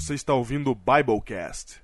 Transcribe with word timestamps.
Você 0.00 0.14
está 0.14 0.32
ouvindo 0.32 0.70
o 0.70 0.76
Biblecast. 0.76 1.80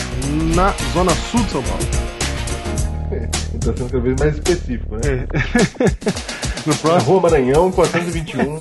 na 0.53 0.71
zona 0.91 1.15
sul 1.15 1.41
de 1.45 1.51
São 1.51 1.63
Paulo. 1.63 1.92
Então 3.63 3.75
sendo 3.77 3.91
cada 3.91 4.03
vez 4.03 4.19
mais 4.19 4.33
específico, 4.35 4.95
né? 4.95 5.27
No 6.65 6.71
Na 6.71 6.79
próximo, 6.79 7.11
Rua 7.11 7.21
Maranhão, 7.23 7.71
421. 7.73 8.59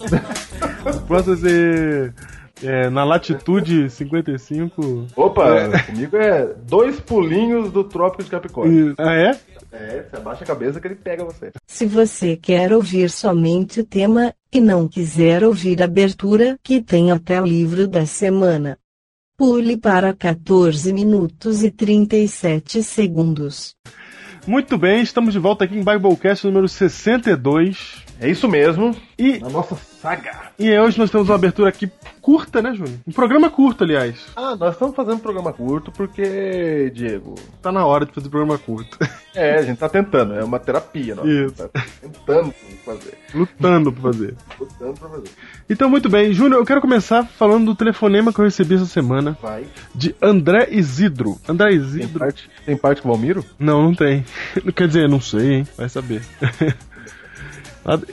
próximo 1.07 1.37
vai 1.37 1.37
ser 1.37 2.15
é, 2.63 2.91
na 2.91 3.05
latitude 3.05 3.91
55. 3.91 5.07
Opa, 5.15 5.69
comigo 5.87 6.17
é 6.17 6.53
dois 6.67 6.99
pulinhos 6.99 7.71
do 7.71 7.85
Trópico 7.85 8.25
de 8.25 8.31
Capricórnio. 8.31 8.95
Ah, 8.99 9.15
é? 9.15 9.39
É, 9.73 10.03
você 10.03 10.17
abaixa 10.17 10.43
a 10.43 10.47
cabeça 10.47 10.81
que 10.81 10.89
ele 10.89 10.97
pega 10.97 11.25
você. 11.25 11.53
Se 11.67 11.87
você 11.87 12.37
quer 12.37 12.73
ouvir 12.73 13.09
somente 13.09 13.81
o 13.81 13.85
tema, 13.85 14.35
e 14.53 14.61
não 14.61 14.89
quiser 14.89 15.45
ouvir 15.45 15.81
a 15.81 15.87
abertura, 15.87 16.59
que 16.63 16.83
tem 16.83 17.11
até 17.13 17.41
o 17.41 17.47
livro 17.47 17.87
da 17.87 18.05
semana. 18.05 18.77
Pule 19.37 19.77
para 19.77 20.13
14 20.13 20.93
minutos 20.93 21.63
e 21.63 21.71
37 21.71 22.83
segundos. 22.83 23.77
Muito 24.47 24.77
bem, 24.77 25.03
estamos 25.03 25.33
de 25.33 25.39
volta 25.39 25.65
aqui 25.65 25.77
em 25.77 25.85
Biblecast 25.85 26.45
número 26.45 26.69
62. 26.69 28.05
É 28.21 28.29
isso 28.29 28.49
mesmo. 28.49 28.95
E, 29.23 29.39
Na 29.39 29.49
nossa 29.51 29.77
saga. 30.01 30.51
e 30.59 30.77
hoje 30.77 30.99
nós 30.99 31.09
temos 31.09 31.29
uma 31.29 31.37
abertura 31.37 31.69
aqui 31.69 31.89
curta, 32.21 32.61
né, 32.61 32.75
Júnior? 32.75 32.97
Um 33.07 33.13
programa 33.13 33.49
curto, 33.49 33.85
aliás. 33.85 34.19
Ah, 34.35 34.57
nós 34.57 34.73
estamos 34.73 34.97
fazendo 34.97 35.15
um 35.15 35.21
programa 35.21 35.53
curto 35.53 35.93
porque, 35.93 36.91
Diego, 36.93 37.37
Tá 37.63 37.71
na 37.71 37.87
hora 37.87 38.05
de 38.05 38.13
fazer 38.13 38.29
programa 38.29 38.59
curto. 38.59 38.99
é, 39.33 39.55
a 39.59 39.63
gente 39.63 39.79
tá 39.79 39.89
tentando, 39.89 40.35
é 40.35 40.43
uma 40.43 40.59
terapia, 40.59 41.15
nós 41.15 41.25
Isso. 41.29 41.55
tá 41.55 41.69
tentando 42.01 42.53
fazer, 42.85 43.15
Lutando 43.33 43.93
pra 43.93 44.03
fazer. 44.03 44.35
lutando 44.59 44.95
pra 44.99 45.09
fazer. 45.09 45.31
Então, 45.71 45.89
muito 45.89 46.09
bem. 46.09 46.33
Júnior, 46.33 46.61
eu 46.61 46.67
quero 46.67 46.81
começar 46.81 47.25
falando 47.25 47.67
do 47.67 47.77
telefonema 47.77 48.33
que 48.33 48.41
eu 48.41 48.45
recebi 48.45 48.75
essa 48.75 48.87
semana 48.87 49.39
Vai. 49.41 49.67
de 49.95 50.17
André 50.21 50.67
Isidro. 50.73 51.39
André 51.49 51.69
Tem 51.69 51.79
Isidro. 51.79 52.19
parte, 52.19 52.51
tem 52.67 52.77
parte 52.77 53.01
com 53.03 53.09
o 53.09 53.13
Valmiro? 53.13 53.45
Não, 53.57 53.83
não 53.85 53.95
tem. 53.95 54.25
Quer 54.75 54.89
dizer, 54.89 55.09
não 55.09 55.21
sei, 55.21 55.53
hein? 55.53 55.69
Vai 55.77 55.89
saber. 55.89 56.23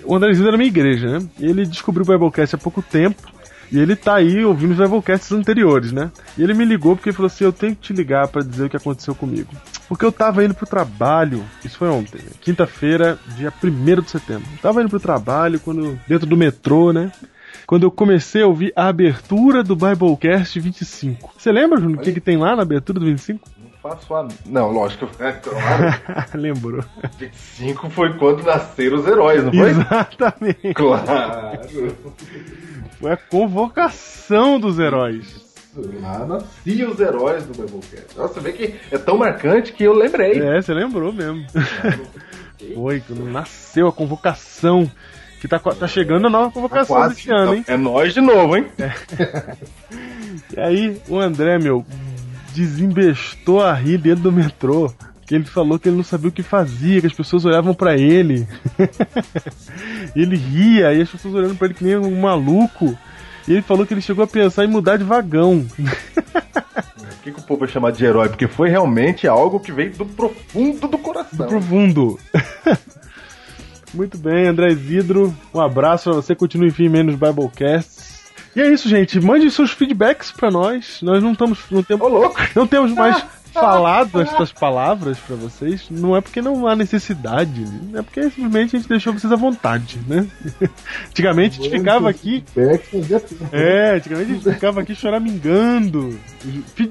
O 0.03 0.15
André 0.15 0.31
Isidro 0.31 0.49
era 0.49 0.57
minha 0.57 0.67
igreja, 0.67 1.19
né? 1.19 1.27
Ele 1.39 1.65
descobriu 1.65 2.03
o 2.03 2.07
Biblecast 2.07 2.55
há 2.55 2.57
pouco 2.57 2.81
tempo. 2.81 3.21
E 3.71 3.77
ele 3.77 3.95
tá 3.95 4.15
aí 4.15 4.43
ouvindo 4.43 4.71
os 4.71 4.77
Biblecasts 4.77 5.31
anteriores, 5.31 5.91
né? 5.91 6.11
E 6.35 6.41
ele 6.41 6.55
me 6.55 6.65
ligou 6.65 6.95
porque 6.95 7.11
falou 7.13 7.27
assim: 7.27 7.43
Eu 7.43 7.53
tenho 7.53 7.75
que 7.75 7.81
te 7.81 7.93
ligar 7.93 8.27
pra 8.27 8.41
dizer 8.41 8.65
o 8.65 8.69
que 8.69 8.77
aconteceu 8.77 9.13
comigo. 9.13 9.49
Porque 9.87 10.03
eu 10.03 10.11
tava 10.11 10.43
indo 10.43 10.55
pro 10.55 10.65
trabalho, 10.65 11.43
isso 11.63 11.77
foi 11.77 11.87
ontem, 11.87 12.17
né? 12.17 12.31
quinta-feira, 12.41 13.19
dia 13.35 13.53
1 13.63 14.01
de 14.01 14.09
setembro. 14.09 14.47
Eu 14.51 14.57
tava 14.61 14.81
indo 14.81 14.89
pro 14.89 14.99
trabalho, 14.99 15.59
quando 15.59 15.99
dentro 16.07 16.25
do 16.25 16.37
metrô, 16.37 16.91
né? 16.91 17.11
Quando 17.65 17.83
eu 17.83 17.91
comecei 17.91 18.41
a 18.41 18.47
ouvir 18.47 18.73
a 18.75 18.87
abertura 18.87 19.63
do 19.63 19.75
Biblecast 19.75 20.59
25. 20.59 21.33
Você 21.37 21.51
lembra, 21.51 21.79
Júnior, 21.79 21.99
o 21.99 22.01
que, 22.01 22.13
que 22.13 22.19
tem 22.19 22.37
lá 22.37 22.55
na 22.55 22.63
abertura 22.63 22.99
do 22.99 23.05
25? 23.05 23.47
Faço 23.81 24.13
a. 24.13 24.27
Não, 24.45 24.71
lógico. 24.71 25.09
É, 25.19 25.31
claro. 25.31 26.29
Lembrou. 26.35 26.83
25 27.17 27.89
foi 27.89 28.13
quando 28.17 28.43
nasceram 28.43 28.97
os 28.97 29.07
heróis, 29.07 29.43
não 29.43 29.51
foi? 29.53 29.69
Exatamente. 29.69 30.73
Claro. 30.73 31.05
Foi 32.99 33.11
a 33.11 33.17
convocação 33.17 34.59
dos 34.59 34.79
heróis. 34.79 35.47
Lá 36.01 36.25
nasciam 36.25 36.91
os 36.91 36.99
heróis 36.99 37.45
do 37.45 37.53
Biblecast. 37.53 38.17
Nossa, 38.17 38.33
você 38.35 38.39
vê 38.39 38.53
que 38.53 38.75
é 38.91 38.97
tão 38.97 39.17
marcante 39.17 39.71
que 39.71 39.83
eu 39.83 39.93
lembrei. 39.93 40.41
É, 40.41 40.61
você 40.61 40.73
lembrou 40.73 41.13
mesmo. 41.13 41.45
Foi, 42.75 42.99
quando 43.01 43.23
nasceu 43.25 43.87
a 43.87 43.93
convocação. 43.93 44.89
Que 45.39 45.47
tá, 45.47 45.57
tá 45.57 45.87
chegando 45.87 46.27
a 46.27 46.29
nova 46.29 46.51
convocação 46.51 46.97
Quase. 46.97 47.15
desse 47.15 47.31
ano, 47.31 47.55
hein? 47.55 47.63
É 47.65 47.77
nós 47.77 48.13
de 48.13 48.19
novo, 48.19 48.57
hein? 48.57 48.67
E 50.53 50.59
aí, 50.59 51.01
o 51.07 51.17
André, 51.17 51.57
meu, 51.57 51.85
desembestou 52.53 53.61
a 53.61 53.73
rir 53.73 53.97
dentro 53.97 54.23
do 54.23 54.31
metrô. 54.31 54.91
Que 55.25 55.35
ele 55.35 55.45
falou 55.45 55.77
que 55.77 55.87
ele 55.87 55.97
não 55.97 56.03
sabia 56.03 56.29
o 56.29 56.31
que 56.31 56.41
fazia, 56.41 56.99
que 56.99 57.07
as 57.07 57.13
pessoas 57.13 57.45
olhavam 57.45 57.73
pra 57.73 57.95
ele. 57.95 58.47
ele 60.15 60.35
ria, 60.35 60.91
e 60.91 61.01
as 61.01 61.09
pessoas 61.09 61.35
olhando 61.35 61.55
pra 61.55 61.67
ele 61.67 61.75
que 61.75 61.83
nem 61.83 61.97
um 61.97 62.19
maluco. 62.19 62.97
E 63.47 63.53
ele 63.53 63.61
falou 63.61 63.85
que 63.85 63.93
ele 63.93 64.01
chegou 64.01 64.23
a 64.23 64.27
pensar 64.27 64.65
em 64.65 64.67
mudar 64.67 64.97
de 64.97 65.03
vagão. 65.03 65.65
O 67.19 67.21
que, 67.21 67.33
que 67.33 67.39
o 67.41 67.43
povo 67.43 67.59
vai 67.59 67.67
chamar 67.67 67.91
de 67.91 68.05
herói? 68.05 68.29
Porque 68.29 68.47
foi 68.47 68.69
realmente 68.69 69.27
algo 69.27 69.59
que 69.59 69.73
veio 69.73 69.91
do 69.91 70.05
profundo 70.05 70.87
do 70.87 70.97
coração. 70.97 71.47
profundo. 71.47 72.17
Muito 73.93 74.17
bem, 74.17 74.47
André 74.47 74.71
Isidro. 74.71 75.35
Um 75.53 75.59
abraço 75.59 76.05
pra 76.05 76.13
você. 76.13 76.33
Continue 76.33 76.71
firme 76.71 76.99
aí 76.99 77.03
nos 77.03 77.15
Biblecasts. 77.15 78.18
E 78.55 78.61
é 78.61 78.67
isso, 78.71 78.89
gente. 78.89 79.19
Mande 79.19 79.49
seus 79.51 79.71
feedbacks 79.71 80.31
pra 80.31 80.49
nós. 80.49 80.99
Nós 81.01 81.21
não 81.21 81.33
estamos. 81.33 81.59
Não 81.69 81.83
temos, 81.83 82.05
Ô, 82.05 82.09
louco! 82.09 82.39
não 82.55 82.65
temos 82.67 82.91
mais 82.93 83.23
falado 83.53 84.21
estas 84.21 84.51
palavras 84.51 85.17
pra 85.19 85.35
vocês. 85.35 85.85
Não 85.89 86.15
é 86.15 86.21
porque 86.21 86.41
não 86.41 86.67
há 86.67 86.75
necessidade. 86.75 87.65
É 87.93 88.01
porque 88.01 88.23
simplesmente 88.29 88.75
a 88.75 88.79
gente 88.79 88.89
deixou 88.89 89.13
vocês 89.13 89.31
à 89.31 89.35
vontade, 89.35 89.99
né? 90.07 90.27
Antigamente 91.09 91.59
a 91.59 91.63
gente 91.63 91.77
ficava 91.77 92.09
aqui. 92.09 92.43
É, 93.51 93.95
antigamente 93.95 94.31
a 94.31 94.33
gente 94.35 94.53
ficava 94.53 94.81
aqui 94.81 94.95
choramingando. 94.95 96.17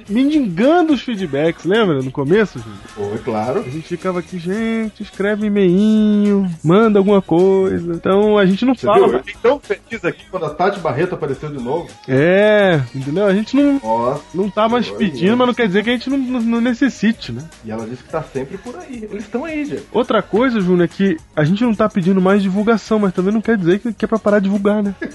Mendigando 0.08 0.92
os 0.92 1.02
feedbacks, 1.02 1.64
lembra? 1.64 2.02
No 2.02 2.10
começo, 2.10 2.58
gente? 2.58 2.88
Foi, 2.88 3.18
claro. 3.18 3.60
A 3.60 3.70
gente 3.70 3.86
ficava 3.88 4.18
aqui, 4.18 4.38
gente, 4.38 5.02
escreve 5.02 5.46
e-mailzinho, 5.46 6.50
manda 6.62 6.98
alguma 6.98 7.22
coisa. 7.22 7.94
Então 7.94 8.36
a 8.36 8.44
gente 8.46 8.64
não 8.64 8.74
Você 8.74 8.86
viu? 8.86 8.94
Eu 8.96 9.08
fala. 9.08 9.18
fiquei 9.18 9.36
tão 9.42 9.60
feliz 9.60 10.04
aqui 10.04 10.24
quando 10.30 10.46
a 10.46 10.50
Tati 10.50 10.80
Barreto 10.80 11.14
apareceu 11.14 11.50
de 11.50 11.62
novo. 11.62 11.88
É, 12.06 12.80
entendeu? 12.94 13.26
A 13.26 13.34
gente 13.34 13.56
não, 13.56 13.80
Nossa. 13.82 14.22
não 14.34 14.50
tá 14.50 14.68
mais 14.68 14.88
pedindo, 14.90 15.36
mas 15.36 15.46
não 15.46 15.54
quer 15.54 15.66
dizer 15.66 15.82
que 15.84 15.90
a 15.90 15.92
gente 15.92 16.10
não, 16.10 16.18
não, 16.48 16.60
necessite, 16.60 17.32
né? 17.32 17.42
E 17.64 17.70
ela 17.70 17.86
disse 17.86 18.02
que 18.02 18.10
tá 18.10 18.22
sempre 18.22 18.56
por 18.58 18.76
aí. 18.76 19.06
Eles 19.10 19.24
estão 19.24 19.44
aí, 19.44 19.64
gente. 19.64 19.84
Outra 19.92 20.22
coisa, 20.22 20.60
Júnior, 20.60 20.84
é 20.84 20.88
que 20.88 21.16
a 21.36 21.44
gente 21.44 21.62
não 21.62 21.74
tá 21.74 21.88
pedindo 21.88 22.20
mais 22.20 22.42
divulgação, 22.42 22.98
mas 22.98 23.12
também 23.12 23.32
não 23.32 23.40
quer 23.40 23.56
dizer 23.56 23.78
que, 23.78 23.92
que 23.92 24.04
é 24.04 24.08
pra 24.08 24.18
parar 24.18 24.38
de 24.38 24.44
divulgar, 24.44 24.82
né? 24.82 24.94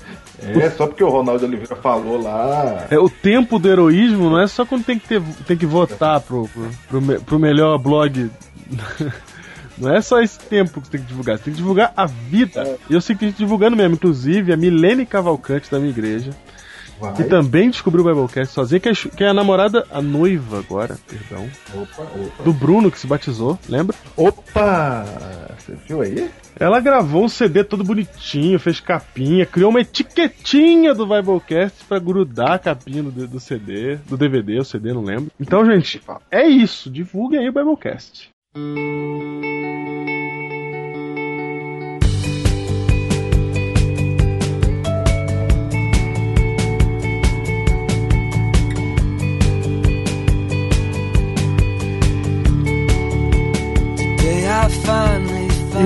É, 0.46 0.70
só 0.72 0.88
porque 0.88 1.02
o 1.02 1.08
Ronaldo 1.08 1.46
Oliveira 1.46 1.74
falou 1.78 2.22
lá. 2.22 2.86
É, 2.90 3.00
o 3.00 3.10
tempo 3.10 3.58
do 3.58 3.70
heroísmo 3.70 4.30
não 4.30 4.42
é 4.42 4.46
só 4.46 4.66
quando 4.66 4.84
tem 4.84 5.00
que, 5.00 5.08
ter, 5.08 5.22
tem 5.48 5.56
que 5.56 5.66
votar 5.66 6.20
pro, 6.20 6.50
pro, 6.50 6.70
pro, 6.90 7.02
me- 7.02 7.20
pro 7.20 7.40
melhor 7.40 7.78
blog. 7.78 8.30
Não 9.78 9.94
é 9.94 10.02
só 10.02 10.22
esse 10.22 10.38
tempo 10.40 10.80
que 10.80 10.88
você 10.88 10.92
tem 10.92 11.02
que 11.02 11.08
divulgar, 11.08 11.38
você 11.38 11.46
tem 11.46 11.54
que 11.54 11.58
divulgar 11.58 11.92
a 11.98 12.06
vida. 12.06 12.78
E 12.90 12.94
eu 12.94 13.02
sei 13.02 13.16
que 13.16 13.22
tem 13.22 13.30
gente 13.30 13.40
divulgando 13.40 13.76
mesmo, 13.76 13.96
inclusive 13.96 14.54
a 14.54 14.58
Milene 14.58 15.06
Cavalcante 15.06 15.72
da 15.72 15.80
minha 15.80 15.90
igreja, 15.90 16.32
Vai. 17.04 17.14
que 17.16 17.24
também 17.26 17.70
descobriu 17.70 18.06
o 18.06 18.08
Biblecast 18.08 18.54
sozinha, 18.54 18.80
que 18.80 18.88
é, 18.88 18.94
que 18.94 19.24
é 19.26 19.28
a 19.28 19.34
namorada, 19.34 19.86
a 19.92 20.02
noiva 20.02 20.60
agora, 20.60 20.98
perdão, 21.06 21.50
Opa, 21.74 22.04
opa. 22.04 22.44
do 22.44 22.54
Bruno 22.54 22.90
que 22.90 22.98
se 22.98 23.06
batizou, 23.06 23.60
lembra? 23.68 23.94
Opa! 24.16 25.06
Você 25.60 25.76
viu 25.86 26.02
aí? 26.02 26.30
Ela 26.58 26.80
gravou 26.80 27.26
um 27.26 27.30
CD 27.30 27.62
todo 27.62 27.84
bonitinho, 27.84 28.58
fez 28.58 28.80
capinha, 28.80 29.46
criou 29.46 29.70
uma 29.70 29.82
etiquetinha 29.82 30.94
do 30.94 31.06
Biblecast 31.06 31.84
pra 31.86 32.00
grudar 32.00 32.54
a 32.54 32.60
capinha 32.60 33.04
do, 33.04 33.28
do 33.28 33.40
CD, 33.40 33.98
do 34.08 34.16
DVD, 34.16 34.60
o 34.60 34.64
CD, 34.64 34.94
não 34.94 35.04
lembro. 35.04 35.30
Então, 35.38 35.66
gente, 35.66 36.02
é 36.32 36.48
isso. 36.48 36.90
Divulguem 36.90 37.40
aí 37.40 37.50
o 37.50 37.54
Biblecast. 37.54 38.30
E 38.56 40.13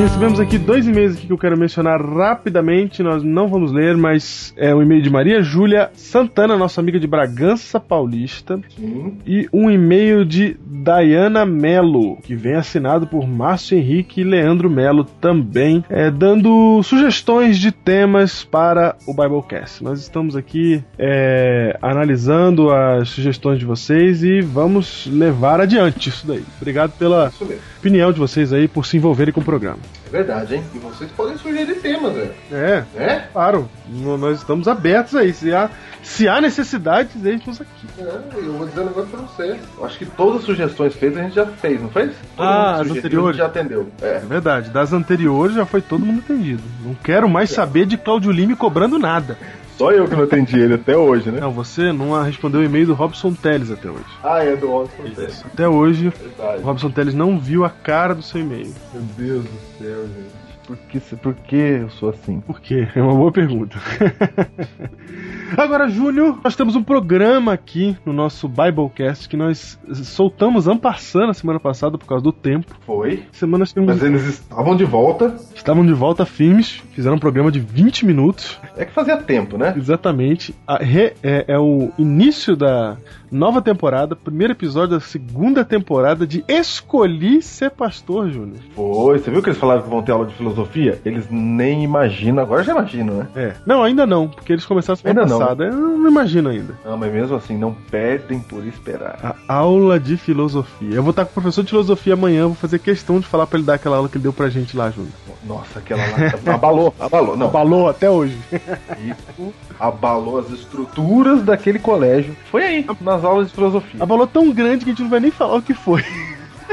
recebemos 0.08 0.40
aqui 0.40 0.58
dois 0.58 0.88
e-mails 0.88 1.20
que 1.20 1.30
eu 1.30 1.38
quero 1.38 1.60
mencionar 1.60 2.02
rapidamente, 2.02 3.04
nós 3.04 3.22
não 3.22 3.50
vamos 3.50 3.74
ler, 3.74 3.98
mas 3.98 4.54
é 4.56 4.74
um 4.74 4.82
e-mail 4.82 5.02
de 5.02 5.10
Maria 5.10 5.44
Júlia 5.44 5.92
Santana, 5.94 6.56
nossa 6.56 6.80
amiga 6.80 6.98
de 6.98 7.06
Bragança 7.06 7.78
Paulista, 7.78 8.58
Sim. 8.70 9.18
e 9.28 9.50
um 9.52 9.70
e-mail 9.70 10.24
de 10.24 10.56
Dayana 10.66 11.46
Melo, 11.46 12.22
que 12.24 12.36
vem 12.36 12.54
assinado 12.54 13.06
por 13.06 13.28
Márcio 13.28 13.78
Henrique 13.78 14.22
e 14.22 14.24
Leandro 14.24 14.70
Melo 14.70 15.04
também, 15.04 15.84
é, 15.90 16.10
dando 16.10 16.82
sugestões 16.84 17.60
de 17.60 17.74
temas 17.74 18.46
para 18.46 18.96
o 19.06 19.14
Biblecast. 19.14 19.84
Nós 19.84 20.00
estamos 20.00 20.38
aqui 20.38 20.82
é, 20.98 21.78
analisando 21.82 22.72
as 22.72 23.10
sugestões 23.10 23.60
de 23.60 23.66
vocês 23.66 24.24
e 24.24 24.40
vamos 24.40 25.06
levar 25.12 25.60
adiante 25.60 26.08
isso 26.08 26.26
daí. 26.26 26.46
Obrigado 26.62 26.94
pela 26.98 27.30
opinião 27.78 28.14
de 28.14 28.20
vocês 28.20 28.54
aí 28.54 28.70
por 28.70 28.86
se 28.86 28.96
envolverem 28.96 29.34
com 29.34 29.42
o 29.42 29.46
programa. 29.46 29.80
É 30.06 30.10
verdade, 30.10 30.56
hein? 30.56 30.64
E 30.74 30.80
vocês 30.80 31.10
podem 31.12 31.38
sugerir 31.38 31.76
temas, 31.82 32.14
né? 32.14 32.30
É, 32.52 32.84
É? 32.96 33.24
claro. 33.34 33.70
Nós 33.90 34.38
estamos 34.40 34.68
abertos 34.68 35.16
aí. 35.16 35.34
Se 35.34 35.54
há, 35.54 35.70
se 36.02 36.28
há 36.30 36.40
necessidade, 36.40 37.10
deixe-nos 37.16 37.60
aqui. 37.60 37.88
É, 38.00 38.04
eu 38.38 38.54
vou 38.54 38.66
dizer 38.68 38.82
um 38.82 38.86
negócio 38.86 39.10
pra 39.10 39.20
você. 39.22 39.60
Eu 39.78 39.86
acho 39.86 39.98
que 39.98 40.06
todas 40.06 40.38
as 40.40 40.44
sugestões 40.46 40.94
feitas 40.96 41.20
a 41.20 41.24
gente 41.24 41.36
já 41.36 41.46
fez, 41.46 41.82
não 41.82 41.90
fez? 41.90 42.12
Todo 42.38 42.46
Ah, 42.46 42.76
as 42.76 42.90
anteriores? 42.90 43.28
a 43.28 43.32
gente 43.32 43.38
já 43.40 43.46
atendeu. 43.48 43.90
É. 44.02 44.08
É 44.16 44.20
verdade. 44.20 44.70
Das 44.70 44.94
anteriores 44.94 45.56
já 45.56 45.66
foi 45.66 45.82
todo 45.82 46.06
mundo 46.06 46.20
atendido. 46.20 46.64
Não 46.86 46.94
quero 46.96 47.28
mais 47.28 47.50
saber 47.50 47.86
de 47.86 47.98
Claudio 47.98 48.32
Lime 48.32 48.56
cobrando 48.56 48.98
nada. 48.98 49.38
Só 49.78 49.92
eu 49.92 50.08
que 50.08 50.16
não 50.16 50.24
atendi 50.24 50.60
ele 50.60 50.74
até 50.74 50.98
hoje, 50.98 51.30
né? 51.30 51.40
Não, 51.40 51.52
você 51.52 51.92
não 51.94 52.20
respondeu 52.24 52.62
o 52.62 52.64
e-mail 52.64 52.88
do 52.88 52.94
Robson 52.96 53.34
Teles 53.34 53.70
até 53.70 53.90
hoje. 53.90 54.06
Ah, 54.24 54.44
é 54.44 54.56
do 54.56 54.72
Oscar. 54.72 55.06
Até 55.46 55.68
hoje, 55.68 56.10
Verdade. 56.10 56.64
o 56.64 56.66
Robson 56.66 56.90
Teles 56.90 57.14
não 57.14 57.38
viu 57.40 57.64
a 57.64 57.70
cara 57.70 58.16
do 58.16 58.24
seu 58.24 58.42
e-mail. 58.42 58.74
Meu 58.92 59.04
Deus 59.16 59.44
do 59.44 59.60
céu, 59.78 60.08
gente. 60.08 60.47
Por 60.68 60.76
que, 60.76 61.00
por 61.00 61.34
que 61.34 61.56
eu 61.56 61.90
sou 61.90 62.10
assim? 62.10 62.42
Por 62.42 62.60
quê? 62.60 62.86
É 62.94 63.02
uma 63.02 63.16
boa 63.16 63.32
pergunta. 63.32 63.78
Agora, 65.58 65.88
Júnior, 65.88 66.38
nós 66.44 66.58
temos 66.58 66.76
um 66.76 66.84
programa 66.84 67.54
aqui 67.54 67.96
no 68.06 68.12
nosso 68.12 68.50
Biblecast 68.50 69.30
que 69.30 69.38
nós 69.38 69.80
soltamos 69.94 70.68
ampassando 70.68 71.30
a 71.30 71.34
semana 71.34 71.58
passada 71.58 71.98
por 71.98 72.06
causa 72.06 72.22
do 72.22 72.34
tempo. 72.34 72.76
Foi. 72.86 73.24
Semana 73.32 73.66
temos... 73.66 73.88
Mas 73.94 74.04
eles 74.04 74.26
estavam 74.28 74.76
de 74.76 74.84
volta. 74.84 75.38
estavam 75.56 75.86
de 75.86 75.94
volta 75.94 76.26
firmes, 76.26 76.84
fizeram 76.92 77.16
um 77.16 77.20
programa 77.20 77.50
de 77.50 77.62
20 77.62 78.06
minutos. 78.06 78.60
É 78.76 78.84
que 78.84 78.92
fazia 78.92 79.16
tempo, 79.16 79.58
né? 79.58 79.74
Exatamente. 79.78 80.54
A 80.68 80.78
re- 80.84 81.14
é, 81.24 81.46
é 81.48 81.58
o 81.58 81.92
início 81.98 82.58
da 82.58 82.98
nova 83.32 83.62
temporada, 83.62 84.16
primeiro 84.16 84.54
episódio 84.54 84.98
da 84.98 85.00
segunda 85.00 85.64
temporada 85.66 86.26
de 86.26 86.44
Escolhi 86.48 87.42
Ser 87.42 87.72
Pastor, 87.72 88.30
Júnior. 88.30 88.60
Foi. 88.76 89.20
Você 89.20 89.30
viu 89.32 89.42
que 89.42 89.50
eles 89.50 89.60
falaram 89.60 89.82
que 89.82 89.90
vão 89.90 90.02
ter 90.02 90.12
aula 90.12 90.26
de 90.26 90.34
filosofia? 90.36 91.00
Eles 91.06 91.28
nem 91.30 91.84
imaginam. 91.84 92.42
Agora 92.44 92.64
já 92.64 92.72
imaginam, 92.72 93.16
né? 93.16 93.28
É. 93.36 93.54
Não, 93.66 93.84
ainda 93.84 94.06
não, 94.06 94.28
porque 94.28 94.54
eles 94.54 94.66
começaram 94.66 94.96
semana 94.98 95.22
Ainda 95.22 95.34
não. 95.34 95.40
passada. 95.40 95.66
Eu 95.66 95.76
não 95.76 96.10
imagino 96.10 96.50
ainda. 96.50 96.74
Não, 96.86 96.98
mas 96.98 97.12
mesmo 97.14 97.36
assim, 97.36 97.58
não 97.58 97.74
perdem 97.90 98.40
por 98.40 98.66
esperar. 98.66 99.36
A 99.48 99.54
aula 99.54 100.00
de 100.00 100.18
filosofia. 100.18 100.94
Eu 100.96 101.04
vou 101.04 101.12
estar 101.12 101.26
com 101.26 101.32
o 101.32 101.34
professor 101.34 101.64
de 101.64 101.70
filosofia 101.70 102.14
amanhã, 102.14 102.46
vou 102.48 102.56
fazer 102.56 102.80
questão 102.80 103.20
de 103.20 103.26
falar 103.28 103.48
pra 103.48 103.58
ele 103.58 103.66
dar 103.68 103.76
aquela 103.76 103.98
aula 103.98 104.08
que 104.10 104.18
ele 104.18 104.24
deu 104.24 104.34
pra 104.34 104.50
gente 104.50 104.76
lá, 104.78 104.90
Júnior. 104.90 105.12
Nossa, 105.46 105.80
aquela 105.80 106.02
lá 106.04 106.54
abalou, 106.54 106.94
abalou. 107.00 107.38
Não, 107.38 107.48
Abalou 107.48 107.90
até 107.90 108.10
hoje. 108.10 108.38
isso 108.52 109.54
abalou 109.80 110.40
as 110.40 110.50
estruturas 110.50 111.42
daquele 111.44 111.80
colégio. 111.80 112.36
Foi 112.52 112.64
aí, 112.64 112.84
nas 113.18 113.26
aulas 113.26 113.48
de 113.48 113.54
filosofia. 113.54 114.02
Abalou 114.02 114.28
tão 114.28 114.52
grande 114.52 114.86
que 114.86 114.92
a 114.92 114.94
gente 114.94 115.02
não 115.02 115.10
vai 115.10 115.20
nem 115.20 115.32
falar 115.32 115.58
o 115.58 115.62
que 115.62 115.74
foi. 115.74 116.06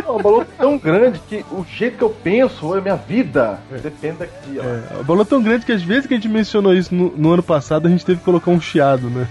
Não, 0.05 0.19
abalou 0.19 0.45
tão 0.45 0.77
grande 0.77 1.21
que 1.21 1.45
o 1.51 1.65
jeito 1.65 1.97
que 1.97 2.05
eu 2.05 2.11
penso 2.11 2.77
é 2.77 2.81
minha 2.81 2.97
vida. 2.97 3.61
Depende 3.83 4.19
daqui, 4.19 4.59
ó. 4.59 4.63
É, 4.63 5.01
abalou 5.01 5.25
tão 5.25 5.43
grande 5.43 5.65
que 5.65 5.73
às 5.73 5.83
vezes 5.83 6.07
que 6.07 6.15
a 6.15 6.17
gente 6.17 6.29
mencionou 6.29 6.75
isso 6.75 6.95
no, 6.95 7.17
no 7.17 7.33
ano 7.33 7.43
passado, 7.43 7.87
a 7.87 7.91
gente 7.91 8.05
teve 8.05 8.19
que 8.19 8.25
colocar 8.25 8.51
um 8.51 8.61
chiado, 8.61 9.09
né? 9.09 9.29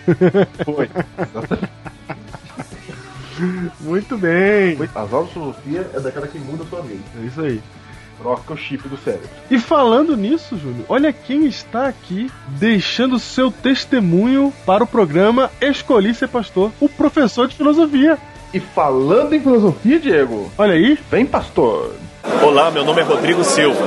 Foi. 0.64 0.90
Muito 3.82 4.18
bem. 4.18 4.78
As 4.96 5.14
aulas 5.14 5.28
de 5.28 5.34
filosofia 5.34 5.90
é 5.94 6.00
daquela 6.00 6.28
que 6.28 6.40
muda 6.40 6.64
a 6.64 6.68
sua 6.68 6.82
vida. 6.82 7.04
É 7.22 7.26
isso 7.26 7.42
aí. 7.42 7.62
Troca 8.24 8.54
o 8.54 8.58
chip 8.58 8.88
do 8.88 8.98
cérebro. 8.98 9.28
E 9.52 9.60
falando 9.60 10.16
nisso, 10.16 10.58
Júnior, 10.58 10.86
olha 10.88 11.12
quem 11.12 11.46
está 11.46 11.90
aqui 11.90 12.32
deixando 12.48 13.20
seu 13.20 13.52
testemunho 13.52 14.54
para 14.66 14.82
o 14.82 14.88
programa 14.88 15.52
Escolhi 15.60 16.14
Ser 16.14 16.30
Pastor, 16.30 16.72
o 16.80 16.88
professor 16.88 17.50
de 17.50 17.56
filosofia. 17.58 18.18
E 18.54 18.62
falando 18.62 19.34
em 19.34 19.42
filosofia, 19.42 20.00
Diego, 20.00 20.50
Olha 20.58 20.74
aí, 20.74 20.98
vem 21.12 21.26
pastor. 21.26 21.96
Olá, 22.42 22.72
meu 22.72 22.86
nome 22.86 23.02
é 23.02 23.04
Rodrigo 23.04 23.44
Silva. 23.44 23.84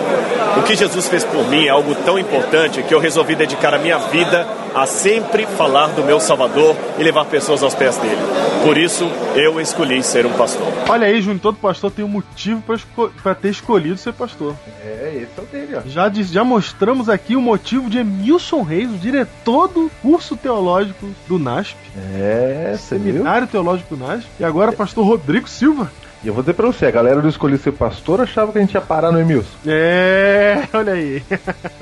O 0.58 0.62
que 0.64 0.76
Jesus 0.76 1.08
fez 1.08 1.24
por 1.24 1.48
mim 1.48 1.64
é 1.64 1.70
algo 1.70 1.94
tão 1.94 2.18
importante 2.18 2.82
que 2.82 2.92
eu 2.92 3.00
resolvi 3.00 3.34
dedicar 3.34 3.72
a 3.72 3.78
minha 3.78 3.96
vida 3.96 4.46
a 4.76 4.87
sempre 4.87 5.46
falar 5.46 5.88
do 5.88 6.05
meu 6.05 6.20
Salvador 6.20 6.76
e 6.99 7.02
levar 7.02 7.25
pessoas 7.25 7.62
aos 7.62 7.75
pés 7.75 7.96
dele. 7.96 8.20
Por 8.62 8.76
isso, 8.76 9.05
eu 9.34 9.61
escolhi 9.61 10.02
ser 10.02 10.26
um 10.26 10.32
pastor. 10.32 10.67
olha 10.88 11.06
aí, 11.06 11.20
Júnior, 11.23 11.40
todo 11.40 11.56
pastor 11.56 11.90
tem 11.90 12.05
um 12.05 12.08
motivo 12.08 12.61
para 12.62 12.75
esco- 12.75 13.11
ter 13.40 13.49
escolhido 13.49 13.96
ser 13.96 14.12
pastor. 14.12 14.55
É, 14.84 15.12
esse 15.14 15.31
é 15.38 15.43
o 15.43 15.46
dele, 15.46 15.76
ó. 15.76 15.81
Já, 15.88 16.08
diz- 16.08 16.31
já 16.31 16.44
mostramos 16.44 17.08
aqui 17.08 17.34
o 17.37 17.40
motivo 17.40 17.88
de 17.88 17.99
Emilson 17.99 18.62
Reis, 18.62 18.90
o 18.90 18.99
diretor 18.99 19.69
do 19.69 19.90
curso 20.02 20.37
teológico 20.37 21.08
do 21.26 21.38
NASP, 21.38 21.76
É, 22.14 22.75
você 22.76 22.99
viu? 22.99 23.12
Seminário 23.14 23.46
Teológico 23.46 23.96
do 23.96 24.05
NASP, 24.06 24.26
e 24.40 24.44
agora 24.44 24.72
pastor 24.72 25.06
Rodrigo 25.06 25.49
Silva. 25.49 25.90
E 26.25 26.29
eu 26.29 26.34
vou 26.34 26.43
dizer 26.43 26.55
pra 26.55 26.67
você, 26.67 26.87
a 26.87 26.90
galera 26.90 27.20
do 27.20 27.29
Escolhi 27.29 27.56
Ser 27.56 27.72
Pastor 27.72 28.20
achava 28.20 28.50
que 28.50 28.58
a 28.58 28.61
gente 28.61 28.75
ia 28.75 28.81
parar 28.81 29.12
no 29.12 29.20
Emilson. 29.20 29.49
É, 29.67 30.62
olha 30.72 30.94
aí. 30.94 31.22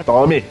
Tome! 0.04 0.44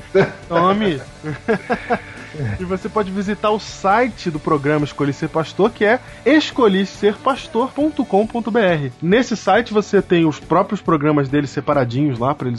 Tome! 0.49 0.99
e 2.59 2.63
você 2.63 2.89
pode 2.89 3.11
visitar 3.11 3.51
o 3.51 3.59
site 3.59 4.31
do 4.31 4.39
programa 4.39 4.85
Escolhi 4.85 5.13
Ser 5.13 5.29
Pastor, 5.29 5.69
que 5.71 5.85
é 5.85 5.99
escolhiserpastor.com.br. 6.25 8.89
Nesse 9.01 9.37
site 9.37 9.73
você 9.73 10.01
tem 10.01 10.25
os 10.25 10.39
próprios 10.39 10.81
programas 10.81 11.29
deles 11.29 11.51
separadinhos 11.51 12.17
lá 12.17 12.33
para 12.33 12.49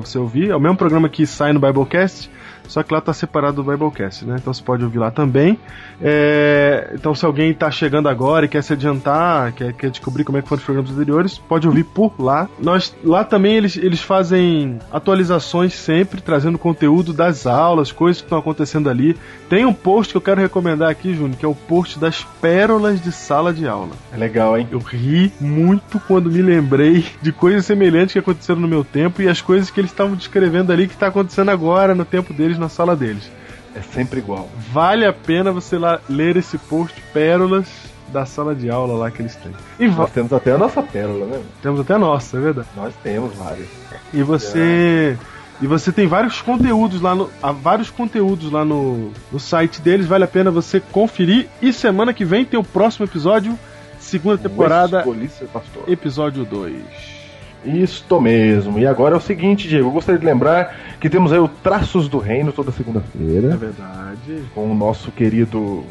você 0.00 0.18
ouvir. 0.18 0.50
É 0.50 0.56
o 0.56 0.60
mesmo 0.60 0.76
programa 0.76 1.08
que 1.08 1.26
sai 1.26 1.52
no 1.52 1.60
Biblecast, 1.60 2.28
só 2.72 2.82
que 2.82 2.92
lá 2.92 3.00
tá 3.00 3.12
separado 3.12 3.62
do 3.62 3.70
Biblecast, 3.70 4.24
né? 4.24 4.36
Então 4.40 4.52
você 4.52 4.62
pode 4.62 4.82
ouvir 4.82 4.98
lá 4.98 5.10
também. 5.10 5.58
É, 6.00 6.90
Então 6.94 7.14
se 7.14 7.24
alguém 7.24 7.52
tá 7.52 7.70
chegando 7.70 8.08
agora 8.08 8.46
e 8.46 8.48
quer 8.48 8.62
se 8.62 8.72
adiantar, 8.72 9.52
quer, 9.52 9.72
quer 9.74 9.90
descobrir 9.90 10.24
como 10.24 10.38
é 10.38 10.42
que 10.42 10.48
foram 10.48 10.60
os 10.60 10.64
programas 10.64 10.90
anteriores, 10.90 11.36
pode 11.36 11.68
ouvir 11.68 11.84
por 11.84 12.14
lá. 12.18 12.48
Nós 12.58 12.94
lá 13.04 13.24
também 13.24 13.56
eles, 13.56 13.76
eles 13.76 14.00
fazem 14.00 14.78
atualizações 14.90 15.74
sempre, 15.74 16.20
trazendo 16.22 16.58
conteúdo 16.58 17.12
das 17.12 17.46
aulas, 17.46 17.92
coisas 17.92 18.22
que 18.22 18.26
estão 18.26 18.38
acontecendo 18.38 18.88
ali. 18.88 19.16
Tem 19.50 19.66
um 19.66 19.74
post 19.74 20.12
que 20.12 20.16
eu 20.16 20.22
quero 20.22 20.40
recomendar 20.40 20.88
aqui, 20.88 21.14
Júnior, 21.14 21.36
que 21.36 21.44
é 21.44 21.48
o 21.48 21.54
post 21.54 21.98
das 21.98 22.24
pérolas 22.40 23.02
de 23.02 23.12
sala 23.12 23.52
de 23.52 23.68
aula. 23.68 23.90
É 24.10 24.16
legal, 24.16 24.56
hein? 24.56 24.66
Eu 24.70 24.78
ri 24.78 25.30
muito 25.38 26.00
quando 26.00 26.30
me 26.30 26.40
lembrei 26.40 27.04
de 27.20 27.32
coisas 27.32 27.66
semelhantes 27.66 28.14
que 28.14 28.18
aconteceram 28.18 28.60
no 28.60 28.68
meu 28.68 28.82
tempo 28.82 29.20
e 29.20 29.28
as 29.28 29.42
coisas 29.42 29.70
que 29.70 29.78
eles 29.78 29.90
estavam 29.90 30.14
descrevendo 30.16 30.72
ali 30.72 30.88
que 30.88 30.94
está 30.94 31.08
acontecendo 31.08 31.50
agora 31.50 31.94
no 31.94 32.04
tempo 32.04 32.32
deles 32.32 32.58
na 32.62 32.68
sala 32.68 32.96
deles. 32.96 33.30
É 33.74 33.80
sempre 33.80 34.20
igual. 34.20 34.48
Vale 34.70 35.04
a 35.04 35.12
pena 35.12 35.50
você 35.50 35.78
lá 35.78 36.00
ler 36.08 36.36
esse 36.36 36.58
post 36.58 37.00
pérolas 37.12 37.66
da 38.08 38.26
sala 38.26 38.54
de 38.54 38.70
aula 38.70 38.94
lá 38.94 39.10
que 39.10 39.22
eles 39.22 39.34
têm. 39.36 39.52
E 39.78 39.88
Nós 39.88 40.10
temos 40.10 40.32
até 40.32 40.52
a 40.52 40.58
nossa 40.58 40.82
pérola, 40.82 41.26
né? 41.26 41.42
temos 41.62 41.80
até 41.80 41.94
a 41.94 41.98
nossa, 41.98 42.36
é 42.36 42.40
verdade. 42.40 42.68
Nós 42.76 42.94
temos 43.02 43.34
várias. 43.34 43.68
E 44.12 44.22
você 44.22 45.16
e 45.60 45.66
você 45.66 45.90
tem 45.92 46.06
vários 46.06 46.42
conteúdos 46.42 47.00
lá 47.00 47.14
no 47.14 47.30
há 47.42 47.52
vários 47.52 47.88
conteúdos 47.88 48.50
lá 48.50 48.64
no, 48.64 49.12
no 49.30 49.40
site 49.40 49.80
deles, 49.80 50.06
vale 50.06 50.24
a 50.24 50.28
pena 50.28 50.50
você 50.50 50.78
conferir. 50.78 51.48
E 51.62 51.72
semana 51.72 52.12
que 52.12 52.24
vem 52.24 52.44
tem 52.44 52.60
o 52.60 52.64
próximo 52.64 53.06
episódio, 53.06 53.58
segunda 53.98 54.36
temporada, 54.36 55.04
Pastor. 55.52 55.84
episódio 55.88 56.44
2. 56.44 57.21
Isto 57.64 58.20
mesmo. 58.20 58.78
E 58.78 58.86
agora 58.86 59.14
é 59.14 59.18
o 59.18 59.20
seguinte, 59.20 59.68
Diego, 59.68 59.88
eu 59.88 59.92
gostaria 59.92 60.18
de 60.18 60.26
lembrar 60.26 60.76
que 61.00 61.08
temos 61.08 61.32
aí 61.32 61.38
o 61.38 61.48
Traços 61.48 62.08
do 62.08 62.18
Reino 62.18 62.52
toda 62.52 62.70
É 62.70 62.72
segunda-feira. 62.72 63.56
verdade. 63.56 64.42
Com 64.54 64.70
o 64.70 64.74
nosso 64.74 65.10
querido. 65.12 65.84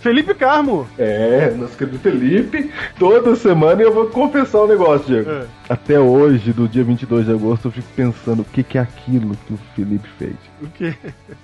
Felipe 0.00 0.32
Carmo. 0.32 0.86
É, 0.98 1.52
nosso 1.56 1.76
querido 1.76 1.98
Felipe. 1.98 2.70
Toda 2.98 3.34
semana 3.34 3.82
e 3.82 3.84
eu 3.84 3.92
vou 3.92 4.06
confessar 4.06 4.62
um 4.62 4.68
negócio, 4.68 5.06
Diego. 5.06 5.28
É. 5.30 5.42
Até 5.68 6.00
hoje, 6.00 6.50
do 6.52 6.66
dia 6.66 6.82
22 6.82 7.26
de 7.26 7.32
agosto, 7.32 7.68
eu 7.68 7.72
fico 7.72 7.88
pensando 7.94 8.40
o 8.40 8.44
que, 8.44 8.62
que 8.62 8.78
é 8.78 8.80
aquilo 8.80 9.36
que 9.46 9.52
o 9.52 9.58
Felipe 9.76 10.08
fez. 10.18 10.34
O 10.62 10.66
quê? 10.68 10.94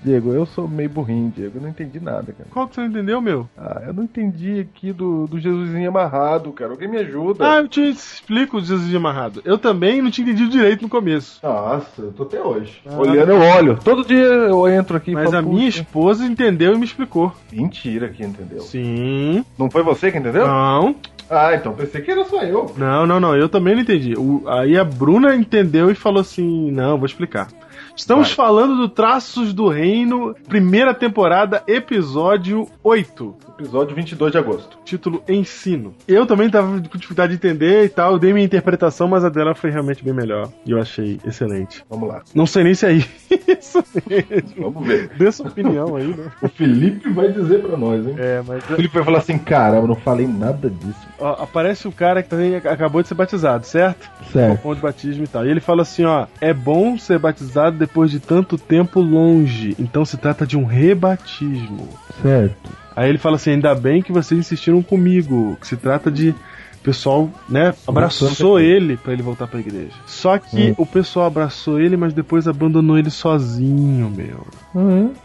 Diego, 0.03 0.33
eu 0.33 0.47
sou 0.47 0.67
meio 0.67 0.89
burrinho, 0.89 1.31
Diego. 1.35 1.59
Eu 1.59 1.63
não 1.63 1.69
entendi 1.69 2.01
nada, 2.01 2.33
cara. 2.33 2.49
Qual 2.51 2.67
que 2.67 2.75
você 2.75 2.81
não 2.81 2.89
entendeu, 2.89 3.21
meu? 3.21 3.47
Ah, 3.57 3.83
eu 3.87 3.93
não 3.93 4.05
entendi 4.05 4.61
aqui 4.61 4.93
do, 4.95 5.27
do 5.27 5.39
Jesusinho 5.39 5.91
amarrado, 5.91 6.51
cara. 6.53 6.71
Alguém 6.71 6.89
me 6.89 6.97
ajuda. 6.97 7.47
Ah, 7.47 7.59
eu 7.59 7.69
te 7.69 7.83
explico 7.83 8.57
o 8.57 8.61
Jesus 8.61 8.95
amarrado. 8.95 9.43
Eu 9.45 9.59
também 9.59 10.01
não 10.01 10.11
tinha 10.11 10.27
entendido 10.27 10.51
direito 10.51 10.83
no 10.83 10.89
começo. 10.89 11.39
Nossa, 11.43 12.01
eu 12.01 12.13
tô 12.13 12.23
até 12.23 12.43
hoje. 12.43 12.81
Ah. 12.87 12.97
Olhando, 12.97 13.31
eu 13.31 13.41
olho. 13.41 13.79
Todo 13.85 14.07
dia 14.07 14.25
eu 14.25 14.67
entro 14.67 14.97
aqui 14.97 15.13
Mas 15.13 15.31
falo, 15.31 15.37
a 15.37 15.43
minha 15.43 15.69
esposa 15.69 16.25
entendeu 16.25 16.75
e 16.75 16.79
me 16.79 16.87
explicou. 16.87 17.31
Mentira 17.53 18.09
que 18.09 18.25
entendeu. 18.25 18.61
Sim. 18.61 19.45
Não 19.59 19.71
foi 19.71 19.83
você 19.83 20.11
que 20.11 20.17
entendeu? 20.17 20.47
Não. 20.47 20.97
Ah, 21.29 21.55
então 21.55 21.73
pensei 21.73 22.03
que 22.03 22.11
era 22.11 22.25
só 22.25 22.43
eu. 22.43 22.73
Não, 22.77 23.07
não, 23.07 23.19
não. 23.19 23.35
Eu 23.35 23.49
também 23.49 23.75
não 23.75 23.83
entendi. 23.83 24.14
Aí 24.47 24.77
a 24.77 24.85
Bruna 24.85 25.35
entendeu 25.35 25.91
e 25.91 25.95
falou 25.95 26.21
assim: 26.21 26.71
Não, 26.71 26.97
vou 26.97 27.07
explicar. 27.07 27.49
Estamos 27.97 28.27
Vai. 28.29 28.37
falando 28.37 28.77
do 28.77 28.89
Traços 28.89 29.53
do 29.55 29.69
Reino, 29.69 30.35
primeira 30.49 30.93
temporada, 30.93 31.63
episódio 31.67 32.67
8. 32.83 33.35
Episódio 33.57 33.95
22 33.95 34.33
de 34.33 34.39
agosto. 34.39 34.77
Título 34.85 35.23
Ensino. 35.29 35.95
Eu 36.09 36.27
também 36.27 36.51
tava 36.51 36.73
com 36.73 36.99
dificuldade 36.99 37.31
de 37.31 37.37
entender 37.37 37.85
e 37.85 37.89
tal, 37.89 38.15
eu 38.15 38.19
dei 38.19 38.33
minha 38.33 38.45
interpretação, 38.45 39.07
mas 39.07 39.25
a 39.25 39.29
dela 39.29 39.55
foi 39.55 39.71
realmente 39.71 40.03
bem 40.03 40.13
melhor. 40.13 40.49
E 40.67 40.73
eu 40.73 40.81
achei 40.81 41.21
excelente. 41.25 41.85
Vamos 41.89 42.09
lá. 42.09 42.23
Não 42.35 42.47
sei 42.47 42.65
nem 42.65 42.75
se 42.75 42.85
é 42.85 42.93
isso 43.47 43.83
mesmo. 44.11 44.73
Vamos 44.73 44.89
ver. 44.89 45.11
Dê 45.17 45.31
sua 45.31 45.47
opinião 45.47 45.95
aí, 45.95 46.09
né? 46.09 46.33
O 46.43 46.49
Felipe 46.49 47.09
vai 47.11 47.31
dizer 47.31 47.63
pra 47.63 47.77
nós, 47.77 48.05
hein? 48.05 48.17
É, 48.19 48.43
mas. 48.45 48.65
O 48.65 48.75
Felipe 48.75 48.95
vai 48.95 49.05
falar 49.05 49.19
assim, 49.19 49.39
cara, 49.39 49.77
eu 49.77 49.87
não 49.87 49.95
falei 49.95 50.27
nada 50.27 50.69
disso. 50.69 51.07
Ó, 51.21 51.45
aparece 51.45 51.87
o 51.87 51.93
cara 51.93 52.25
que 52.25 52.29
também 52.29 52.57
acabou 52.57 53.03
de 53.03 53.09
ser 53.09 53.15
batizado, 53.15 53.65
certo? 53.65 54.11
Certo. 54.33 54.63
Com 54.63 54.75
de 54.75 54.81
batismo 54.81 55.23
e 55.23 55.29
tal. 55.29 55.47
E 55.47 55.51
ele 55.51 55.61
fala 55.61 55.83
assim, 55.83 56.05
ó, 56.05 56.27
é 56.41 56.53
bom 56.53 56.99
ser 56.99 57.21
batizado 57.21 57.84
depois 57.87 58.11
de 58.11 58.19
tanto 58.19 58.57
tempo 58.57 59.01
longe. 59.01 59.75
Então 59.79 60.05
se 60.05 60.17
trata 60.17 60.47
de 60.47 60.57
um 60.57 60.65
rebatismo. 60.65 61.89
Certo. 62.23 62.71
Aí 62.97 63.09
ele 63.09 63.19
fala 63.19 63.37
assim, 63.37 63.51
ainda 63.53 63.75
bem 63.75 64.01
que 64.03 64.13
vocês 64.13 64.39
insistiram 64.39 64.83
comigo, 64.83 65.57
que 65.61 65.67
se 65.67 65.77
trata 65.77 66.11
de 66.11 66.31
o 66.31 66.85
pessoal, 66.85 67.31
né, 67.49 67.73
abraçou 67.89 68.61
ele 68.61 68.97
pra 68.99 69.13
ele 69.15 69.23
voltar 69.23 69.47
pra 69.47 69.59
igreja. 69.59 69.95
Só 70.07 70.39
que 70.39 70.71
Hum. 70.71 70.75
o 70.77 70.85
pessoal 70.87 71.27
abraçou 71.27 71.81
ele, 71.81 71.97
mas 71.97 72.13
depois 72.13 72.47
abandonou 72.47 72.99
ele 72.99 73.11
sozinho, 73.11 74.11
meu. 74.11 74.47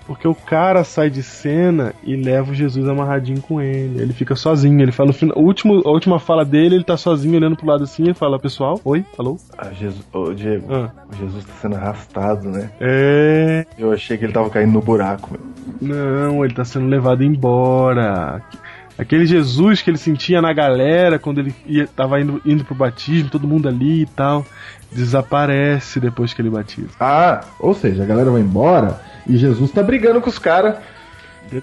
Porque 0.06 0.28
o 0.28 0.36
cara 0.36 0.84
sai 0.84 1.10
de 1.10 1.24
cena 1.24 1.94
e 2.04 2.16
leva 2.16 2.52
o 2.52 2.56
Jesus 2.56 2.88
amarradinho 2.88 3.42
com 3.42 3.60
ele. 3.62 4.02
Ele 4.02 4.14
fica 4.14 4.36
sozinho. 4.36 4.82
Ele 4.82 4.92
fala 4.92 5.10
o 5.10 5.14
final, 5.14 5.38
o 5.38 5.42
último, 5.42 5.82
a 5.86 5.90
última 5.90 6.20
fala 6.20 6.46
dele, 6.46 6.76
ele 6.76 6.84
tá 6.84 6.96
sozinho 6.98 7.36
olhando 7.36 7.56
pro 7.56 7.66
lado 7.68 7.84
assim 7.84 8.10
e 8.10 8.14
fala: 8.14 8.38
Pessoal, 8.40 8.80
oi, 8.86 9.04
alô? 9.18 9.38
Ah, 9.58 9.72
Jesus, 9.72 10.06
ô, 10.14 10.34
Diego, 10.34 10.74
Ah. 10.74 10.92
o 11.12 11.16
Jesus 11.16 11.44
tá 11.46 11.54
sendo 11.62 11.76
arrastado, 11.76 12.50
né? 12.50 12.70
É. 12.80 13.66
Eu 13.78 13.92
achei 13.92 14.18
que 14.18 14.26
ele 14.26 14.34
tava 14.34 14.50
caindo 14.50 14.74
no 14.74 14.82
buraco, 14.82 15.32
meu. 15.32 15.42
Não, 15.82 16.46
ele 16.46 16.54
tá 16.54 16.64
sendo 16.66 16.88
levado 16.88 17.24
embora. 17.24 18.42
Aquele 18.98 19.26
Jesus 19.26 19.82
que 19.82 19.90
ele 19.90 19.98
sentia 19.98 20.42
na 20.42 20.52
galera 20.52 21.18
quando 21.18 21.40
ele 21.40 21.56
ia, 21.66 21.88
tava 21.88 22.20
indo, 22.20 22.42
indo 22.46 22.66
pro 22.66 22.76
batismo, 22.76 23.30
todo 23.30 23.48
mundo 23.48 23.70
ali 23.70 24.02
e 24.02 24.06
tal, 24.06 24.46
desaparece 24.92 26.00
depois 26.00 26.34
que 26.34 26.42
ele 26.42 26.50
batiza. 26.50 26.90
Ah, 27.00 27.42
ou 27.60 27.74
seja, 27.74 28.04
a 28.04 28.06
galera 28.06 28.32
vai 28.32 28.42
embora 28.42 29.00
e 29.28 29.38
Jesus 29.38 29.72
tá 29.72 29.84
brigando 29.84 30.22
com 30.22 30.30
os 30.30 30.40
caras 30.40 30.76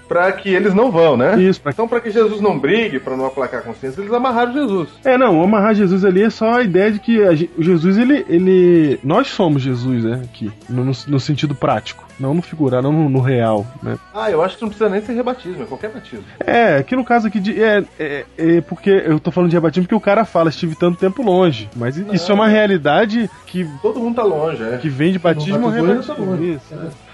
pra 0.07 0.29
que 0.33 0.49
eles 0.49 0.73
não 0.73 0.91
vão, 0.91 1.15
né? 1.15 1.41
Isso, 1.41 1.61
pra 1.61 1.71
Então, 1.71 1.87
pra 1.87 2.01
que 2.01 2.11
Jesus 2.11 2.41
não 2.41 2.59
brigue, 2.59 2.99
pra 2.99 3.15
não 3.15 3.25
aplacar 3.25 3.61
a 3.61 3.63
consciência, 3.63 4.01
eles 4.01 4.11
amarraram 4.13 4.51
Jesus. 4.53 4.89
É, 5.05 5.17
não, 5.17 5.41
amarrar 5.41 5.73
Jesus 5.75 6.03
ali 6.03 6.23
é 6.23 6.29
só 6.29 6.55
a 6.55 6.61
ideia 6.61 6.91
de 6.91 6.99
que 6.99 7.23
a 7.23 7.31
o 7.57 7.63
Jesus, 7.63 7.97
ele, 7.97 8.25
ele. 8.27 8.99
Nós 9.03 9.27
somos 9.27 9.61
Jesus, 9.61 10.03
né? 10.03 10.21
Aqui. 10.25 10.51
No- 10.69 10.83
no 11.07 11.19
sentido 11.19 11.55
prático. 11.55 12.05
Não 12.19 12.33
no 12.33 12.41
figurar, 12.41 12.81
não 12.81 12.91
no, 12.91 13.09
no 13.09 13.21
real, 13.21 13.65
né? 13.81 13.97
Ah, 14.13 14.31
eu 14.31 14.41
acho 14.41 14.55
que 14.55 14.61
não 14.63 14.69
precisa 14.69 14.89
nem 14.89 15.01
ser 15.01 15.13
rebatismo, 15.13 15.63
é 15.63 15.65
qualquer 15.65 15.91
batismo. 15.91 16.25
É, 16.39 16.77
aqui 16.77 16.95
no 16.95 17.05
caso 17.05 17.27
aqui 17.27 17.39
de. 17.39 17.61
É, 17.61 17.83
é, 17.99 18.25
é 18.37 18.61
porque 18.61 18.89
eu 18.89 19.19
tô 19.19 19.29
falando 19.31 19.49
de 19.49 19.55
rebatismo 19.55 19.83
porque 19.83 19.95
o 19.95 20.01
cara 20.01 20.25
fala, 20.25 20.49
estive 20.49 20.75
tanto 20.75 20.97
tempo 20.97 21.21
longe. 21.21 21.69
Mas 21.75 21.95
isso 21.97 22.31
é 22.31 22.35
uma 22.35 22.47
realidade 22.47 23.29
que, 23.45 23.69
Todo 23.81 23.99
mundo 23.99 24.15
tá 24.15 24.23
longe, 24.23 24.63
é. 24.63 24.77
que 24.77 24.89
vem 24.89 25.11
de 25.11 25.19
batismo 25.19 25.69
batizou, 25.69 25.89
ele 25.89 26.03
tá 26.03 26.13
longe. 26.13 26.53
Isso. 26.53 26.73
é. 26.73 27.07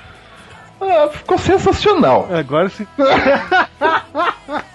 Ah, 0.82 1.10
ficou 1.10 1.38
sensacional. 1.38 2.28
É, 2.30 2.40
Agora 2.40 2.70
se. 2.70 2.88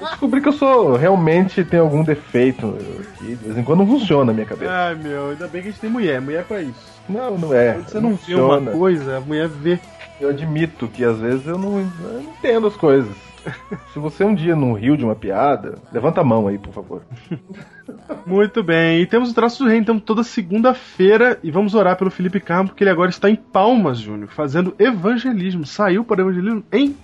Descobri 0.01 0.41
que 0.41 0.49
eu 0.49 0.53
sou 0.53 0.97
realmente 0.97 1.63
tenho 1.65 1.83
algum 1.85 2.03
defeito 2.03 2.77
aqui. 3.17 3.27
De 3.29 3.35
vez 3.35 3.59
em 3.59 3.63
quando 3.63 3.81
não 3.81 3.87
funciona 3.87 4.33
a 4.33 4.35
minha 4.35 4.47
cabeça. 4.47 4.73
Ai 4.73 4.95
meu, 4.95 5.31
ainda 5.31 5.47
bem 5.47 5.63
que 5.63 5.69
a 5.69 5.71
gente 5.71 5.81
tem 5.81 5.91
mulher. 5.91 6.21
Mulher 6.21 6.41
é 6.41 6.45
pra 6.45 6.63
isso. 6.63 6.99
Não, 7.09 7.39
não 7.39 7.55
é. 7.55 7.75
Quando 7.75 7.89
você 7.89 8.01
não 8.01 8.15
vê 8.15 8.35
uma 8.35 8.61
coisa, 8.73 9.19
a 9.19 9.21
mulher 9.21 9.49
vê. 9.49 9.79
Eu 10.21 10.31
admito 10.31 10.89
que 10.89 11.05
às 11.05 11.19
vezes 11.19 11.47
eu 11.47 11.59
não, 11.59 11.79
eu 11.79 11.87
não 12.01 12.21
entendo 12.23 12.67
as 12.67 12.77
coisas. 12.77 13.15
Se 13.93 13.99
você 13.99 14.25
um 14.25 14.35
dia 14.35 14.57
não 14.57 14.73
riu 14.73 14.97
de 14.97 15.05
uma 15.05 15.15
piada, 15.15 15.77
levanta 15.93 16.21
a 16.21 16.25
mão 16.25 16.49
aí, 16.49 16.59
por 16.59 16.73
favor. 16.73 17.03
Muito 18.27 18.63
bem, 18.63 19.01
e 19.01 19.07
temos 19.07 19.31
o 19.31 19.35
Traço 19.35 19.63
do 19.63 19.69
Reino, 19.69 19.83
então 19.83 19.99
toda 19.99 20.23
segunda-feira, 20.23 21.39
e 21.43 21.51
vamos 21.51 21.75
orar 21.75 21.97
pelo 21.97 22.11
Felipe 22.11 22.41
Carmo, 22.41 22.69
porque 22.69 22.85
ele 22.85 22.91
agora 22.91 23.11
está 23.11 23.31
em 23.31 23.37
Palmas, 23.37 23.99
Júnior, 23.99 24.29
fazendo 24.29 24.75
evangelismo. 24.79 25.65
Saiu 25.65 26.05
para 26.05 26.19
o 26.19 26.29
evangelismo 26.29 26.65
em 26.73 26.97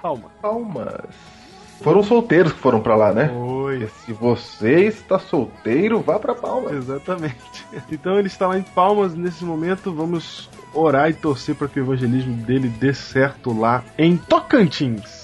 Palmas. 0.00 0.32
Palmas. 0.40 1.42
Foram 1.82 2.02
solteiros 2.02 2.52
que 2.52 2.58
foram 2.60 2.80
pra 2.80 2.94
lá, 2.94 3.12
né? 3.12 3.30
Oi. 3.32 3.78
Porque 3.80 3.92
se 4.04 4.12
você 4.12 4.86
está 4.86 5.18
solteiro, 5.18 6.00
vá 6.00 6.18
pra 6.18 6.34
Palmas. 6.34 6.72
Exatamente. 6.72 7.36
Então 7.90 8.18
ele 8.18 8.28
está 8.28 8.46
lá 8.46 8.58
em 8.58 8.62
Palmas 8.62 9.14
nesse 9.14 9.44
momento. 9.44 9.92
Vamos 9.92 10.48
orar 10.74 11.10
e 11.10 11.14
torcer 11.14 11.54
para 11.54 11.68
que 11.68 11.80
o 11.80 11.82
evangelismo 11.82 12.34
dele 12.44 12.68
dê 12.68 12.94
certo 12.94 13.52
lá 13.52 13.84
em 13.98 14.16
Tocantins. 14.16 15.22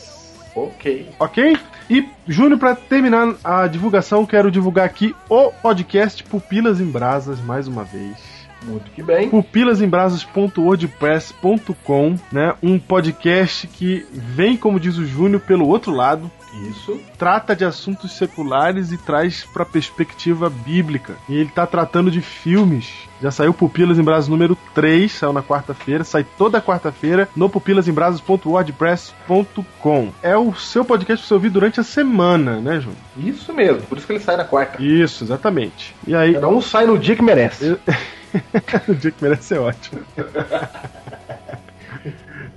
Ok. 0.54 1.08
Ok? 1.18 1.56
E, 1.88 2.06
Júnior, 2.26 2.58
para 2.58 2.74
terminar 2.74 3.34
a 3.42 3.66
divulgação, 3.66 4.26
quero 4.26 4.50
divulgar 4.50 4.84
aqui 4.84 5.14
o 5.28 5.50
podcast 5.50 6.22
Pupilas 6.24 6.80
em 6.80 6.90
Brasas 6.90 7.40
mais 7.40 7.66
uma 7.68 7.84
vez. 7.84 8.16
Muito 8.64 8.90
que 8.90 9.02
bem. 9.02 9.30
pupilasembrasas.wordpress.com, 9.30 12.16
né? 12.32 12.54
Um 12.62 12.78
podcast 12.78 13.66
que 13.68 14.04
vem, 14.12 14.56
como 14.56 14.80
diz 14.80 14.96
o 14.98 15.06
Júnior, 15.06 15.40
pelo 15.40 15.66
outro 15.68 15.92
lado, 15.92 16.30
Isso. 16.54 17.00
trata 17.18 17.54
de 17.54 17.64
assuntos 17.64 18.12
seculares 18.12 18.92
e 18.92 18.98
traz 18.98 19.44
pra 19.44 19.64
perspectiva 19.64 20.50
bíblica. 20.50 21.14
E 21.28 21.36
ele 21.36 21.50
tá 21.50 21.66
tratando 21.66 22.10
de 22.10 22.20
filmes. 22.20 23.08
Já 23.20 23.30
saiu 23.30 23.52
Pupilas 23.52 23.98
em 23.98 24.02
Brasas 24.02 24.28
número 24.28 24.56
3, 24.74 25.10
saiu 25.10 25.32
na 25.32 25.42
quarta-feira, 25.42 26.04
sai 26.04 26.24
toda 26.36 26.60
quarta-feira 26.60 27.28
no 27.34 27.48
pupilasembrasas.wordpress.com. 27.48 30.12
É 30.22 30.36
o 30.36 30.54
seu 30.54 30.84
podcast 30.84 31.22
pra 31.22 31.28
você 31.28 31.34
ouvir 31.34 31.50
durante 31.50 31.80
a 31.80 31.84
semana, 31.84 32.60
né, 32.60 32.80
Júnior? 32.80 32.96
Isso 33.16 33.52
mesmo. 33.52 33.82
Por 33.82 33.98
isso 33.98 34.06
que 34.06 34.12
ele 34.12 34.20
sai 34.20 34.36
na 34.36 34.44
quarta. 34.44 34.80
Isso, 34.82 35.24
exatamente. 35.24 35.94
E 36.06 36.14
aí, 36.14 36.34
Cada 36.34 36.48
um 36.48 36.60
sai 36.60 36.86
no 36.86 36.98
dia 36.98 37.16
que 37.16 37.22
merece. 37.22 37.76
o 38.88 38.94
dia 38.94 39.10
que 39.10 39.22
merece 39.22 39.42
ser 39.44 39.58
ótimo. 39.58 40.00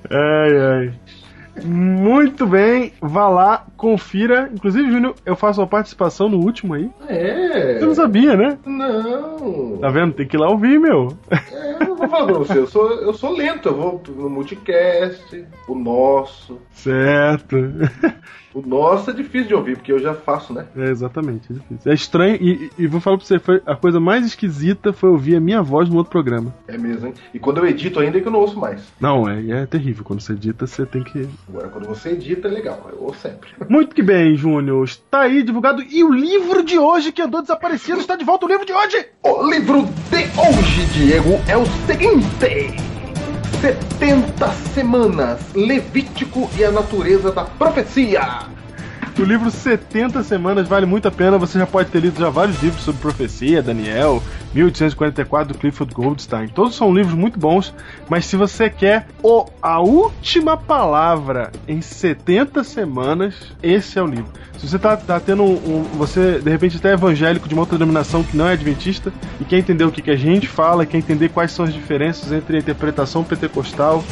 ai, 0.10 0.60
ai. 0.60 0.94
Muito 1.64 2.48
bem, 2.48 2.94
vá 3.02 3.28
lá, 3.28 3.66
confira. 3.76 4.50
Inclusive, 4.54 4.92
Júnior, 4.92 5.16
eu 5.26 5.36
faço 5.36 5.62
uma 5.62 5.68
participação 5.68 6.30
no 6.30 6.38
último 6.38 6.74
aí. 6.74 6.90
É. 7.08 7.80
Você 7.80 7.86
não 7.86 7.96
sabia, 7.96 8.36
né? 8.36 8.58
Não. 8.66 9.78
Tá 9.80 9.90
vendo? 9.90 10.14
Tem 10.14 10.28
que 10.28 10.36
ir 10.36 10.40
lá 10.40 10.50
ouvir, 10.50 10.80
meu. 10.80 11.10
É, 11.30 11.84
eu 11.84 11.96
vou 11.96 12.08
falar 12.08 12.26
pra 12.26 12.38
você, 12.40 12.58
eu 12.58 12.68
sou, 12.68 12.92
eu 13.02 13.14
sou 13.14 13.36
lento, 13.36 13.70
eu 13.70 13.76
vou 13.76 14.02
no 14.16 14.30
multicast, 14.30 15.46
o 15.68 15.76
nosso. 15.76 16.60
Certo. 16.72 17.58
O 18.54 18.62
nosso 18.62 19.10
é 19.10 19.14
difícil 19.14 19.48
de 19.48 19.56
ouvir, 19.56 19.78
porque 19.78 19.92
eu 19.92 20.00
já 20.00 20.14
faço, 20.14 20.54
né? 20.54 20.66
É, 20.76 20.90
exatamente, 20.90 21.52
é 21.52 21.54
difícil. 21.54 21.92
É 21.92 21.94
estranho, 21.94 22.36
e, 22.36 22.70
e 22.78 22.88
vou 22.88 23.00
falar 23.00 23.18
pra 23.18 23.26
você, 23.26 23.40
foi, 23.40 23.62
a 23.66 23.76
coisa 23.76 24.00
mais 24.00 24.26
esquisita 24.26 24.92
foi 24.92 25.10
ouvir 25.10 25.36
a 25.36 25.40
minha 25.40 25.62
voz 25.62 25.90
no 25.90 25.98
outro 25.98 26.12
programa. 26.12 26.54
É 26.68 26.78
mesmo, 26.78 27.08
hein? 27.08 27.14
E 27.34 27.40
quando 27.40 27.60
eu 27.60 27.68
edito 27.68 28.00
ainda 28.00 28.18
é 28.18 28.22
que 28.22 28.28
eu 28.28 28.32
não 28.32 28.40
ouço 28.40 28.60
mais. 28.60 28.82
Não, 29.00 29.28
é, 29.30 29.50
é 29.50 29.66
terrível. 29.66 30.04
Quando 30.04 30.22
você 30.22 30.34
edita, 30.34 30.68
você 30.68 30.86
tem 30.86 31.04
que. 31.04 31.28
Agora, 31.48 31.70
quando 31.70 31.88
você 31.88 32.10
edita 32.10 32.48
é 32.48 32.52
legal, 32.52 32.90
eu 32.92 33.04
ouço 33.04 33.22
sempre. 33.22 33.50
Muito 33.70 33.96
que 33.96 34.02
bem, 34.02 34.36
Júnior. 34.36 34.84
Está 34.84 35.22
aí 35.22 35.44
divulgado. 35.44 35.82
E 35.82 36.04
o 36.04 36.12
livro 36.12 36.64
de 36.64 36.78
hoje 36.78 37.12
que 37.12 37.22
andou 37.22 37.42
desaparecido 37.42 38.00
está 38.00 38.16
de 38.16 38.26
volta. 38.26 38.46
O 38.46 38.50
livro 38.50 38.66
de 38.66 38.74
hoje! 38.74 39.06
O 39.24 39.50
livro 39.50 39.84
de 39.84 40.40
hoje, 40.40 40.86
Diego, 40.94 41.40
é 41.48 41.58
o 41.58 41.66
seguinte: 41.86 42.91
70 43.62 44.48
semanas, 44.74 45.40
Levítico 45.54 46.50
e 46.58 46.66
a 46.66 46.72
natureza 46.72 47.32
da 47.32 47.44
profecia. 47.44 48.61
O 49.22 49.24
livro 49.24 49.52
70 49.52 50.24
Semanas 50.24 50.68
vale 50.68 50.88
muito 50.88 51.08
a 51.08 51.12
pena. 51.12 51.38
Você 51.38 51.60
já 51.60 51.68
pode 51.68 51.92
ter 51.92 52.00
lido 52.00 52.20
já 52.20 52.32
vários 52.32 52.60
livros 52.64 52.84
sobre 52.84 53.00
profecia, 53.02 53.62
Daniel, 53.62 54.22
1844 54.52 55.54
do 55.54 55.60
Clifford 55.60 55.94
Goldstein. 55.94 56.48
Todos 56.48 56.76
são 56.76 56.92
livros 56.92 57.14
muito 57.14 57.38
bons, 57.40 57.72
mas 58.10 58.26
se 58.26 58.36
você 58.36 58.68
quer 58.68 59.06
o, 59.22 59.46
a 59.62 59.80
última 59.80 60.58
palavra 60.58 61.52
em 61.68 61.82
70 61.82 62.64
semanas, 62.64 63.36
esse 63.62 64.00
é 64.00 64.02
o 64.02 64.08
livro. 64.08 64.32
Se 64.58 64.68
você 64.68 64.80
tá, 64.80 64.98
tá 64.98 65.20
tendo 65.20 65.44
um, 65.44 65.54
um- 65.54 65.84
Você, 66.00 66.40
de 66.40 66.50
repente, 66.50 66.78
até 66.78 66.90
é 66.90 66.94
evangélico 66.94 67.48
de 67.48 67.54
uma 67.54 67.62
outra 67.62 67.78
denominação 67.78 68.24
que 68.24 68.36
não 68.36 68.48
é 68.48 68.54
adventista 68.54 69.14
e 69.40 69.46
quer 69.46 69.60
entender 69.60 69.84
o 69.84 69.92
que, 69.92 70.02
que 70.02 70.12
a 70.12 70.16
gente 70.18 70.48
fala, 70.48 70.84
quer 70.84 70.98
entender 70.98 71.30
quais 71.30 71.52
são 71.52 71.64
as 71.64 71.72
diferenças 71.74 72.32
entre 72.32 72.56
a 72.58 72.60
interpretação 72.60 73.24
pentecostal 73.24 74.04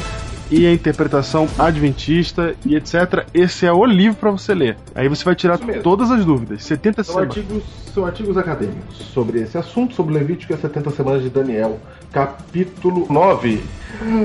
e 0.50 0.66
a 0.66 0.72
interpretação 0.72 1.48
adventista 1.58 2.54
e 2.66 2.74
etc. 2.74 3.26
Esse 3.32 3.66
é 3.66 3.72
o 3.72 3.84
livro 3.84 4.18
para 4.18 4.30
você 4.30 4.54
ler. 4.54 4.76
Aí 4.94 5.08
você 5.08 5.24
vai 5.24 5.34
tirar 5.34 5.58
todas 5.82 6.10
as 6.10 6.24
dúvidas. 6.24 6.64
70 6.64 7.04
São 7.04 7.14
semanas. 7.14 7.36
artigos, 7.36 7.62
são 7.94 8.04
artigos 8.04 8.36
acadêmicos 8.36 8.96
sobre 9.14 9.40
esse 9.40 9.56
assunto, 9.56 9.94
sobre 9.94 10.14
Levítico 10.14 10.52
e 10.52 10.54
as 10.54 10.60
70 10.60 10.90
semanas 10.90 11.22
de 11.22 11.30
Daniel, 11.30 11.78
capítulo 12.12 13.06
9. 13.08 13.62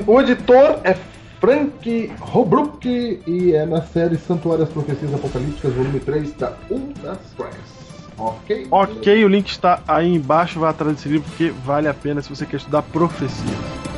O 0.08 0.20
editor 0.20 0.80
é 0.84 0.96
Frank 1.40 2.12
Holbrook 2.20 3.22
e 3.28 3.54
é 3.54 3.66
na 3.66 3.82
série 3.82 4.18
Santuário 4.18 4.66
das 4.66 4.74
Profecias 4.74 5.14
Apocalípticas, 5.14 5.74
volume 5.74 6.00
3 6.00 6.34
da 6.34 6.54
Ultras 6.70 7.20
Press. 7.38 7.76
Ok? 8.18 8.68
Ok, 8.72 9.26
o 9.26 9.28
link 9.28 9.50
está 9.50 9.82
aí 9.88 10.16
embaixo, 10.16 10.60
vai 10.60 10.70
atrás 10.70 10.96
desse 10.96 11.10
livro 11.10 11.28
porque 11.30 11.54
vale 11.66 11.88
a 11.88 11.94
pena 11.94 12.22
se 12.22 12.30
você 12.30 12.46
quer 12.46 12.58
estudar 12.58 12.82
profecia. 12.82 13.95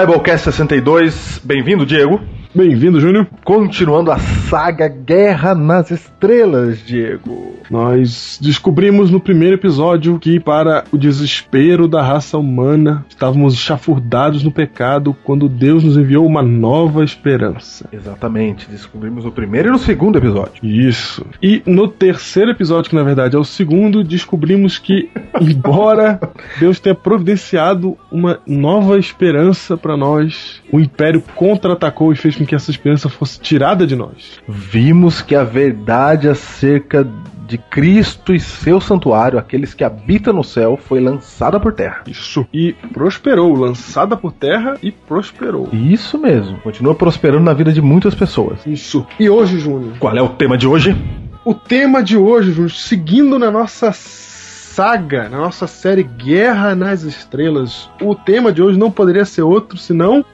Biblecast 0.00 0.44
62, 0.44 1.42
bem-vindo, 1.44 1.84
Diego. 1.84 2.18
Bem-vindo, 2.54 2.98
Júnior. 2.98 3.26
Continuando 3.44 4.10
a 4.10 4.18
saga 4.18 4.88
Guerra 4.88 5.54
nas 5.54 5.90
Estrelas, 5.90 6.78
Diego. 6.86 7.39
Nós 7.70 8.36
descobrimos 8.42 9.10
no 9.10 9.20
primeiro 9.20 9.54
episódio 9.54 10.18
que, 10.18 10.40
para 10.40 10.84
o 10.90 10.98
desespero 10.98 11.86
da 11.86 12.02
raça 12.02 12.36
humana, 12.36 13.06
estávamos 13.08 13.56
chafurdados 13.56 14.42
no 14.42 14.50
pecado 14.50 15.16
quando 15.22 15.48
Deus 15.48 15.84
nos 15.84 15.96
enviou 15.96 16.26
uma 16.26 16.42
nova 16.42 17.04
esperança. 17.04 17.88
Exatamente, 17.92 18.68
descobrimos 18.68 19.24
no 19.24 19.30
primeiro 19.30 19.68
e 19.68 19.70
no 19.70 19.78
segundo 19.78 20.18
episódio. 20.18 20.64
Isso. 20.64 21.24
E 21.40 21.62
no 21.64 21.86
terceiro 21.86 22.50
episódio, 22.50 22.90
que 22.90 22.96
na 22.96 23.04
verdade 23.04 23.36
é 23.36 23.38
o 23.38 23.44
segundo, 23.44 24.02
descobrimos 24.02 24.76
que, 24.78 25.08
embora 25.40 26.18
Deus 26.58 26.80
tenha 26.80 26.94
providenciado 26.94 27.96
uma 28.10 28.40
nova 28.44 28.98
esperança 28.98 29.76
para 29.76 29.96
nós, 29.96 30.60
o 30.72 30.80
Império 30.80 31.22
contra-atacou 31.36 32.12
e 32.12 32.16
fez 32.16 32.34
com 32.34 32.44
que 32.44 32.54
essa 32.54 32.70
esperança 32.70 33.08
fosse 33.08 33.38
tirada 33.40 33.86
de 33.86 33.94
nós. 33.94 34.40
Vimos 34.48 35.22
que 35.22 35.36
a 35.36 35.44
verdade 35.44 36.28
acerca 36.28 37.06
de 37.50 37.58
Cristo 37.58 38.32
e 38.32 38.38
seu 38.38 38.80
santuário, 38.80 39.36
aqueles 39.36 39.74
que 39.74 39.82
habitam 39.82 40.32
no 40.32 40.44
céu, 40.44 40.76
foi 40.80 41.00
lançada 41.00 41.58
por 41.58 41.72
terra. 41.72 42.02
Isso. 42.06 42.46
E 42.54 42.72
prosperou, 42.92 43.52
lançada 43.54 44.16
por 44.16 44.32
terra 44.32 44.76
e 44.80 44.92
prosperou. 44.92 45.68
Isso 45.72 46.16
mesmo, 46.16 46.58
continua 46.60 46.94
prosperando 46.94 47.42
na 47.42 47.52
vida 47.52 47.72
de 47.72 47.82
muitas 47.82 48.14
pessoas. 48.14 48.64
Isso. 48.64 49.04
E 49.18 49.28
hoje, 49.28 49.58
Júnior, 49.58 49.94
Qual 49.98 50.16
é 50.16 50.22
o 50.22 50.28
tema 50.28 50.56
de 50.56 50.68
hoje? 50.68 50.96
o 51.44 51.52
tema 51.54 52.02
de 52.04 52.16
hoje, 52.16 52.52
Júnior, 52.52 52.70
seguindo 52.70 53.36
na 53.36 53.50
nossa 53.50 53.90
saga, 53.92 55.28
na 55.28 55.38
nossa 55.38 55.66
série 55.66 56.04
Guerra 56.04 56.76
nas 56.76 57.02
Estrelas, 57.02 57.90
o 58.00 58.14
tema 58.14 58.52
de 58.52 58.62
hoje 58.62 58.78
não 58.78 58.90
poderia 58.92 59.24
ser 59.24 59.42
outro 59.42 59.76
senão. 59.76 60.24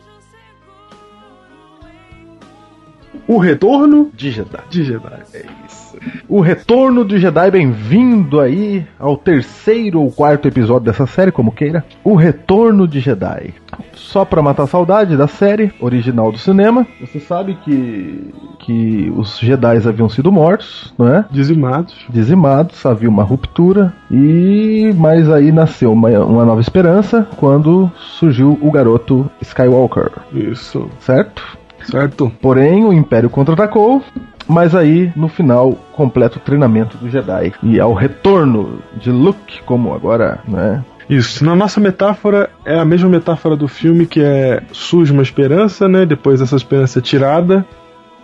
O 3.26 3.38
retorno 3.38 4.10
De 4.14 4.30
Jedi. 4.30 4.58
de 4.68 4.84
Jedi. 4.84 5.22
É 5.32 5.46
isso. 5.66 5.85
O 6.28 6.40
retorno 6.40 7.04
de 7.04 7.18
Jedi, 7.18 7.50
bem-vindo 7.50 8.40
aí 8.40 8.86
ao 8.98 9.16
terceiro 9.16 10.00
ou 10.00 10.10
quarto 10.10 10.48
episódio 10.48 10.86
dessa 10.86 11.06
série, 11.06 11.32
como 11.32 11.52
queira. 11.52 11.84
O 12.04 12.14
retorno 12.14 12.86
de 12.86 13.00
Jedi. 13.00 13.54
Só 13.92 14.24
pra 14.24 14.42
matar 14.42 14.64
a 14.64 14.66
saudade 14.66 15.16
da 15.16 15.26
série 15.26 15.72
original 15.80 16.30
do 16.30 16.38
cinema, 16.38 16.86
você 17.00 17.18
sabe 17.20 17.56
que 17.64 18.32
que 18.58 19.12
os 19.16 19.38
Jedi 19.38 19.76
haviam 19.86 20.08
sido 20.08 20.32
mortos, 20.32 20.92
não 20.98 21.06
é? 21.08 21.24
Dizimados. 21.30 21.94
Dizimados, 22.08 22.84
havia 22.84 23.08
uma 23.08 23.22
ruptura 23.22 23.92
e 24.10 24.92
mas 24.96 25.30
aí 25.30 25.52
nasceu 25.52 25.92
uma, 25.92 26.08
uma 26.24 26.44
nova 26.44 26.60
esperança 26.60 27.26
quando 27.36 27.90
surgiu 27.96 28.58
o 28.60 28.70
garoto 28.70 29.30
Skywalker, 29.40 30.10
Isso. 30.32 30.88
certo? 31.00 31.56
Certo? 31.84 32.32
Porém, 32.40 32.84
o 32.84 32.92
Império 32.92 33.30
contra-atacou, 33.30 34.02
mas 34.48 34.74
aí, 34.74 35.12
no 35.16 35.28
final, 35.28 35.72
completa 35.92 36.38
o 36.38 36.40
treinamento 36.40 36.96
do 36.96 37.08
Jedi. 37.08 37.52
E 37.62 37.80
ao 37.80 37.92
retorno 37.94 38.80
de 38.94 39.10
Luke, 39.10 39.62
como 39.62 39.92
agora, 39.92 40.40
né? 40.46 40.84
Isso. 41.08 41.44
Na 41.44 41.54
nossa 41.54 41.80
metáfora, 41.80 42.50
é 42.64 42.78
a 42.78 42.84
mesma 42.84 43.08
metáfora 43.08 43.56
do 43.56 43.68
filme 43.68 44.06
que 44.06 44.20
é 44.20 44.62
surge 44.72 45.12
uma 45.12 45.22
esperança, 45.22 45.88
né? 45.88 46.04
Depois 46.04 46.40
essa 46.40 46.56
esperança 46.56 46.98
é 46.98 47.02
tirada. 47.02 47.64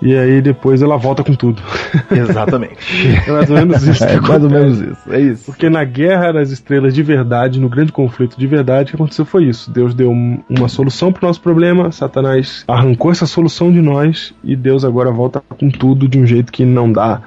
E 0.03 0.17
aí 0.17 0.43
depois 0.43 0.83
ela 0.83 0.97
volta 0.97 1.23
com 1.23 1.33
tudo. 1.35 1.63
Exatamente. 2.11 2.77
É 3.27 3.31
mais 3.31 3.49
ou 3.51 3.57
menos 3.57 3.83
isso. 3.87 4.05
é 4.05 4.21
mais 4.21 4.43
ou 4.43 4.51
menos 4.51 4.81
isso. 4.81 5.13
É 5.13 5.21
isso. 5.21 5.45
Porque 5.47 5.71
na 5.71 5.85
Guerra 5.85 6.33
das 6.33 6.51
Estrelas 6.51 6.93
de 6.95 7.03
verdade, 7.03 7.61
no 7.61 7.69
grande 7.69 7.93
conflito 7.93 8.37
de 8.37 8.47
verdade, 8.47 8.89
o 8.89 8.91
que 8.91 8.97
aconteceu 8.97 9.25
foi 9.25 9.45
isso. 9.45 9.71
Deus 9.71 9.95
deu 9.95 10.11
um- 10.11 10.41
uma 10.51 10.69
solução 10.69 11.13
pro 11.13 11.27
nosso 11.27 11.41
problema, 11.41 11.93
Satanás 11.93 12.65
arrancou 12.67 13.11
essa 13.13 13.27
solução 13.27 13.71
de 13.73 13.81
nós 13.81 14.35
e 14.43 14.57
Deus 14.57 14.85
agora 14.85 15.11
volta 15.11 15.41
com 15.59 15.71
tudo 15.71 16.09
de 16.09 16.19
um 16.19 16.27
jeito 16.27 16.51
que 16.53 16.65
não 16.65 16.91
dá 16.91 17.23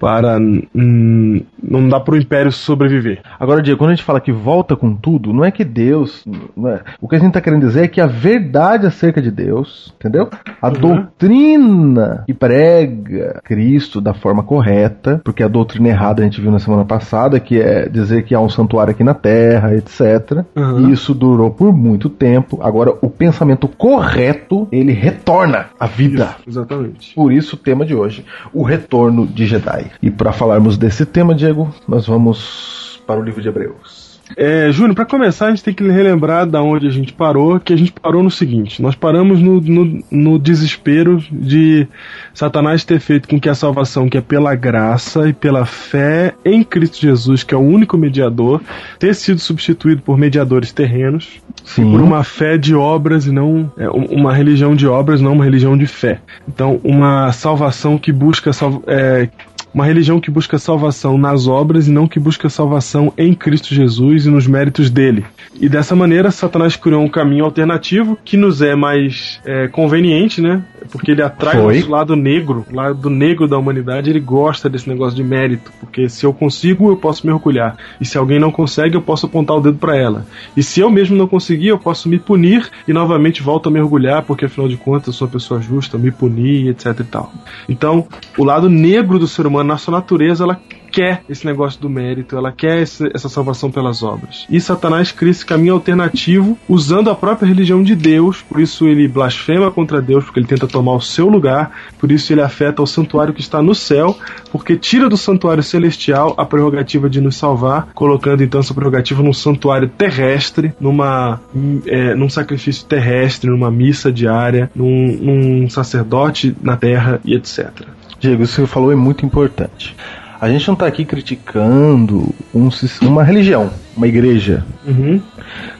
para. 0.00 0.38
hum, 0.38 1.42
não 1.62 1.86
dá 1.88 2.00
pro 2.00 2.16
Império 2.16 2.50
sobreviver. 2.50 3.20
Agora, 3.38 3.60
Diego, 3.62 3.78
quando 3.78 3.90
a 3.90 3.94
gente 3.94 4.04
fala 4.04 4.20
que 4.20 4.32
volta 4.32 4.74
com 4.74 4.94
tudo, 4.96 5.32
não 5.32 5.44
é 5.44 5.50
que 5.50 5.62
Deus. 5.64 6.24
não 6.56 6.70
é- 6.70 6.80
O 7.00 7.06
que 7.06 7.16
a 7.16 7.18
gente 7.18 7.32
tá 7.34 7.40
querendo 7.40 7.66
dizer 7.66 7.84
é 7.84 7.88
que 7.88 8.00
a 8.00 8.06
verdade 8.06 8.86
acerca 8.86 9.20
de 9.20 9.30
Deus, 9.30 9.94
entendeu? 10.00 10.28
A 10.60 10.70
doutrina 10.70 12.24
que 12.26 12.32
prega 12.34 13.40
Cristo 13.44 14.00
da 14.00 14.14
forma 14.14 14.42
correta, 14.42 15.20
porque 15.24 15.42
a 15.42 15.48
doutrina 15.48 15.88
errada 15.88 16.22
a 16.22 16.24
gente 16.24 16.40
viu 16.40 16.50
na 16.50 16.58
semana 16.58 16.84
passada, 16.84 17.38
que 17.38 17.60
é 17.60 17.88
dizer 17.88 18.24
que 18.24 18.34
há 18.34 18.40
um 18.40 18.48
santuário 18.48 18.92
aqui 18.92 19.04
na 19.04 19.14
terra, 19.14 19.74
etc. 19.74 20.44
Uhum. 20.56 20.88
E 20.88 20.92
isso 20.92 21.14
durou 21.14 21.50
por 21.50 21.72
muito 21.76 22.08
tempo. 22.08 22.58
Agora, 22.62 22.94
o 23.02 23.10
pensamento 23.10 23.68
correto, 23.68 24.66
ele 24.72 24.92
retorna 24.92 25.66
à 25.78 25.86
vida. 25.86 26.36
Exatamente. 26.46 27.14
Por 27.14 27.32
isso 27.32 27.56
o 27.56 27.58
tema 27.58 27.84
de 27.84 27.94
hoje, 27.94 28.24
o 28.52 28.62
retorno 28.62 29.26
de 29.26 29.46
Jedi. 29.46 29.89
E 30.02 30.10
para 30.10 30.32
falarmos 30.32 30.76
desse 30.78 31.04
tema, 31.06 31.34
Diego, 31.34 31.74
nós 31.86 32.06
vamos 32.06 33.00
para 33.06 33.20
o 33.20 33.22
livro 33.22 33.40
de 33.42 33.48
Hebreus. 33.48 34.10
É, 34.36 34.70
Júnior, 34.70 34.94
pra 34.94 35.04
começar, 35.04 35.46
a 35.46 35.50
gente 35.50 35.64
tem 35.64 35.74
que 35.74 35.82
relembrar 35.82 36.46
da 36.46 36.62
onde 36.62 36.86
a 36.86 36.90
gente 36.90 37.12
parou, 37.12 37.58
que 37.58 37.72
a 37.72 37.76
gente 37.76 37.90
parou 37.92 38.22
no 38.22 38.30
seguinte: 38.30 38.80
nós 38.80 38.94
paramos 38.94 39.40
no, 39.40 39.60
no, 39.60 40.04
no 40.08 40.38
desespero 40.38 41.20
de 41.32 41.88
Satanás 42.32 42.84
ter 42.84 43.00
feito 43.00 43.28
com 43.28 43.40
que 43.40 43.48
a 43.48 43.56
salvação, 43.56 44.08
que 44.08 44.16
é 44.16 44.20
pela 44.20 44.54
graça 44.54 45.28
e 45.28 45.32
pela 45.32 45.66
fé 45.66 46.32
em 46.44 46.62
Cristo 46.62 47.00
Jesus, 47.00 47.42
que 47.42 47.52
é 47.52 47.58
o 47.58 47.60
único 47.60 47.96
mediador, 47.98 48.60
ter 49.00 49.16
sido 49.16 49.40
substituído 49.40 50.00
por 50.02 50.16
mediadores 50.16 50.70
terrenos, 50.72 51.40
Sim. 51.64 51.90
por 51.90 52.00
uma 52.00 52.22
fé 52.22 52.56
de 52.56 52.72
obras 52.72 53.26
e 53.26 53.32
não 53.32 53.72
é, 53.76 53.90
um- 53.90 54.20
uma 54.20 54.32
religião 54.32 54.76
de 54.76 54.86
obras, 54.86 55.20
não 55.20 55.32
uma 55.32 55.44
religião 55.44 55.76
de 55.76 55.88
fé. 55.88 56.20
Então, 56.48 56.80
uma 56.84 57.32
salvação 57.32 57.98
que 57.98 58.12
busca 58.12 58.52
é, 58.86 59.28
uma 59.72 59.84
religião 59.84 60.20
que 60.20 60.30
busca 60.30 60.58
salvação 60.58 61.16
nas 61.16 61.46
obras 61.46 61.88
e 61.88 61.92
não 61.92 62.06
que 62.06 62.18
busca 62.18 62.48
salvação 62.48 63.12
em 63.16 63.34
Cristo 63.34 63.74
Jesus 63.74 64.26
e 64.26 64.30
nos 64.30 64.46
méritos 64.46 64.90
dele. 64.90 65.24
E 65.60 65.68
dessa 65.68 65.94
maneira, 65.94 66.30
Satanás 66.30 66.76
criou 66.76 67.02
um 67.02 67.08
caminho 67.08 67.44
alternativo 67.44 68.18
que 68.24 68.36
nos 68.36 68.62
é 68.62 68.74
mais 68.74 69.40
é, 69.44 69.68
conveniente, 69.68 70.40
né? 70.40 70.62
Porque 70.90 71.10
ele 71.10 71.22
atrai 71.22 71.58
o 71.58 71.64
Foi. 71.64 71.82
lado 71.82 72.16
negro, 72.16 72.66
o 72.70 72.74
lado 72.74 73.10
negro 73.10 73.46
da 73.46 73.58
humanidade. 73.58 74.10
Ele 74.10 74.20
gosta 74.20 74.68
desse 74.68 74.88
negócio 74.88 75.16
de 75.16 75.22
mérito, 75.22 75.72
porque 75.80 76.08
se 76.08 76.24
eu 76.24 76.32
consigo, 76.32 76.90
eu 76.90 76.96
posso 76.96 77.26
me 77.26 77.32
orgulhar. 77.32 77.76
E 78.00 78.04
se 78.04 78.16
alguém 78.16 78.38
não 78.38 78.50
consegue, 78.50 78.96
eu 78.96 79.02
posso 79.02 79.26
apontar 79.26 79.56
o 79.56 79.60
dedo 79.60 79.78
para 79.78 79.96
ela. 79.96 80.26
E 80.56 80.62
se 80.62 80.80
eu 80.80 80.90
mesmo 80.90 81.16
não 81.16 81.26
conseguir, 81.26 81.68
eu 81.68 81.78
posso 81.78 82.08
me 82.08 82.18
punir 82.18 82.68
e 82.86 82.92
novamente 82.92 83.42
volto 83.42 83.68
a 83.68 83.72
me 83.72 83.80
orgulhar, 83.80 84.22
porque 84.22 84.44
afinal 84.44 84.68
de 84.68 84.76
contas 84.76 85.08
eu 85.08 85.12
sou 85.12 85.26
uma 85.26 85.32
pessoa 85.32 85.60
justa, 85.60 85.98
me 85.98 86.10
punir, 86.10 86.68
etc 86.68 87.00
e 87.00 87.04
tal. 87.04 87.32
Então, 87.68 88.06
o 88.36 88.44
lado 88.44 88.68
negro 88.68 89.18
do 89.18 89.26
ser 89.26 89.46
humano, 89.46 89.68
na 89.68 89.76
sua 89.76 89.92
natureza, 89.92 90.44
ela 90.44 90.60
quer 90.90 91.22
esse 91.28 91.46
negócio 91.46 91.80
do 91.80 91.88
mérito, 91.88 92.36
ela 92.36 92.52
quer 92.52 92.82
esse- 92.82 93.10
essa 93.14 93.28
salvação 93.28 93.70
pelas 93.70 94.02
obras. 94.02 94.46
E 94.50 94.60
Satanás 94.60 95.12
cria 95.12 95.30
esse 95.30 95.44
caminho 95.46 95.74
alternativo 95.74 96.58
usando 96.68 97.10
a 97.10 97.14
própria 97.14 97.46
religião 97.46 97.82
de 97.82 97.94
Deus, 97.94 98.42
por 98.42 98.60
isso 98.60 98.86
ele 98.86 99.06
blasfema 99.08 99.70
contra 99.70 100.02
Deus, 100.02 100.24
porque 100.24 100.40
ele 100.40 100.46
tenta 100.46 100.66
tomar 100.66 100.94
o 100.94 101.00
seu 101.00 101.28
lugar, 101.28 101.70
por 101.98 102.10
isso 102.10 102.32
ele 102.32 102.40
afeta 102.40 102.82
o 102.82 102.86
santuário 102.86 103.32
que 103.32 103.40
está 103.40 103.62
no 103.62 103.74
céu, 103.74 104.16
porque 104.50 104.76
tira 104.76 105.08
do 105.08 105.16
santuário 105.16 105.62
celestial 105.62 106.34
a 106.36 106.44
prerrogativa 106.44 107.08
de 107.08 107.20
nos 107.20 107.36
salvar, 107.36 107.88
colocando 107.94 108.42
então 108.42 108.60
essa 108.60 108.74
prerrogativa 108.74 109.22
num 109.22 109.32
santuário 109.32 109.88
terrestre, 109.88 110.72
numa, 110.80 111.40
é, 111.86 112.14
num 112.14 112.28
sacrifício 112.28 112.84
terrestre, 112.86 113.50
numa 113.50 113.70
missa 113.70 114.10
diária, 114.10 114.70
num, 114.74 115.16
num 115.20 115.70
sacerdote 115.70 116.54
na 116.62 116.76
terra 116.76 117.20
e 117.24 117.34
etc. 117.34 117.70
Diego, 118.18 118.42
isso 118.42 118.54
que 118.56 118.60
você 118.60 118.66
falou 118.66 118.92
é 118.92 118.96
muito 118.96 119.24
importante. 119.24 119.96
A 120.40 120.48
gente 120.48 120.66
não 120.66 120.74
está 120.74 120.86
aqui 120.86 121.04
criticando 121.04 122.34
um 122.54 122.70
uma 123.02 123.22
religião, 123.22 123.70
uma 123.96 124.06
igreja. 124.06 124.64
Uhum. 124.86 125.20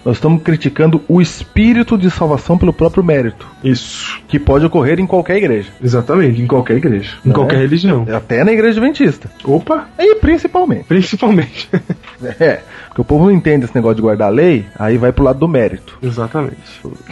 Nós 0.04 0.16
estamos 0.16 0.42
criticando 0.42 1.02
o 1.08 1.20
espírito 1.20 1.96
de 1.96 2.10
salvação 2.10 2.56
pelo 2.58 2.72
próprio 2.72 3.04
mérito, 3.04 3.46
Isso. 3.62 4.18
que 4.28 4.38
pode 4.38 4.64
ocorrer 4.66 4.98
em 4.98 5.06
qualquer 5.06 5.36
igreja, 5.36 5.68
Exatamente, 5.82 6.40
em 6.40 6.46
qualquer 6.46 6.76
igreja, 6.78 7.12
em 7.24 7.28
Não 7.28 7.34
qualquer 7.34 7.56
é? 7.56 7.58
religião. 7.60 8.06
até 8.14 8.42
na 8.42 8.52
igreja 8.52 8.80
adventista. 8.80 9.30
Opa! 9.44 9.88
E 9.98 10.14
principalmente. 10.16 10.84
Principalmente. 10.84 11.68
É, 12.38 12.60
porque 12.88 13.00
o 13.00 13.04
povo 13.04 13.24
não 13.24 13.30
entende 13.32 13.64
esse 13.64 13.74
negócio 13.74 13.96
de 13.96 14.02
guardar 14.02 14.28
a 14.28 14.30
lei, 14.30 14.66
aí 14.78 14.98
vai 14.98 15.10
pro 15.10 15.24
lado 15.24 15.38
do 15.38 15.48
mérito. 15.48 15.96
Exatamente. 16.02 16.58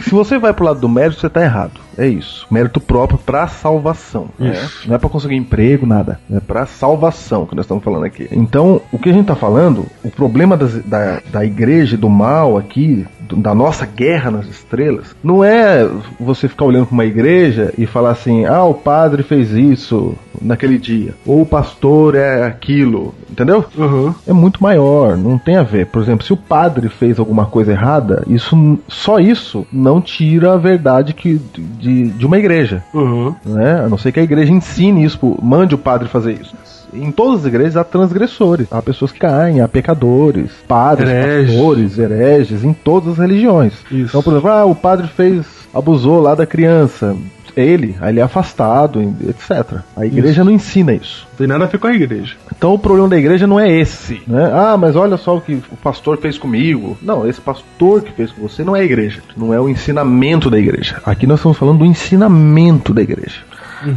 Se 0.01 0.11
você 0.11 0.37
vai 0.37 0.53
pro 0.53 0.63
lado 0.65 0.79
do 0.79 0.87
mérito, 0.87 1.19
você 1.19 1.27
tá 1.27 1.41
errado. 1.41 1.79
É 1.97 2.07
isso. 2.07 2.45
Mérito 2.51 2.79
próprio 2.79 3.17
pra 3.17 3.47
salvação. 3.47 4.29
né? 4.37 4.51
Isso. 4.53 4.87
Não 4.87 4.93
é 4.95 4.99
pra 4.99 5.09
conseguir 5.09 5.35
emprego, 5.35 5.87
nada. 5.87 6.19
É 6.31 6.39
pra 6.39 6.67
salvação 6.67 7.47
que 7.47 7.55
nós 7.55 7.65
estamos 7.65 7.83
falando 7.83 8.03
aqui. 8.05 8.27
Então, 8.31 8.81
o 8.91 8.99
que 8.99 9.09
a 9.09 9.13
gente 9.13 9.25
tá 9.25 9.35
falando, 9.35 9.87
o 10.03 10.11
problema 10.11 10.55
das- 10.55 10.75
da, 10.89 11.21
da 11.31 11.45
igreja 11.45 11.95
do 11.95 12.09
mal 12.09 12.57
aqui, 12.57 13.05
da 13.31 13.53
nossa 13.53 13.85
guerra 13.85 14.31
nas 14.31 14.47
estrelas, 14.47 15.15
não 15.23 15.43
é 15.43 15.87
você 16.19 16.47
ficar 16.47 16.65
olhando 16.65 16.87
pra 16.87 16.93
uma 16.95 17.05
igreja 17.05 17.71
e 17.77 17.85
falar 17.85 18.11
assim: 18.11 18.45
ah, 18.45 18.63
o 18.63 18.73
padre 18.73 19.21
fez 19.23 19.51
isso 19.51 20.15
naquele 20.41 20.77
dia. 20.79 21.13
Ou 21.25 21.41
o 21.41 21.45
pastor 21.45 22.15
é 22.15 22.43
aquilo. 22.45 23.13
Entendeu? 23.29 23.63
Uhum. 23.77 24.13
é 24.27 24.33
muito 24.33 24.61
maior, 24.61 25.15
não 25.15 25.37
tem 25.37 25.55
a 25.55 25.63
ver. 25.63 25.85
Por 25.87 26.01
exemplo, 26.01 26.25
se 26.25 26.33
o 26.33 26.37
padre 26.37 26.89
fez 26.89 27.19
alguma 27.19 27.45
coisa 27.45 27.71
errada, 27.71 28.23
isso 28.27 28.77
só 28.87 29.19
isso 29.19 29.65
não 29.71 30.01
tira 30.01 30.53
a 30.53 30.57
verdade 30.57 31.13
que, 31.13 31.39
de, 31.79 32.07
de 32.09 32.25
uma 32.25 32.37
igreja, 32.39 32.83
Uhum. 32.93 33.33
né? 33.45 33.81
A 33.85 33.87
não 33.89 33.97
ser 33.97 34.11
que 34.11 34.19
a 34.19 34.23
igreja 34.23 34.51
ensine 34.51 35.03
isso, 35.05 35.37
mande 35.41 35.75
o 35.75 35.77
padre 35.77 36.07
fazer 36.09 36.33
isso. 36.33 36.55
Em 36.93 37.11
todas 37.11 37.41
as 37.41 37.45
igrejas 37.45 37.77
há 37.77 37.83
transgressores, 37.83 38.67
há 38.71 38.81
pessoas 38.81 39.11
que 39.11 39.19
caem, 39.19 39.61
há 39.61 39.67
pecadores, 39.67 40.51
padres, 40.67 41.09
Hereges. 41.09 41.55
pastores, 41.55 41.99
hereges, 41.99 42.63
em 42.63 42.73
todas 42.73 43.13
as 43.13 43.17
religiões. 43.17 43.73
Isso. 43.91 44.09
Então, 44.09 44.23
por 44.23 44.33
exemplo, 44.33 44.49
ah, 44.49 44.65
o 44.65 44.75
padre 44.75 45.07
fez, 45.07 45.45
abusou 45.73 46.21
lá 46.21 46.35
da 46.35 46.45
criança. 46.45 47.15
Ele, 47.55 47.95
aí 47.99 48.13
ele 48.13 48.19
é 48.19 48.23
afastado, 48.23 49.13
etc. 49.27 49.79
A 49.97 50.05
igreja 50.05 50.43
não 50.43 50.51
ensina 50.51 50.93
isso. 50.93 51.27
Não 51.31 51.37
tem 51.39 51.47
nada 51.47 51.65
a 51.65 51.67
ver 51.67 51.77
com 51.77 51.87
a 51.87 51.93
igreja. 51.93 52.35
Então 52.55 52.73
o 52.73 52.79
problema 52.79 53.09
da 53.09 53.17
igreja 53.17 53.47
não 53.47 53.59
é 53.59 53.69
esse, 53.69 54.21
né? 54.27 54.51
Ah, 54.53 54.77
mas 54.77 54.95
olha 54.95 55.17
só 55.17 55.35
o 55.35 55.41
que 55.41 55.55
o 55.71 55.75
pastor 55.77 56.17
fez 56.19 56.37
comigo. 56.37 56.97
Não, 57.01 57.27
esse 57.27 57.41
pastor 57.41 58.01
que 58.01 58.13
fez 58.13 58.31
com 58.31 58.47
você 58.47 58.63
não 58.63 58.75
é 58.75 58.81
a 58.81 58.83
igreja, 58.83 59.21
não 59.35 59.53
é 59.53 59.59
o 59.59 59.67
ensinamento 59.67 60.49
da 60.49 60.57
igreja. 60.59 61.01
Aqui 61.05 61.27
nós 61.27 61.39
estamos 61.39 61.57
falando 61.57 61.79
do 61.79 61.85
ensinamento 61.85 62.93
da 62.93 63.01
igreja. 63.01 63.41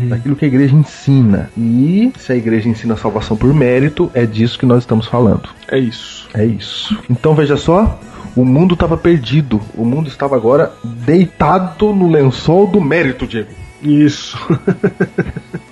Daquilo 0.09 0.37
que 0.37 0.45
a 0.45 0.49
igreja 0.49 0.75
ensina. 0.75 1.51
E 1.57 2.13
se 2.19 2.33
a 2.33 2.37
igreja 2.37 2.69
ensina 2.69 2.95
a 2.95 2.97
salvação 2.97 3.37
por 3.37 3.53
mérito, 3.53 4.11
é 4.15 4.25
disso 4.25 4.59
que 4.59 4.67
nós 4.67 4.83
estamos 4.83 5.07
falando. 5.07 5.49
É 5.69 5.79
isso. 5.79 6.29
É 6.35 6.45
isso. 6.45 6.99
Então 7.11 7.35
veja 7.35 7.57
só, 7.57 7.99
o 8.37 8.45
mundo 8.45 8.75
estava 8.75 8.97
perdido. 8.97 9.61
O 9.75 9.85
mundo 9.85 10.09
estava 10.09 10.37
agora 10.37 10.73
deitado 10.85 11.93
no 11.93 12.11
lençol 12.11 12.67
do 12.67 12.81
mérito, 12.81 13.27
Diego. 13.27 13.51
Isso. 13.83 14.39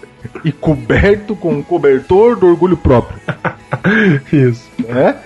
E 0.42 0.53
coberto 0.53 1.37
com 1.37 1.59
o 1.59 1.62
cobertor 1.62 2.35
do 2.35 2.46
orgulho 2.46 2.77
próprio. 2.77 3.18
isso. 4.33 4.66
né? 4.88 5.16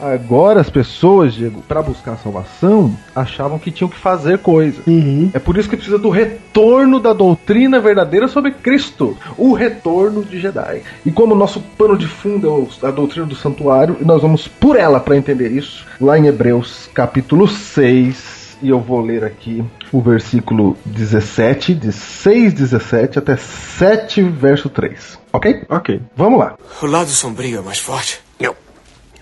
Agora 0.00 0.60
as 0.60 0.70
pessoas, 0.70 1.34
Diego, 1.34 1.62
para 1.66 1.82
buscar 1.82 2.12
a 2.12 2.16
salvação, 2.16 2.96
achavam 3.14 3.58
que 3.58 3.70
tinham 3.70 3.88
que 3.90 3.96
fazer 3.98 4.38
coisas. 4.38 4.86
Uhum. 4.86 5.30
É 5.34 5.38
por 5.38 5.56
isso 5.58 5.68
que 5.68 5.76
precisa 5.76 5.98
do 5.98 6.08
retorno 6.08 7.00
da 7.00 7.12
doutrina 7.12 7.80
verdadeira 7.80 8.28
sobre 8.28 8.52
Cristo, 8.52 9.16
o 9.36 9.52
retorno 9.52 10.22
de 10.24 10.38
Jedi. 10.40 10.82
E 11.04 11.10
como 11.10 11.34
nosso 11.34 11.60
pano 11.76 11.96
de 11.96 12.06
fundo 12.06 12.46
é 12.46 12.50
o- 12.50 12.68
a 12.86 12.90
doutrina 12.90 13.26
do 13.26 13.34
santuário, 13.34 13.96
e 14.00 14.04
nós 14.04 14.22
vamos 14.22 14.46
por 14.46 14.76
ela 14.76 15.00
para 15.00 15.16
entender 15.16 15.50
isso, 15.50 15.84
lá 16.00 16.18
em 16.18 16.26
Hebreus 16.26 16.88
capítulo 16.94 17.48
6, 17.48 18.56
e 18.62 18.68
eu 18.70 18.80
vou 18.80 19.00
ler 19.00 19.24
aqui 19.24 19.64
o 19.92 20.00
versículo 20.00 20.76
17, 20.84 21.74
de 21.74 21.92
6, 21.92 22.52
17 22.52 23.18
até 23.18 23.36
7, 23.36 24.22
verso 24.22 24.68
3. 24.68 25.18
Ok? 25.32 25.62
Ok. 25.68 26.00
Vamos 26.16 26.38
lá. 26.40 26.56
O 26.82 26.86
lado 26.86 27.08
sombrio 27.10 27.58
é 27.58 27.62
mais 27.62 27.78
forte. 27.78 28.20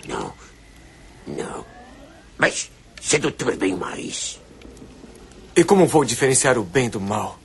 Não. 0.09 0.33
Não. 1.27 1.65
Mas 2.39 2.71
sedutor 3.01 3.57
bem 3.57 3.75
mais. 3.75 4.41
E 5.55 5.65
como 5.65 5.87
vou 5.87 6.05
diferenciar 6.05 6.59
o 6.59 6.63
bem 6.63 6.89
do 6.89 7.01
mal? 7.01 7.39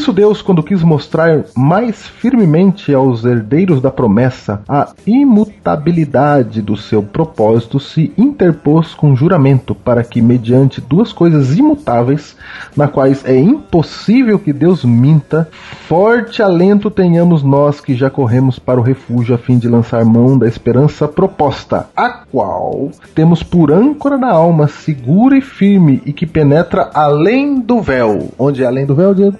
Isso 0.00 0.14
Deus, 0.14 0.40
quando 0.40 0.62
quis 0.62 0.82
mostrar 0.82 1.44
mais 1.54 2.06
firmemente 2.06 2.94
aos 2.94 3.22
herdeiros 3.22 3.82
da 3.82 3.90
promessa 3.90 4.62
a 4.66 4.94
imutabilidade 5.06 6.62
do 6.62 6.74
seu 6.74 7.02
propósito, 7.02 7.78
se 7.78 8.10
interpôs 8.16 8.94
com 8.94 9.14
juramento 9.14 9.74
para 9.74 10.02
que, 10.02 10.22
mediante 10.22 10.80
duas 10.80 11.12
coisas 11.12 11.54
imutáveis, 11.58 12.34
na 12.74 12.88
quais 12.88 13.26
é 13.26 13.38
impossível 13.38 14.38
que 14.38 14.54
Deus 14.54 14.86
minta, 14.86 15.46
forte 15.86 16.42
alento 16.42 16.90
tenhamos 16.90 17.42
nós 17.42 17.78
que 17.78 17.94
já 17.94 18.08
corremos 18.08 18.58
para 18.58 18.80
o 18.80 18.82
refúgio 18.82 19.34
a 19.34 19.38
fim 19.38 19.58
de 19.58 19.68
lançar 19.68 20.02
mão 20.02 20.38
da 20.38 20.48
esperança 20.48 21.06
proposta, 21.06 21.88
a 21.94 22.08
qual 22.08 22.90
temos 23.14 23.42
por 23.42 23.70
âncora 23.70 24.16
na 24.16 24.30
alma 24.30 24.66
segura 24.66 25.36
e 25.36 25.42
firme 25.42 26.00
e 26.06 26.12
que 26.14 26.26
penetra 26.26 26.88
além 26.94 27.60
do 27.60 27.82
véu. 27.82 28.30
Onde 28.38 28.62
é 28.62 28.66
além 28.66 28.86
do 28.86 28.94
véu, 28.94 29.14
Diego? 29.14 29.36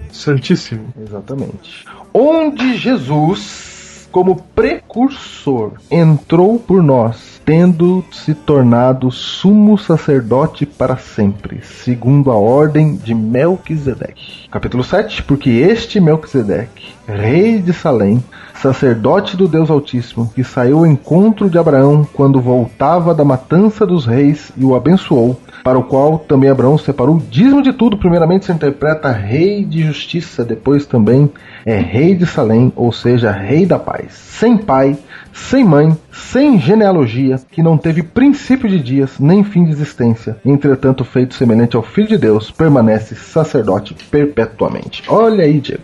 Santíssimo. 0.51 0.93
Exatamente. 1.01 1.85
Onde 2.13 2.77
Jesus, 2.77 4.09
como 4.11 4.43
precursor, 4.55 5.75
entrou 5.91 6.59
por 6.59 6.83
nós, 6.83 7.41
tendo 7.45 8.05
se 8.11 8.35
tornado 8.35 9.11
sumo 9.11 9.79
sacerdote 9.79 10.67
para 10.67 10.97
sempre, 10.97 11.61
segundo 11.63 12.31
a 12.31 12.37
ordem 12.37 12.97
de 12.97 13.15
Melquisedeque. 13.15 14.49
Capítulo 14.51 14.83
7, 14.83 15.23
porque 15.23 15.51
este 15.51 16.01
Melquisedeque, 16.01 16.95
rei 17.07 17.61
de 17.61 17.73
Salém, 17.73 18.23
sacerdote 18.61 19.37
do 19.37 19.49
Deus 19.49 19.71
Altíssimo, 19.71 20.31
que 20.35 20.45
saiu 20.45 20.79
ao 20.79 20.87
encontro 20.87 21.49
de 21.49 21.59
Abraão 21.59 22.07
quando 22.13 22.41
voltava 22.41 23.15
da 23.15 23.25
matança 23.25 23.87
dos 23.87 24.05
reis 24.05 24.53
e 24.57 24.65
o 24.65 24.75
abençoou, 24.75 25.41
para 25.65 25.79
o 25.79 25.85
qual 25.85 26.19
também 26.19 26.51
Abraão 26.51 26.77
separou 26.79 27.17
o 27.17 27.21
dízimo 27.21 27.63
de 27.63 27.73
tudo. 27.73 27.97
Primeiramente 27.97 28.47
se 28.47 28.53
interpreta 28.53 29.11
rei 29.11 29.65
de 29.65 29.83
justiça, 29.83 30.45
depois 30.45 30.87
também 30.87 31.31
é 31.65 31.77
rei 31.77 32.15
de 32.15 32.27
Salém, 32.27 32.73
ou 32.77 32.93
seja, 32.93 33.31
rei 33.31 33.67
da 33.67 33.79
paz. 33.79 34.13
Sem 34.13 34.57
pai, 34.57 34.97
sem 35.33 35.65
mãe, 35.65 35.97
sem 36.13 36.59
genealogia, 36.59 37.41
que 37.51 37.63
não 37.63 37.77
teve 37.77 38.03
princípio 38.03 38.69
de 38.69 38.79
dias, 38.81 39.19
nem 39.19 39.43
fim 39.43 39.65
de 39.65 39.71
existência. 39.71 40.37
Entretanto, 40.45 41.05
feito 41.05 41.35
semelhante 41.35 41.77
ao 41.77 41.83
Filho 41.83 42.09
de 42.09 42.19
Deus, 42.19 42.51
permanece 42.51 43.15
sacerdote 43.15 43.95
perpetuamente. 44.11 45.03
Olha 45.09 45.45
aí, 45.45 45.61
Diego. 45.61 45.83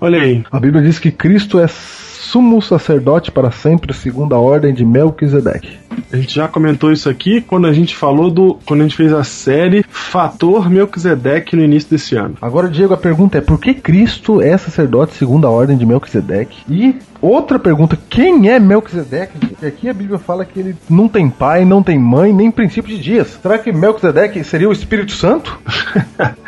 Olha 0.00 0.20
aí. 0.20 0.44
A 0.50 0.60
Bíblia 0.60 0.82
diz 0.82 0.98
que 0.98 1.10
Cristo 1.10 1.58
é 1.58 1.66
sumo 2.28 2.60
sacerdote 2.60 3.32
para 3.32 3.50
sempre, 3.50 3.94
segundo 3.94 4.34
a 4.34 4.38
ordem 4.38 4.74
de 4.74 4.84
Melquisedeque. 4.84 5.87
A 6.12 6.16
gente 6.16 6.34
já 6.34 6.48
comentou 6.48 6.92
isso 6.92 7.08
aqui 7.08 7.40
quando 7.40 7.66
a 7.66 7.72
gente 7.72 7.96
falou 7.96 8.30
do. 8.30 8.58
Quando 8.64 8.80
a 8.80 8.82
gente 8.84 8.96
fez 8.96 9.12
a 9.12 9.24
série 9.24 9.84
Fator 9.88 10.70
Melquisedeque 10.70 11.56
no 11.56 11.62
início 11.62 11.90
desse 11.90 12.16
ano. 12.16 12.36
Agora, 12.40 12.68
Diego, 12.68 12.94
a 12.94 12.98
pergunta 12.98 13.38
é 13.38 13.40
por 13.40 13.60
que 13.60 13.74
Cristo 13.74 14.40
é 14.40 14.56
sacerdote 14.56 15.14
segundo 15.14 15.46
a 15.46 15.50
ordem 15.50 15.76
de 15.76 15.86
Melquisedeque? 15.86 16.58
E 16.68 16.96
outra 17.20 17.58
pergunta, 17.58 17.98
quem 18.08 18.48
é 18.50 18.58
Melquisedeque? 18.58 19.38
Porque 19.38 19.66
aqui 19.66 19.88
a 19.88 19.94
Bíblia 19.94 20.18
fala 20.18 20.44
que 20.44 20.58
ele 20.58 20.76
não 20.88 21.08
tem 21.08 21.28
pai, 21.28 21.64
não 21.64 21.82
tem 21.82 21.98
mãe, 21.98 22.32
nem 22.32 22.50
princípio 22.50 22.94
de 22.94 23.02
dias. 23.02 23.38
Será 23.42 23.58
que 23.58 23.72
Melquisedeque 23.72 24.42
seria 24.44 24.68
o 24.68 24.72
Espírito 24.72 25.12
Santo? 25.12 25.58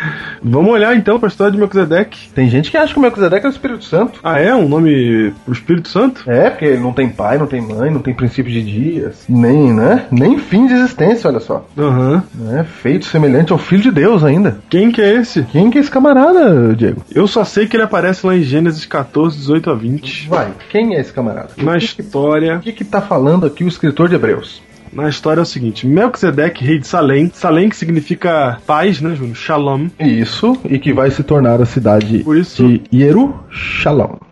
Vamos 0.43 0.73
olhar 0.73 0.97
então 0.97 1.19
para 1.19 1.29
a 1.29 1.31
história 1.31 1.53
de 1.53 1.59
Melquisedeque. 1.59 2.31
Tem 2.35 2.49
gente 2.49 2.71
que 2.71 2.77
acha 2.77 2.93
que 2.93 2.99
o 2.99 3.03
Melquisedeque 3.03 3.45
é 3.45 3.49
o 3.49 3.53
Espírito 3.53 3.85
Santo. 3.85 4.21
Ah, 4.23 4.39
é? 4.39 4.55
Um 4.55 4.69
nome 4.69 5.33
pro 5.45 5.53
Espírito 5.53 5.89
Santo? 5.89 6.25
É, 6.27 6.49
porque 6.49 6.65
ele 6.65 6.81
não 6.81 6.93
tem 6.93 7.09
pai, 7.09 7.37
não 7.37 7.47
tem 7.47 7.61
mãe, 7.61 7.91
não 7.91 8.01
tem 8.01 8.15
princípio 8.15 8.51
de 8.51 8.63
dias, 8.63 9.25
nem, 9.40 9.72
né? 9.72 10.07
Nem 10.11 10.38
fim 10.38 10.66
de 10.66 10.74
existência, 10.74 11.29
olha 11.31 11.40
só. 11.40 11.66
Aham. 11.79 12.22
É 12.59 12.64
feito 12.64 13.07
semelhante 13.07 13.53
ao 13.53 13.59
Filho 13.59 13.83
de 13.83 13.90
Deus 13.90 14.22
ainda. 14.22 14.59
Quem 14.68 14.90
que 14.92 15.00
é 15.00 15.14
esse? 15.14 15.42
Quem 15.44 15.70
que 15.70 15.79
é 15.79 15.81
esse 15.81 15.90
camarada, 15.90 16.74
Diego? 16.76 17.03
Eu 17.14 17.26
só 17.26 17.44
sei 17.44 17.66
que 17.66 17.76
ele 17.76 17.83
aparece 17.85 18.26
lá 18.26 18.37
em 18.37 18.42
Gênesis 18.42 18.85
14, 18.85 19.37
18 19.38 19.70
a 19.70 19.74
20. 19.74 20.29
Vai, 20.29 20.48
quem 20.70 20.94
é 20.96 21.00
esse 21.00 21.12
camarada? 21.12 21.50
Na 21.57 21.79
que- 21.79 21.85
história. 21.85 22.57
O 22.57 22.61
que 22.61 22.72
que 22.72 22.85
tá 22.85 23.00
falando 23.00 23.46
aqui 23.46 23.64
o 23.64 23.68
escritor 23.68 24.09
de 24.09 24.14
Hebreus? 24.14 24.62
Na 24.92 25.09
história 25.09 25.40
é 25.40 25.42
o 25.42 25.46
seguinte: 25.46 25.87
Melquisedeque, 25.87 26.64
rei 26.64 26.79
de 26.79 26.87
Salém. 26.87 27.31
Salém 27.33 27.68
que 27.68 27.76
significa 27.76 28.59
paz, 28.66 29.00
né, 29.00 29.14
Júnior? 29.14 29.37
Shalom. 29.37 29.88
Isso, 29.98 30.57
e 30.68 30.79
que 30.79 30.92
vai 30.92 31.11
se 31.11 31.22
tornar 31.22 31.61
a 31.61 31.66
cidade 31.66 32.20
Por 32.24 32.37
isso- 32.37 32.66
de 32.66 32.83
Jerusalém. 32.92 33.31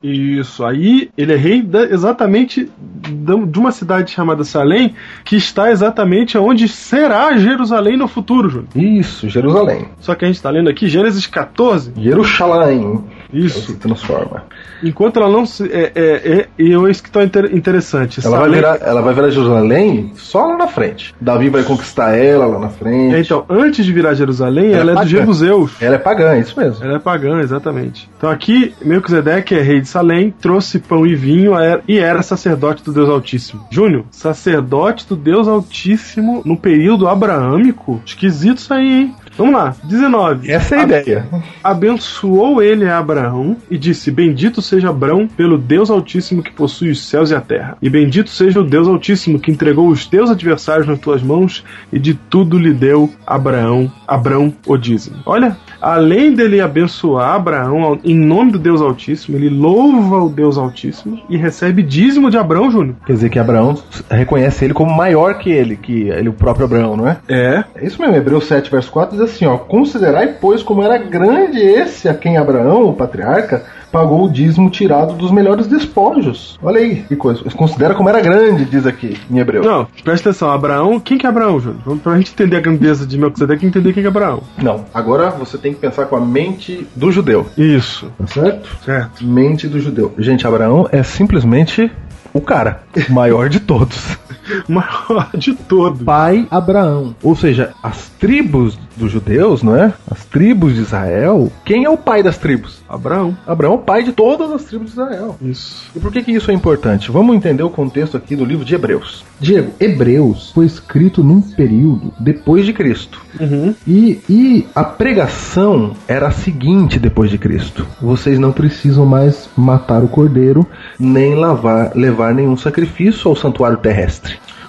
Isso. 0.02 0.64
Aí 0.64 1.10
ele 1.16 1.32
é 1.32 1.36
rei 1.36 1.62
da- 1.62 1.84
exatamente 1.84 2.68
de 2.80 3.58
uma 3.58 3.72
cidade 3.72 4.10
chamada 4.10 4.44
Salém, 4.44 4.94
que 5.24 5.36
está 5.36 5.70
exatamente 5.70 6.36
onde 6.38 6.68
será 6.68 7.36
Jerusalém 7.36 7.96
no 7.96 8.08
futuro, 8.08 8.48
Júnior. 8.48 8.68
Isso, 8.74 9.28
Jerusalém. 9.28 9.86
Só 10.00 10.14
que 10.14 10.24
a 10.24 10.28
gente 10.28 10.36
está 10.36 10.50
lendo 10.50 10.68
aqui 10.70 10.88
Gênesis 10.88 11.26
14. 11.26 11.92
Jerusalém. 11.96 13.04
Isso. 13.32 13.60
Se 13.60 13.74
transforma. 13.76 14.44
Enquanto 14.82 15.18
ela 15.18 15.28
não 15.30 15.44
se. 15.44 15.64
É, 15.70 15.92
é, 15.94 16.32
é, 16.40 16.48
e 16.58 16.72
é 16.72 16.90
isso 16.90 17.02
que 17.02 17.08
está 17.08 17.22
inter- 17.24 17.54
interessante. 17.54 18.20
Ela 18.24 18.38
vai, 18.40 18.50
virar, 18.50 18.78
ela 18.80 19.02
vai 19.02 19.12
virar 19.14 19.30
Jerusalém 19.30 20.12
só 20.14 20.46
lá 20.46 20.56
na 20.56 20.66
frente. 20.66 21.14
Davi 21.20 21.48
vai 21.48 21.62
conquistar 21.62 22.16
ela 22.16 22.46
lá 22.46 22.58
na 22.58 22.68
frente. 22.68 23.14
É, 23.14 23.20
Então, 23.20 23.44
antes 23.48 23.84
de 23.84 23.92
virar 23.92 24.14
Jerusalém, 24.14 24.72
Ela 24.72 24.92
ela, 24.92 24.92
é 24.92 24.94
é 24.94 25.00
dos. 25.00 25.10
Jebuseus. 25.10 25.72
Ela 25.80 25.96
é 25.96 25.98
pagã, 25.98 26.34
é 26.34 26.40
isso 26.40 26.58
mesmo. 26.58 26.84
Ela 26.84 26.96
é 26.96 26.98
pagã, 26.98 27.40
exatamente. 27.40 28.08
Então 28.16 28.30
aqui, 28.30 28.74
Melquisedeque 28.82 29.54
é 29.54 29.60
rei 29.60 29.80
de 29.80 29.88
Salém, 29.88 30.32
trouxe 30.40 30.78
pão 30.78 31.06
e 31.06 31.14
vinho 31.14 31.54
era- 31.54 31.82
e 31.86 31.98
era 31.98 32.22
sacerdote 32.22 32.82
do 32.82 32.92
Deus 32.92 33.08
Altíssimo. 33.08 33.64
Júnior, 33.70 34.04
sacerdote 34.10 35.06
do 35.08 35.16
Deus 35.16 35.46
Altíssimo 35.48 36.42
no 36.44 36.56
período 36.56 37.06
abraâmico? 37.08 38.00
Esquisito 38.06 38.58
isso 38.58 38.72
aí, 38.72 38.88
hein? 39.02 39.14
Vamos 39.38 39.54
lá, 39.54 39.74
19. 39.84 40.50
Essa 40.50 40.74
é 40.74 40.78
a 40.78 40.80
A- 40.82 40.84
ideia. 40.84 41.26
Abençoou 41.62 42.60
ele 42.60 42.88
a 42.88 42.98
Abraão 42.98 43.56
e 43.70 43.78
disse: 43.78 44.10
Bendito 44.10 44.60
seja 44.60 44.90
Abraão 44.90 45.28
pelo 45.28 45.56
Deus 45.56 45.90
Altíssimo 45.90 46.42
que 46.42 46.50
possui 46.52 46.90
os 46.90 47.06
céus 47.06 47.30
e 47.30 47.34
a 47.34 47.40
terra. 47.40 47.76
E 47.80 47.88
bendito 47.88 48.30
seja 48.30 48.60
o 48.60 48.64
Deus 48.64 48.88
Altíssimo 48.88 49.38
que 49.38 49.50
entregou 49.50 49.88
os 49.88 50.04
teus 50.06 50.28
adversários 50.30 50.86
nas 50.88 50.98
tuas 50.98 51.22
mãos 51.22 51.64
e 51.92 51.98
de 51.98 52.14
tudo 52.14 52.58
lhe 52.58 52.72
deu 52.72 53.10
Abraão, 53.26 53.90
Abraão 54.06 54.52
o 54.66 54.76
dízimo. 54.76 55.16
Olha, 55.24 55.56
além 55.80 56.34
dele 56.34 56.60
abençoar 56.60 57.34
Abraão 57.36 57.98
em 58.04 58.16
nome 58.16 58.52
do 58.52 58.58
Deus 58.58 58.80
Altíssimo, 58.80 59.36
ele 59.36 59.48
louva 59.48 60.16
o 60.22 60.28
Deus 60.28 60.58
Altíssimo 60.58 61.20
e 61.30 61.36
recebe 61.36 61.82
dízimo 61.82 62.28
de 62.30 62.36
Abraão, 62.36 62.70
Júnior. 62.70 62.96
Quer 63.06 63.12
dizer 63.12 63.30
que 63.30 63.38
Abraão 63.38 63.76
reconhece 64.10 64.64
ele 64.64 64.74
como 64.74 64.92
maior 64.96 65.38
que 65.38 65.50
ele, 65.50 65.76
que 65.76 66.08
ele, 66.08 66.28
o 66.28 66.32
próprio 66.32 66.64
Abraão, 66.64 66.96
não 66.96 67.06
é? 67.08 67.18
É. 67.28 67.64
É 67.76 67.86
isso 67.86 68.00
mesmo, 68.00 68.16
Hebreus 68.16 68.44
7, 68.46 68.70
verso 68.70 68.90
4 68.90 69.16
diz 69.16 69.27
assim, 69.28 69.46
ó, 69.46 69.56
considerai, 69.56 70.34
pois, 70.40 70.62
como 70.62 70.82
era 70.82 70.98
grande 70.98 71.58
esse 71.58 72.08
a 72.08 72.14
quem 72.14 72.36
Abraão, 72.36 72.88
o 72.88 72.92
patriarca, 72.94 73.64
pagou 73.90 74.24
o 74.26 74.30
dízimo 74.30 74.68
tirado 74.70 75.14
dos 75.14 75.30
melhores 75.30 75.66
despojos. 75.66 76.58
Olha 76.62 76.78
aí, 76.80 77.02
que 77.08 77.16
coisa. 77.16 77.42
Considera 77.56 77.94
como 77.94 78.08
era 78.08 78.20
grande, 78.20 78.64
diz 78.64 78.86
aqui 78.86 79.16
em 79.30 79.38
Hebreus. 79.38 79.64
Não, 79.64 79.86
presta 80.04 80.30
atenção, 80.30 80.50
Abraão, 80.50 81.00
quem 81.00 81.16
que 81.16 81.26
é 81.26 81.28
Abraão, 81.28 81.58
Júnior? 81.58 81.80
Vamos 81.84 82.02
pra 82.02 82.16
gente 82.16 82.32
entender 82.32 82.56
a 82.56 82.60
grandeza 82.60 83.06
de 83.06 83.16
Melquisedeque 83.18 83.64
e 83.64 83.68
entender 83.68 83.92
quem 83.92 84.02
que 84.02 84.06
é 84.06 84.10
Abraão. 84.10 84.42
Não, 84.62 84.84
agora 84.92 85.30
você 85.30 85.56
tem 85.56 85.72
que 85.72 85.80
pensar 85.80 86.06
com 86.06 86.16
a 86.16 86.20
mente 86.20 86.86
do 86.94 87.10
judeu, 87.10 87.46
Isso, 87.56 88.10
tá 88.18 88.26
certo? 88.26 88.68
certo. 88.84 89.24
Mente 89.24 89.66
do 89.66 89.80
judeu. 89.80 90.12
Gente, 90.18 90.46
Abraão 90.46 90.86
é 90.92 91.02
simplesmente 91.02 91.90
o 92.32 92.40
cara, 92.40 92.82
o 93.08 93.12
maior 93.12 93.48
de 93.48 93.60
todos. 93.60 94.18
Maior 94.68 95.30
de 95.34 95.54
todos. 95.54 96.02
pai 96.02 96.46
Abraão. 96.50 97.14
Ou 97.22 97.34
seja, 97.34 97.72
as 97.82 98.08
tribos 98.18 98.78
dos 98.96 99.12
judeus, 99.12 99.62
não 99.62 99.76
é? 99.76 99.92
As 100.10 100.24
tribos 100.24 100.74
de 100.74 100.80
Israel. 100.80 101.50
Quem 101.64 101.84
é 101.84 101.90
o 101.90 101.96
pai 101.96 102.22
das 102.22 102.36
tribos? 102.36 102.82
Abraão. 102.88 103.36
Abraão 103.46 103.74
é 103.74 103.76
o 103.76 103.78
pai 103.78 104.02
de 104.02 104.12
todas 104.12 104.50
as 104.50 104.64
tribos 104.64 104.88
de 104.88 104.92
Israel. 105.00 105.36
Isso. 105.40 105.90
E 105.94 106.00
por 106.00 106.12
que, 106.12 106.22
que 106.22 106.32
isso 106.32 106.50
é 106.50 106.54
importante? 106.54 107.10
Vamos 107.10 107.36
entender 107.36 107.62
o 107.62 107.70
contexto 107.70 108.16
aqui 108.16 108.34
do 108.34 108.44
livro 108.44 108.64
de 108.64 108.74
Hebreus. 108.74 109.24
Diego, 109.40 109.72
Hebreus 109.78 110.50
foi 110.52 110.66
escrito 110.66 111.22
num 111.22 111.40
período 111.40 112.12
depois 112.18 112.66
de 112.66 112.72
Cristo. 112.72 113.22
Uhum. 113.38 113.74
E, 113.86 114.20
e 114.28 114.66
a 114.74 114.82
pregação 114.82 115.92
era 116.08 116.28
a 116.28 116.32
seguinte 116.32 116.98
depois 116.98 117.30
de 117.30 117.38
Cristo: 117.38 117.86
vocês 118.00 118.38
não 118.38 118.52
precisam 118.52 119.06
mais 119.06 119.48
matar 119.56 120.02
o 120.02 120.08
cordeiro, 120.08 120.66
nem 120.98 121.34
lavar, 121.34 121.92
levar 121.94 122.34
nenhum 122.34 122.56
sacrifício 122.56 123.28
ao 123.28 123.36
santuário 123.36 123.78
terrestre. 123.78 124.27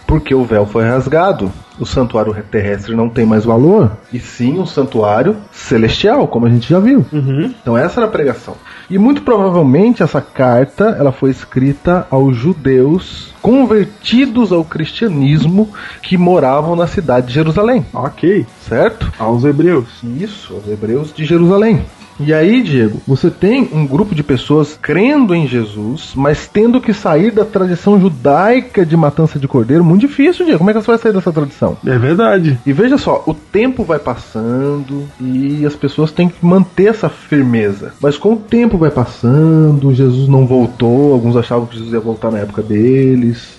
Porque 0.09 0.33
o 0.33 0.43
véu 0.43 0.65
foi 0.65 0.85
rasgado, 0.85 1.51
o 1.79 1.85
santuário 1.85 2.35
terrestre 2.49 2.95
não 2.95 3.07
tem 3.07 3.27
mais 3.27 3.45
valor, 3.45 3.91
e 4.11 4.19
sim 4.19 4.57
o 4.57 4.65
santuário 4.65 5.37
celestial, 5.51 6.27
como 6.27 6.47
a 6.47 6.49
gente 6.49 6.67
já 6.67 6.79
viu. 6.79 7.05
Uhum. 7.13 7.53
Então 7.61 7.77
essa 7.77 7.99
era 7.99 8.07
a 8.07 8.11
pregação. 8.11 8.55
E 8.89 8.97
muito 8.97 9.21
provavelmente 9.21 10.01
essa 10.01 10.19
carta 10.19 10.95
ela 10.97 11.11
foi 11.11 11.29
escrita 11.29 12.07
aos 12.09 12.35
judeus 12.35 13.31
convertidos 13.39 14.51
ao 14.51 14.65
cristianismo 14.65 15.69
que 16.01 16.17
moravam 16.17 16.75
na 16.75 16.87
cidade 16.87 17.27
de 17.27 17.33
Jerusalém, 17.33 17.85
Ok. 17.93 18.47
certo? 18.67 19.11
Aos 19.19 19.45
hebreus. 19.45 19.85
Isso, 20.03 20.55
os 20.55 20.67
hebreus 20.67 21.13
de 21.13 21.23
Jerusalém. 21.23 21.85
E 22.19 22.33
aí, 22.33 22.61
Diego, 22.61 22.99
você 23.07 23.29
tem 23.29 23.69
um 23.71 23.85
grupo 23.87 24.13
de 24.13 24.21
pessoas 24.23 24.77
crendo 24.81 25.33
em 25.33 25.47
Jesus, 25.47 26.11
mas 26.15 26.47
tendo 26.47 26.81
que 26.81 26.93
sair 26.93 27.31
da 27.31 27.45
tradição 27.45 27.99
judaica 27.99 28.85
de 28.85 28.97
matança 28.97 29.39
de 29.39 29.47
cordeiro. 29.47 29.83
Muito 29.83 30.01
difícil, 30.01 30.43
Diego. 30.45 30.57
Como 30.59 30.69
é 30.69 30.73
que 30.73 30.81
você 30.81 30.87
vai 30.87 30.97
sair 30.97 31.13
dessa 31.13 31.31
tradição? 31.31 31.77
É 31.85 31.97
verdade. 31.97 32.59
E 32.65 32.73
veja 32.73 32.97
só, 32.97 33.23
o 33.25 33.33
tempo 33.33 33.83
vai 33.83 33.99
passando 33.99 35.07
e 35.19 35.65
as 35.65 35.75
pessoas 35.75 36.11
têm 36.11 36.27
que 36.27 36.45
manter 36.45 36.87
essa 36.89 37.07
firmeza. 37.09 37.93
Mas 38.01 38.17
com 38.17 38.33
o 38.33 38.37
tempo 38.37 38.77
vai 38.77 38.91
passando, 38.91 39.93
Jesus 39.93 40.27
não 40.27 40.45
voltou, 40.45 41.13
alguns 41.13 41.37
achavam 41.37 41.65
que 41.67 41.75
Jesus 41.77 41.93
ia 41.93 41.99
voltar 41.99 42.31
na 42.31 42.39
época 42.39 42.61
deles. 42.61 43.57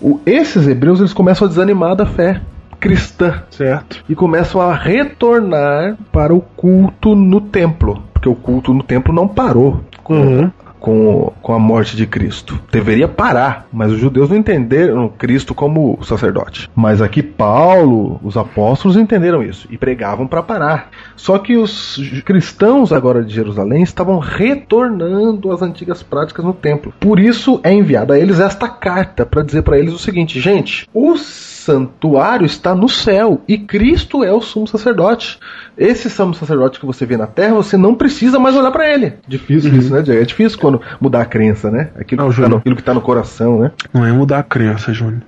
O- 0.00 0.20
esses 0.26 0.66
hebreus 0.66 0.98
eles 1.00 1.12
começam 1.12 1.46
a 1.46 1.48
desanimar 1.48 1.94
da 1.96 2.04
fé 2.04 2.40
cristã 2.82 3.44
Certo. 3.48 4.04
e 4.08 4.14
começam 4.14 4.60
a 4.60 4.74
retornar 4.74 5.96
para 6.10 6.34
o 6.34 6.40
culto 6.40 7.14
no 7.14 7.40
templo, 7.40 8.02
porque 8.12 8.28
o 8.28 8.34
culto 8.34 8.74
no 8.74 8.82
templo 8.82 9.14
não 9.14 9.28
parou. 9.28 9.80
Uhum. 10.08 10.50
com, 10.80 11.32
com 11.40 11.54
a 11.54 11.60
morte 11.60 11.96
de 11.96 12.08
Cristo. 12.08 12.58
Deveria 12.72 13.06
parar, 13.06 13.68
mas 13.72 13.92
os 13.92 14.00
judeus 14.00 14.28
não 14.28 14.36
entenderam 14.36 15.08
Cristo 15.08 15.54
como 15.54 15.96
sacerdote. 16.02 16.68
Mas 16.74 17.00
aqui 17.00 17.22
Paulo, 17.22 18.18
os 18.20 18.36
apóstolos 18.36 18.96
entenderam 18.96 19.44
isso 19.44 19.68
e 19.70 19.78
pregavam 19.78 20.26
para 20.26 20.42
parar. 20.42 20.90
Só 21.14 21.38
que 21.38 21.56
os 21.56 22.00
cristãos 22.24 22.92
agora 22.92 23.22
de 23.22 23.32
Jerusalém 23.32 23.84
estavam 23.84 24.18
retornando 24.18 25.52
às 25.52 25.62
antigas 25.62 26.02
práticas 26.02 26.44
no 26.44 26.52
templo. 26.52 26.92
Por 26.98 27.20
isso 27.20 27.60
é 27.62 27.72
enviada 27.72 28.14
a 28.14 28.18
eles 28.18 28.40
esta 28.40 28.68
carta 28.68 29.24
para 29.24 29.44
dizer 29.44 29.62
para 29.62 29.78
eles 29.78 29.94
o 29.94 30.00
seguinte: 30.00 30.40
gente, 30.40 30.88
os 30.92 31.51
santuário 31.62 32.44
está 32.44 32.74
no 32.74 32.88
céu 32.88 33.42
e 33.46 33.56
Cristo 33.56 34.24
é 34.24 34.32
o 34.32 34.40
sumo 34.40 34.66
sacerdote. 34.66 35.38
Esse 35.76 36.10
sumo 36.10 36.34
sacerdote 36.34 36.78
que 36.78 36.86
você 36.86 37.06
vê 37.06 37.16
na 37.16 37.26
terra, 37.26 37.54
você 37.54 37.76
não 37.76 37.94
precisa 37.94 38.38
mais 38.38 38.56
olhar 38.56 38.70
para 38.70 38.92
ele. 38.92 39.14
Difícil 39.26 39.74
isso, 39.74 39.92
né, 39.92 40.02
Diego? 40.02 40.20
É 40.20 40.24
difícil 40.24 40.58
quando 40.58 40.80
mudar 41.00 41.22
a 41.22 41.24
crença, 41.24 41.70
né? 41.70 41.90
Aquilo, 41.96 42.22
Não, 42.22 42.30
que, 42.30 42.40
tá 42.40 42.48
no, 42.48 42.56
aquilo 42.56 42.76
que 42.76 42.82
tá 42.82 42.94
no 42.94 43.00
coração, 43.00 43.60
né? 43.60 43.70
Não 43.92 44.04
é 44.04 44.12
mudar 44.12 44.40
a 44.40 44.42
crença, 44.42 44.92
Júnior. 44.92 45.22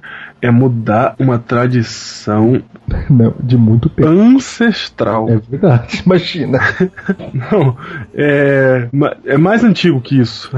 É 0.46 0.50
mudar 0.50 1.14
uma 1.18 1.38
tradição 1.38 2.60
Não, 3.08 3.32
de 3.40 3.56
muito 3.56 3.88
tempo. 3.88 4.08
ancestral. 4.08 5.28
É 5.30 5.36
verdade, 5.38 6.02
imagina. 6.06 6.58
Não, 7.50 7.76
é, 8.14 8.88
é 9.24 9.38
mais 9.38 9.64
antigo 9.64 10.00
que 10.00 10.20
isso. 10.20 10.50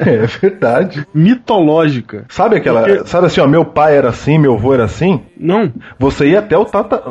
É 0.00 0.26
verdade. 0.26 1.06
Mitológica. 1.14 2.24
Sabe 2.28 2.56
aquela. 2.56 2.82
Porque- 2.82 3.06
Sabe 3.06 3.26
assim, 3.26 3.40
ó, 3.40 3.46
meu 3.46 3.64
pai 3.64 3.96
era 3.96 4.08
assim, 4.08 4.38
meu 4.38 4.54
avô 4.54 4.74
era 4.74 4.84
assim? 4.84 5.20
Não, 5.38 5.72
Você 5.98 6.28
ia 6.30 6.38
até 6.38 6.56
o 6.56 6.64
Tata. 6.64 7.02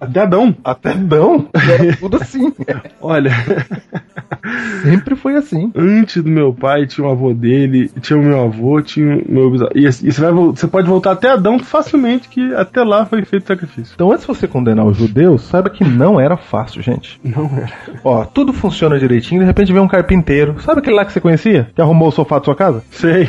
até 0.00 0.20
Adão. 0.20 0.54
até 0.64 0.90
Adão. 0.90 1.46
Era 1.54 1.96
tudo 1.96 2.16
assim. 2.16 2.52
Olha, 3.00 3.30
Sempre 4.82 5.14
foi 5.16 5.36
assim. 5.36 5.70
antes 5.76 6.22
do 6.22 6.28
meu 6.30 6.52
pai 6.52 6.86
tinha 6.86 7.06
o 7.06 7.10
avô 7.10 7.32
dele, 7.32 7.90
tinha 8.00 8.18
o 8.18 8.22
meu 8.22 8.42
avô, 8.42 8.80
tinha 8.82 9.16
o 9.16 9.24
meu 9.32 9.50
bisavô. 9.50 9.70
E, 9.74 9.86
e 9.86 9.92
você, 9.92 10.20
vai, 10.20 10.32
você 10.32 10.66
pode 10.66 10.88
voltar 10.88 11.12
até 11.12 11.30
Adão 11.30 11.58
facilmente, 11.58 12.28
que 12.28 12.54
até 12.54 12.82
lá 12.82 13.06
foi 13.06 13.24
feito 13.24 13.46
sacrifício. 13.46 13.92
Então, 13.94 14.10
antes 14.10 14.26
de 14.26 14.34
você 14.34 14.48
condenar 14.48 14.84
os 14.86 14.96
judeus, 14.96 15.42
saiba 15.42 15.70
que 15.70 15.84
não 15.84 16.20
era 16.20 16.36
fácil, 16.36 16.82
gente. 16.82 17.20
Não 17.22 17.50
era. 17.56 17.72
Ó, 18.04 18.24
tudo 18.24 18.52
funciona 18.52 18.98
direitinho, 18.98 19.40
de 19.40 19.46
repente 19.46 19.72
vem 19.72 19.82
um 19.82 19.88
carpinteiro. 19.88 20.60
Sabe 20.60 20.80
aquele 20.80 20.96
lá 20.96 21.04
que 21.04 21.12
você 21.12 21.20
conhecia? 21.20 21.70
Que 21.74 21.80
arrumou 21.80 22.08
o 22.08 22.12
sofá 22.12 22.38
da 22.38 22.44
sua 22.44 22.56
casa? 22.56 22.82
Sei. 22.90 23.28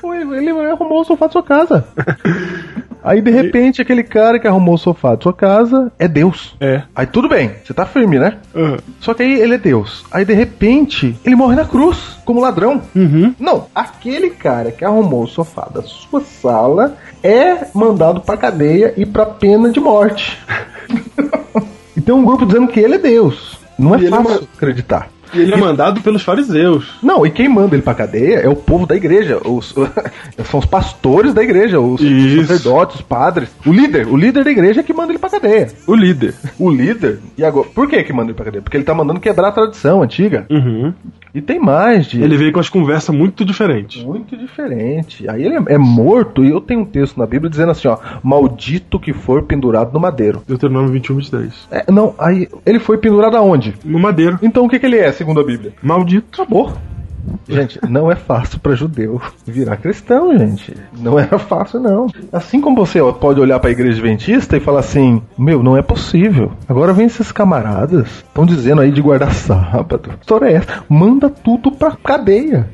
Foi, 0.00 0.20
ele 0.20 0.50
arrumou 0.50 1.00
o 1.00 1.04
sofá 1.04 1.26
da 1.26 1.32
sua 1.32 1.42
casa. 1.42 1.84
Aí, 3.04 3.20
de 3.20 3.30
repente, 3.30 3.82
aquele 3.82 4.02
cara 4.02 4.38
que 4.40 4.48
arrumou 4.48 4.74
o 4.76 4.78
sofá 4.78 5.14
da 5.14 5.20
sua 5.22 5.32
casa 5.34 5.92
é 5.98 6.08
Deus. 6.08 6.56
É. 6.58 6.82
Aí 6.96 7.06
tudo 7.06 7.28
bem, 7.28 7.50
você 7.62 7.74
tá 7.74 7.84
firme, 7.84 8.18
né? 8.18 8.38
Ah, 8.56 8.78
Só 8.98 9.12
que 9.12 9.22
aí 9.22 9.40
ele 9.40 9.54
é 9.54 9.58
Deus. 9.58 10.04
Aí 10.10 10.24
de 10.24 10.32
repente, 10.32 11.14
ele 11.24 11.36
morre 11.36 11.54
na 11.54 11.66
cruz, 11.66 12.16
como 12.24 12.40
ladrão. 12.40 12.80
Uhum. 12.96 13.34
Não, 13.38 13.66
aquele 13.74 14.30
cara 14.30 14.70
que 14.72 14.84
arrumou 14.84 15.24
o 15.24 15.28
sofá 15.28 15.68
da 15.72 15.82
sua 15.82 16.22
sala 16.22 16.96
é 17.22 17.66
mandado 17.74 18.22
pra 18.22 18.36
cadeia 18.38 18.94
e 18.96 19.04
pra 19.04 19.26
pena 19.26 19.70
de 19.70 19.78
morte. 19.80 20.38
e 21.96 22.00
tem 22.00 22.14
um 22.14 22.24
grupo 22.24 22.46
dizendo 22.46 22.68
que 22.68 22.80
ele 22.80 22.94
é 22.94 22.98
Deus. 22.98 23.58
Não 23.78 23.94
é 23.94 23.98
E 23.98 24.00
ele 24.06 24.06
é 24.06 24.10
fácil 24.16 24.30
uma- 24.30 24.48
acreditar. 24.56 25.08
E 25.34 25.40
ele 25.40 25.54
é 25.54 25.56
mandado 25.56 26.00
pelos 26.00 26.22
fariseus. 26.22 26.94
Não, 27.02 27.26
e 27.26 27.30
quem 27.30 27.48
manda 27.48 27.74
ele 27.74 27.82
pra 27.82 27.94
cadeia 27.94 28.36
é 28.36 28.48
o 28.48 28.56
povo 28.56 28.86
da 28.86 28.96
igreja. 28.96 29.40
Os, 29.44 29.74
são 30.44 30.60
os 30.60 30.66
pastores 30.66 31.34
da 31.34 31.42
igreja, 31.42 31.80
os 31.80 32.00
Isso. 32.00 32.46
sacerdotes, 32.46 32.96
os 32.96 33.02
padres. 33.02 33.48
O 33.66 33.72
líder, 33.72 34.06
o 34.06 34.16
líder 34.16 34.44
da 34.44 34.50
igreja 34.50 34.80
é 34.80 34.82
que 34.82 34.92
manda 34.92 35.12
ele 35.12 35.18
pra 35.18 35.30
cadeia. 35.30 35.68
O 35.86 35.94
líder. 35.94 36.34
O 36.58 36.70
líder. 36.70 37.18
E 37.36 37.44
agora, 37.44 37.68
por 37.74 37.88
que 37.88 38.02
que 38.02 38.12
manda 38.12 38.28
ele 38.28 38.34
pra 38.34 38.44
cadeia? 38.44 38.62
Porque 38.62 38.76
ele 38.76 38.84
tá 38.84 38.94
mandando 38.94 39.20
quebrar 39.20 39.48
a 39.48 39.52
tradição 39.52 40.02
antiga. 40.02 40.46
Uhum. 40.50 40.92
E 41.34 41.42
tem 41.42 41.58
mais 41.58 42.06
de. 42.06 42.22
Ele 42.22 42.36
veio 42.36 42.52
com 42.52 42.60
as 42.60 42.68
conversas 42.68 43.14
muito 43.14 43.44
diferentes. 43.44 44.02
Muito 44.04 44.36
diferente. 44.36 45.28
Aí 45.28 45.44
ele 45.44 45.56
é, 45.56 45.74
é 45.74 45.78
morto, 45.78 46.44
e 46.44 46.50
eu 46.50 46.60
tenho 46.60 46.80
um 46.80 46.84
texto 46.84 47.18
na 47.18 47.26
Bíblia 47.26 47.50
dizendo 47.50 47.72
assim, 47.72 47.88
ó, 47.88 47.98
maldito 48.22 49.00
que 49.00 49.12
for 49.12 49.42
pendurado 49.42 49.92
no 49.92 49.98
madeiro. 49.98 50.42
Deuteronômio 50.46 50.92
21, 50.92 51.16
23. 51.16 51.68
É, 51.70 51.90
não, 51.90 52.14
aí 52.18 52.48
ele 52.64 52.78
foi 52.78 52.98
pendurado 52.98 53.36
aonde? 53.36 53.74
No 53.84 53.98
madeiro. 53.98 54.38
Então 54.42 54.64
o 54.64 54.68
que, 54.68 54.78
que 54.78 54.86
ele 54.86 54.98
é, 54.98 55.10
segundo 55.10 55.40
a 55.40 55.44
Bíblia? 55.44 55.72
Maldito. 55.82 56.40
Acabou. 56.40 56.72
Gente, 57.48 57.78
não 57.88 58.10
é 58.10 58.14
fácil 58.14 58.58
pra 58.60 58.74
judeu 58.74 59.20
virar 59.46 59.76
cristão, 59.76 60.36
gente. 60.36 60.74
Não 60.98 61.18
era 61.18 61.38
fácil, 61.38 61.80
não. 61.80 62.06
Assim 62.32 62.60
como 62.60 62.76
você 62.84 63.00
pode 63.20 63.40
olhar 63.40 63.58
pra 63.60 63.70
igreja 63.70 63.98
adventista 63.98 64.56
e 64.56 64.60
falar 64.60 64.80
assim: 64.80 65.22
Meu, 65.36 65.62
não 65.62 65.76
é 65.76 65.82
possível. 65.82 66.52
Agora 66.68 66.92
vem 66.92 67.06
esses 67.06 67.30
camaradas, 67.32 68.08
estão 68.08 68.46
dizendo 68.46 68.80
aí 68.80 68.90
de 68.90 69.02
guardar 69.02 69.32
sábado. 69.34 70.10
Que 70.10 70.20
história 70.20 70.46
é 70.46 70.54
essa? 70.54 70.84
Manda 70.88 71.28
tudo 71.28 71.70
pra 71.70 71.92
cadeia. 71.92 72.68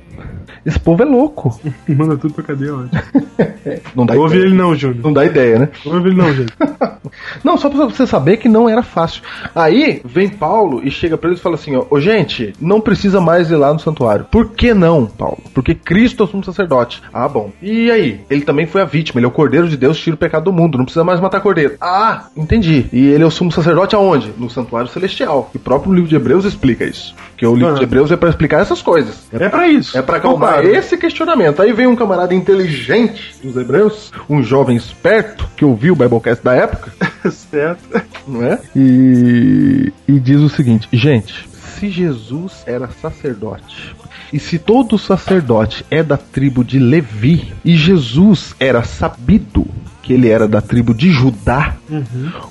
Esse 0.65 0.79
povo 0.79 1.03
é 1.03 1.07
louco. 1.07 1.59
Manda 1.89 2.17
tudo 2.17 2.35
pra 2.35 2.45
cadeia, 2.45 2.75
ótimo. 2.75 3.01
Não 3.95 4.07
dá 4.07 4.15
Ouve 4.15 4.37
ideia. 4.37 4.47
ele 4.49 4.57
não, 4.57 4.75
Júnior. 4.75 5.01
Não 5.05 5.13
dá 5.13 5.25
ideia, 5.25 5.59
né? 5.59 5.69
Ouve 5.85 6.09
ele 6.09 6.17
não, 6.17 6.33
gente. 6.33 6.53
Não, 7.43 7.57
só 7.57 7.69
pra 7.69 7.87
você 7.87 8.07
saber 8.07 8.37
que 8.37 8.49
não 8.49 8.69
era 8.69 8.83
fácil. 8.83 9.23
Aí 9.55 10.01
vem 10.05 10.29
Paulo 10.29 10.81
e 10.85 10.91
chega 10.91 11.17
pra 11.17 11.29
eles 11.31 11.41
e 11.41 11.43
fala 11.43 11.55
assim: 11.57 11.75
ó, 11.75 11.85
"Ô, 11.91 11.99
gente, 12.01 12.53
não 12.61 12.81
precisa 12.81 13.21
mais 13.21 13.51
ir 13.51 13.57
lá 13.57 13.73
no 13.73 13.81
santuário. 13.81 14.27
Por 14.31 14.51
que 14.51 14.73
não, 14.75 15.07
Paulo? 15.07 15.39
Porque 15.55 15.75
Cristo 15.75 16.23
é 16.23 16.27
o 16.27 16.29
sumo 16.29 16.45
sacerdote. 16.45 17.03
Ah, 17.13 17.27
bom. 17.27 17.51
E 17.61 17.91
aí? 17.91 18.21
Ele 18.31 18.43
também 18.43 18.67
foi 18.67 18.83
a 18.83 18.85
vítima, 18.85 19.19
ele 19.19 19.25
é 19.27 19.29
o 19.29 19.33
cordeiro 19.33 19.69
de 19.69 19.77
Deus, 19.77 19.99
tira 19.99 20.15
o 20.15 20.19
pecado 20.19 20.45
do 20.45 20.53
mundo. 20.53 20.79
Não 20.79 20.85
precisa 20.85 21.03
mais 21.05 21.19
matar 21.21 21.41
cordeiro. 21.41 21.75
Ah, 21.81 22.27
entendi. 22.37 22.87
E 22.93 23.07
ele 23.09 23.25
é 23.25 23.27
o 23.27 23.31
sumo 23.31 23.51
sacerdote 23.51 23.95
aonde? 23.97 24.33
No 24.39 24.49
santuário 24.51 24.89
celestial. 24.91 25.51
E 25.55 25.57
o 25.57 25.61
próprio 25.61 25.93
livro 25.93 26.09
de 26.09 26.17
Hebreus 26.17 26.45
explica 26.45 26.85
isso. 26.85 27.15
Porque 27.31 27.47
o 27.47 27.55
livro 27.55 27.73
Ah. 27.75 27.79
de 27.79 27.83
Hebreus 27.83 28.13
é 28.13 28.17
pra 28.17 28.29
explicar 28.29 28.61
essas 28.61 28.83
coisas. 28.83 29.27
É 29.33 29.49
pra 29.49 29.67
isso. 29.69 29.97
É 29.99 30.03
pra 30.03 30.19
acalmar 30.19 30.50
Claro. 30.53 30.75
esse 30.75 30.97
questionamento. 30.97 31.63
Aí 31.63 31.73
vem 31.73 31.87
um 31.87 31.97
camarada 31.97 32.35
inteligente 32.35 33.35
dos 33.43 33.57
hebreus, 33.57 34.13
um 34.29 34.43
jovem 34.43 34.77
esperto, 34.77 35.49
que 35.57 35.65
ouviu 35.65 35.95
o 35.95 35.97
Biblecast 35.97 36.45
da 36.45 36.55
época, 36.55 36.93
certo. 37.31 38.03
não 38.27 38.45
é? 38.45 38.59
E, 38.75 39.93
e 40.07 40.21
diz 40.21 40.41
o 40.41 40.49
seguinte: 40.49 40.89
gente, 40.93 41.49
se 41.79 41.89
Jesus 41.89 42.63
era 42.67 42.89
sacerdote. 42.89 43.95
E 44.33 44.39
se 44.39 44.61
todo 44.61 44.97
sacerdote 44.97 45.85
é 45.91 46.05
da 46.05 46.17
tribo 46.17 46.63
de 46.63 46.79
Levi, 46.79 47.53
e 47.65 47.75
Jesus 47.75 48.55
era 48.61 48.85
sabido 48.85 49.67
que 50.03 50.13
ele 50.13 50.29
era 50.29 50.47
da 50.47 50.61
tribo 50.61 50.95
de 50.95 51.11
Judá, 51.11 51.77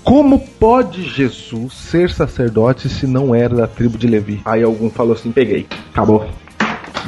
como 0.04 0.40
pode 0.40 1.04
Jesus 1.04 1.74
ser 1.74 2.10
sacerdote 2.10 2.90
se 2.90 3.08
não 3.08 3.34
era 3.34 3.56
da 3.56 3.68
tribo 3.68 3.98
de 3.98 4.08
Levi? 4.08 4.42
Aí 4.44 4.62
algum 4.62 4.90
falou 4.90 5.14
assim: 5.14 5.32
peguei, 5.32 5.68
acabou. 5.92 6.30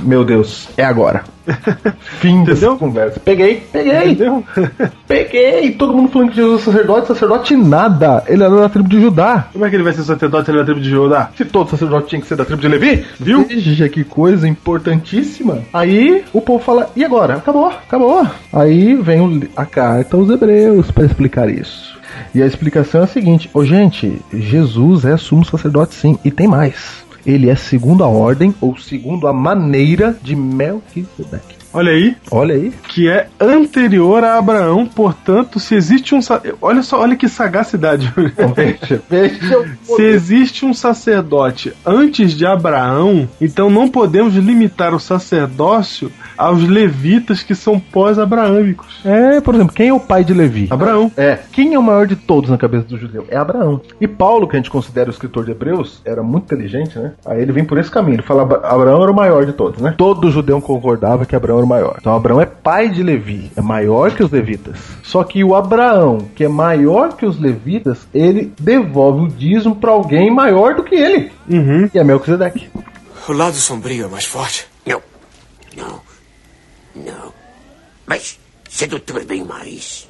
Meu 0.01 0.23
Deus, 0.23 0.69
é 0.77 0.83
agora. 0.83 1.23
Fim 2.19 2.43
dessa 2.43 2.75
conversa. 2.75 3.19
Peguei, 3.19 3.63
peguei. 3.71 4.11
Entendeu? 4.11 4.43
Peguei! 5.07 5.71
Todo 5.71 5.93
mundo 5.93 6.09
falando 6.09 6.29
que 6.29 6.35
Jesus 6.35 6.61
é 6.61 6.65
sacerdote, 6.65 7.07
sacerdote 7.07 7.55
nada. 7.55 8.23
Ele 8.27 8.43
era 8.43 8.55
da 8.55 8.69
tribo 8.69 8.87
de 8.87 9.01
Judá. 9.01 9.47
Como 9.51 9.65
é 9.65 9.69
que 9.69 9.75
ele 9.75 9.83
vai 9.83 9.93
ser 9.93 10.03
sacerdote 10.03 10.45
se 10.45 10.51
ele 10.51 10.59
é 10.59 10.61
da 10.61 10.65
tribo 10.65 10.81
de 10.81 10.89
Judá? 10.89 11.31
Se 11.35 11.45
todo 11.45 11.69
sacerdote 11.69 12.07
tinha 12.07 12.21
que 12.21 12.27
ser 12.27 12.35
da 12.35 12.45
tribo 12.45 12.61
de 12.61 12.67
Levi, 12.67 13.05
viu? 13.19 13.45
Veja 13.45 13.89
que 13.89 14.03
coisa 14.03 14.47
importantíssima. 14.47 15.59
Aí 15.73 16.23
o 16.33 16.41
povo 16.41 16.63
fala: 16.63 16.89
e 16.95 17.03
agora? 17.03 17.35
Acabou, 17.35 17.67
acabou. 17.67 18.27
Aí 18.53 18.95
vem 18.95 19.49
a 19.55 19.65
carta 19.65 20.17
aos 20.17 20.29
Hebreus 20.29 20.91
para 20.91 21.05
explicar 21.05 21.49
isso. 21.49 21.99
E 22.33 22.41
a 22.41 22.45
explicação 22.45 23.01
é 23.01 23.03
a 23.03 23.07
seguinte: 23.07 23.49
ô 23.53 23.63
gente, 23.65 24.21
Jesus 24.33 25.05
é 25.05 25.17
sumo 25.17 25.45
sacerdote 25.45 25.95
sim, 25.95 26.17
e 26.23 26.31
tem 26.31 26.47
mais. 26.47 27.00
Ele 27.25 27.49
é 27.49 27.55
segundo 27.55 28.03
a 28.03 28.07
ordem 28.07 28.53
ou 28.59 28.77
segundo 28.77 29.27
a 29.27 29.33
maneira 29.33 30.17
de 30.23 30.35
Melquisedeque. 30.35 31.60
Olha 31.73 31.91
aí, 31.91 32.15
Olha 32.29 32.55
aí. 32.55 32.71
que 32.89 33.07
é 33.09 33.27
anterior 33.39 34.23
a 34.23 34.37
Abraão, 34.37 34.85
portanto, 34.85 35.59
se 35.59 35.75
existe 35.75 36.13
um. 36.13 36.19
Olha 36.61 36.81
só, 36.83 36.99
olha 36.99 37.15
que 37.15 37.27
sagacidade. 37.29 38.11
Veja, 38.55 39.01
veja. 39.09 39.65
Se 39.83 40.01
existe 40.03 40.65
um 40.65 40.73
sacerdote 40.73 41.73
antes 41.85 42.33
de 42.33 42.45
Abraão, 42.45 43.27
então 43.39 43.69
não 43.69 43.87
podemos 43.87 44.35
limitar 44.35 44.93
o 44.93 44.99
sacerdócio 44.99 46.11
aos 46.37 46.61
levitas 46.67 47.43
que 47.43 47.53
são 47.55 47.79
pós-abraâmicos. 47.79 48.99
É, 49.05 49.39
por 49.41 49.55
exemplo, 49.55 49.73
quem 49.73 49.89
é 49.89 49.93
o 49.93 49.99
pai 49.99 50.23
de 50.23 50.33
Levi? 50.33 50.67
Abraão. 50.69 51.11
É, 51.15 51.39
quem 51.51 51.73
é 51.73 51.79
o 51.79 51.83
maior 51.83 52.05
de 52.07 52.15
todos 52.15 52.49
na 52.49 52.57
cabeça 52.57 52.83
do 52.85 52.97
judeu? 52.97 53.25
É 53.29 53.37
Abraão. 53.37 53.81
E 53.99 54.07
Paulo, 54.07 54.47
que 54.47 54.55
a 54.55 54.59
gente 54.59 54.69
considera 54.69 55.09
o 55.09 55.13
escritor 55.13 55.45
de 55.45 55.51
Hebreus, 55.51 56.01
era 56.05 56.21
muito 56.23 56.45
inteligente, 56.45 56.97
né? 56.97 57.13
Aí 57.25 57.41
ele 57.41 57.51
vem 57.51 57.63
por 57.65 57.77
esse 57.77 57.89
caminho. 57.91 58.15
Ele 58.15 58.21
fala: 58.23 58.41
Abra- 58.43 58.61
Abraão 58.67 59.01
era 59.03 59.11
o 59.11 59.15
maior 59.15 59.45
de 59.45 59.53
todos, 59.53 59.81
né? 59.81 59.93
Todo 59.97 60.31
judeu 60.31 60.59
concordava 60.61 61.25
que 61.25 61.35
Abraão 61.35 61.60
era 61.61 61.65
o 61.65 61.69
maior. 61.69 61.97
Então 61.99 62.15
Abraão 62.15 62.41
é 62.41 62.45
pai 62.45 62.89
de 62.89 63.03
Levi, 63.03 63.51
é 63.55 63.61
maior 63.61 64.11
que 64.11 64.23
os 64.23 64.31
levitas. 64.31 64.77
Só 65.03 65.23
que 65.23 65.43
o 65.43 65.55
Abraão, 65.55 66.29
que 66.35 66.43
é 66.43 66.47
maior 66.47 67.15
que 67.15 67.25
os 67.25 67.39
levitas, 67.39 68.07
ele 68.13 68.51
devolve 68.59 69.25
o 69.25 69.27
dízimo 69.27 69.75
pra 69.75 69.91
alguém 69.91 70.31
maior 70.31 70.75
do 70.75 70.83
que 70.83 70.95
ele. 70.95 71.31
Uhum. 71.49 71.89
E 71.93 71.97
é 71.97 72.03
Melquisedeque. 72.03 72.69
O 73.27 73.33
lado 73.33 73.55
sombrio 73.55 74.05
é 74.05 74.09
mais 74.09 74.25
forte. 74.25 74.67
Não, 74.85 75.01
não, 75.77 76.01
não. 76.95 77.33
Mas 78.05 78.39
sedutor 78.69 79.23
bem 79.25 79.43
mais. 79.43 80.09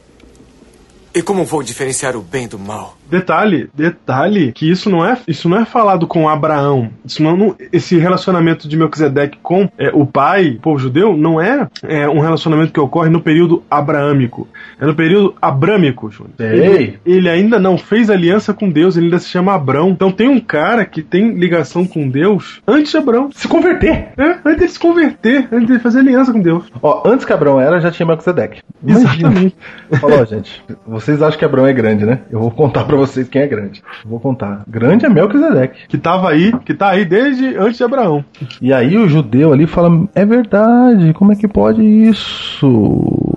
E 1.14 1.22
como 1.22 1.44
vou 1.44 1.62
diferenciar 1.62 2.16
o 2.16 2.22
bem 2.22 2.48
do 2.48 2.58
mal? 2.58 2.98
Detalhe, 3.12 3.70
detalhe, 3.76 4.52
que 4.54 4.70
isso 4.70 4.90
não 4.90 5.06
é, 5.06 5.18
isso 5.28 5.48
não 5.50 5.58
é 5.60 5.66
falado 5.66 6.08
com 6.08 6.30
Abraão. 6.30 6.90
Isso 7.06 7.22
não, 7.22 7.36
não- 7.36 7.56
esse 7.72 7.98
relacionamento 7.98 8.68
de 8.68 8.78
Melquisedeque 8.78 9.38
com 9.44 9.70
é, 9.78 9.90
o 9.94 10.06
pai, 10.06 10.56
o 10.58 10.62
povo 10.62 10.80
judeu, 10.80 11.16
não 11.18 11.40
é, 11.40 11.68
é, 11.84 12.08
um 12.08 12.20
relacionamento 12.20 12.72
que 12.72 12.80
ocorre 12.80 13.10
no 13.10 13.22
período 13.22 13.64
abraâmico. 13.70 14.48
É 14.80 14.86
no 14.86 14.96
período 14.96 15.36
abrâmico, 15.42 16.10
Júnior. 16.10 16.34
Ele, 16.40 17.00
ele 17.06 17.30
ainda 17.30 17.60
não 17.60 17.78
fez 17.78 18.10
aliança 18.10 18.54
com 18.54 18.70
Deus, 18.70 18.96
ele 18.96 19.08
ainda 19.08 19.20
se 19.20 19.28
chama 19.30 19.54
Abrão. 19.54 19.90
Então 19.90 20.12
tem 20.12 20.30
um 20.30 20.40
cara 20.40 20.86
que 20.86 21.02
tem 21.02 21.32
ligação 21.34 21.86
com 21.86 22.08
Deus 22.08 22.62
antes 22.68 22.92
de 22.92 22.98
Abrão. 22.98 23.30
Se 23.34 23.48
converter. 23.48 24.10
É, 24.18 24.38
antes 24.46 24.66
de 24.68 24.68
se 24.70 24.80
converter, 24.80 25.48
antes 25.52 25.68
de 25.68 25.80
fazer 25.80 26.00
aliança 26.00 26.32
com 26.32 26.40
Deus. 26.40 26.64
Ó, 26.82 27.04
antes 27.06 27.26
que 27.26 27.34
Abrão 27.34 27.60
era, 27.60 27.80
já 27.82 27.92
tinha 27.92 28.06
Melquisedeque. 28.06 28.62
Imagina. 28.86 29.10
Exatamente. 29.30 29.56
Falou, 30.00 30.26
gente. 30.26 30.64
Vocês 30.88 31.22
acham 31.22 31.38
que 31.38 31.46
Abrão 31.46 31.66
é 31.68 31.74
grande, 31.74 32.06
né? 32.06 32.20
Eu 32.32 32.40
vou 32.40 32.52
contar 32.52 32.84
pra 32.86 32.96
vocês 33.02 33.28
quem 33.28 33.42
é 33.42 33.48
grande. 33.48 33.84
Vou 34.06 34.20
contar. 34.20 34.64
Grande 34.68 35.06
é 35.06 35.10
Melquisedeque. 35.10 35.88
Que 35.88 35.98
tava 35.98 36.30
aí, 36.30 36.52
que 36.66 36.74
tá 36.74 36.90
aí 36.90 37.06
desde 37.06 37.56
antes 37.58 37.78
de 37.78 37.84
Abraão. 37.84 38.24
E 38.62 38.72
aí 38.74 38.98
o 38.98 39.08
judeu 39.08 39.52
ali 39.52 39.68
fala: 39.68 40.08
É 40.14 40.26
verdade, 40.26 41.14
como 41.14 41.32
é 41.32 41.36
que 41.36 41.48
pode 41.48 41.82
isso? 41.84 43.31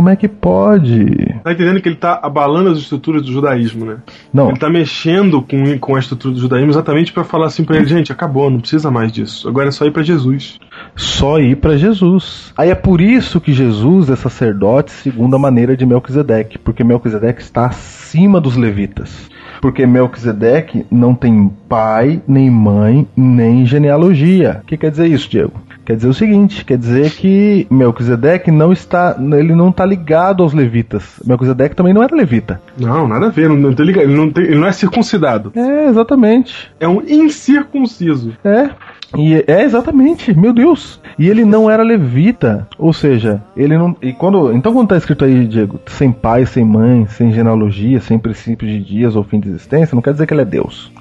Como 0.00 0.08
é 0.08 0.16
que 0.16 0.28
pode? 0.28 1.04
Tá 1.44 1.52
entendendo 1.52 1.78
que 1.78 1.86
ele 1.86 1.96
tá 1.96 2.18
abalando 2.22 2.70
as 2.70 2.78
estruturas 2.78 3.20
do 3.20 3.30
judaísmo, 3.30 3.84
né? 3.84 3.98
Não, 4.32 4.48
Ele 4.48 4.58
tá 4.58 4.70
mexendo 4.70 5.42
com, 5.42 5.78
com 5.78 5.94
a 5.94 5.98
estrutura 5.98 6.32
do 6.32 6.40
judaísmo 6.40 6.70
exatamente 6.70 7.12
pra 7.12 7.22
falar 7.22 7.48
assim 7.48 7.64
pra 7.64 7.76
ele, 7.76 7.84
gente, 7.84 8.10
acabou, 8.10 8.48
não 8.48 8.60
precisa 8.60 8.90
mais 8.90 9.12
disso. 9.12 9.46
Agora 9.46 9.68
é 9.68 9.70
só 9.70 9.84
ir 9.84 9.90
pra 9.90 10.02
Jesus. 10.02 10.58
só 10.96 11.38
ir 11.38 11.56
pra 11.56 11.76
Jesus. 11.76 12.50
Aí 12.56 12.70
é 12.70 12.74
por 12.74 12.98
isso 12.98 13.42
que 13.42 13.52
Jesus 13.52 14.08
é 14.08 14.16
sacerdote 14.16 14.90
segundo 14.90 15.36
a 15.36 15.38
maneira 15.38 15.76
de 15.76 15.84
Melquisedeque, 15.84 16.56
porque 16.56 16.82
Melquisedeque 16.82 17.42
está 17.42 17.66
acima 17.66 18.40
dos 18.40 18.56
levitas. 18.56 19.28
Porque 19.60 19.86
Melquisedeque 19.86 20.86
não 20.90 21.14
tem 21.14 21.52
pai, 21.68 22.22
nem 22.26 22.50
mãe, 22.50 23.06
nem 23.14 23.66
genealogia. 23.66 24.62
O 24.62 24.66
que 24.66 24.78
quer 24.78 24.90
dizer 24.90 25.08
isso, 25.08 25.28
Diego? 25.28 25.52
Quer 25.90 25.96
dizer 25.96 26.08
o 26.08 26.14
seguinte, 26.14 26.64
quer 26.64 26.78
dizer 26.78 27.10
que 27.10 27.66
Melquisedeque 27.68 28.52
não 28.52 28.72
está, 28.72 29.16
ele 29.18 29.56
não 29.56 29.70
está 29.70 29.84
ligado 29.84 30.40
aos 30.40 30.52
levitas. 30.54 31.18
Melquisedeque 31.26 31.74
também 31.74 31.92
não 31.92 32.00
era 32.00 32.14
levita. 32.14 32.60
Não, 32.78 33.08
nada 33.08 33.26
a 33.26 33.28
ver, 33.28 33.48
não, 33.48 33.56
não 33.56 33.74
tem 33.74 33.86
liga- 33.86 34.00
ele, 34.00 34.14
não 34.14 34.30
tem- 34.30 34.44
ele 34.44 34.54
não 34.60 34.68
é 34.68 34.70
circuncidado. 34.72 35.50
É, 35.56 35.88
exatamente. 35.88 36.70
É 36.78 36.86
um 36.86 37.02
incircunciso. 37.02 38.34
É. 38.44 38.70
E 39.18 39.42
é 39.48 39.64
exatamente, 39.64 40.32
meu 40.38 40.52
Deus. 40.52 41.00
E 41.18 41.28
ele 41.28 41.44
não 41.44 41.68
era 41.68 41.82
levita, 41.82 42.68
ou 42.78 42.92
seja, 42.92 43.42
ele 43.56 43.76
não. 43.76 43.96
E 44.00 44.12
quando, 44.12 44.52
então 44.52 44.72
quando 44.72 44.86
tá 44.90 44.96
escrito 44.96 45.24
aí, 45.24 45.44
Diego, 45.48 45.80
sem 45.86 46.12
pai, 46.12 46.46
sem 46.46 46.64
mãe, 46.64 47.04
sem 47.08 47.32
genealogia, 47.32 48.00
sem 48.00 48.16
princípio 48.16 48.68
de 48.68 48.78
dias 48.78 49.16
ou 49.16 49.24
fim 49.24 49.40
de 49.40 49.48
existência, 49.48 49.96
não 49.96 50.02
quer 50.02 50.12
dizer 50.12 50.24
que 50.28 50.32
ele 50.32 50.42
é 50.42 50.44
Deus. 50.44 50.92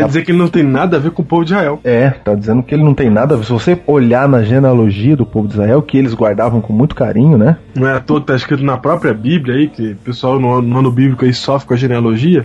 Quer 0.00 0.06
dizer 0.06 0.24
que 0.24 0.30
ele 0.30 0.38
não 0.38 0.48
tem 0.48 0.62
nada 0.62 0.96
a 0.96 1.00
ver 1.00 1.10
com 1.10 1.22
o 1.22 1.24
povo 1.24 1.44
de 1.44 1.52
Israel. 1.52 1.80
É, 1.84 2.10
tá 2.10 2.34
dizendo 2.34 2.62
que 2.62 2.74
ele 2.74 2.82
não 2.84 2.94
tem 2.94 3.08
nada. 3.10 3.34
a 3.34 3.38
ver. 3.38 3.44
Se 3.44 3.52
você 3.52 3.78
olhar 3.86 4.28
na 4.28 4.42
genealogia 4.42 5.16
do 5.16 5.24
povo 5.26 5.46
de 5.48 5.54
Israel, 5.54 5.82
que 5.82 5.96
eles 5.98 6.14
guardavam 6.14 6.60
com 6.60 6.72
muito 6.72 6.94
carinho, 6.94 7.36
né? 7.38 7.56
Não 7.74 7.86
é 7.88 7.94
à 7.94 8.00
toa 8.00 8.20
que 8.20 8.26
tá 8.26 8.36
escrito 8.36 8.62
na 8.64 8.76
própria 8.76 9.12
Bíblia 9.14 9.56
aí, 9.56 9.68
que 9.68 9.92
o 9.92 9.96
pessoal 9.96 10.38
no, 10.40 10.60
no 10.62 10.78
ano 10.78 10.90
bíblico 10.90 11.24
aí 11.24 11.32
sofre 11.34 11.68
com 11.68 11.74
a 11.74 11.76
genealogia, 11.76 12.44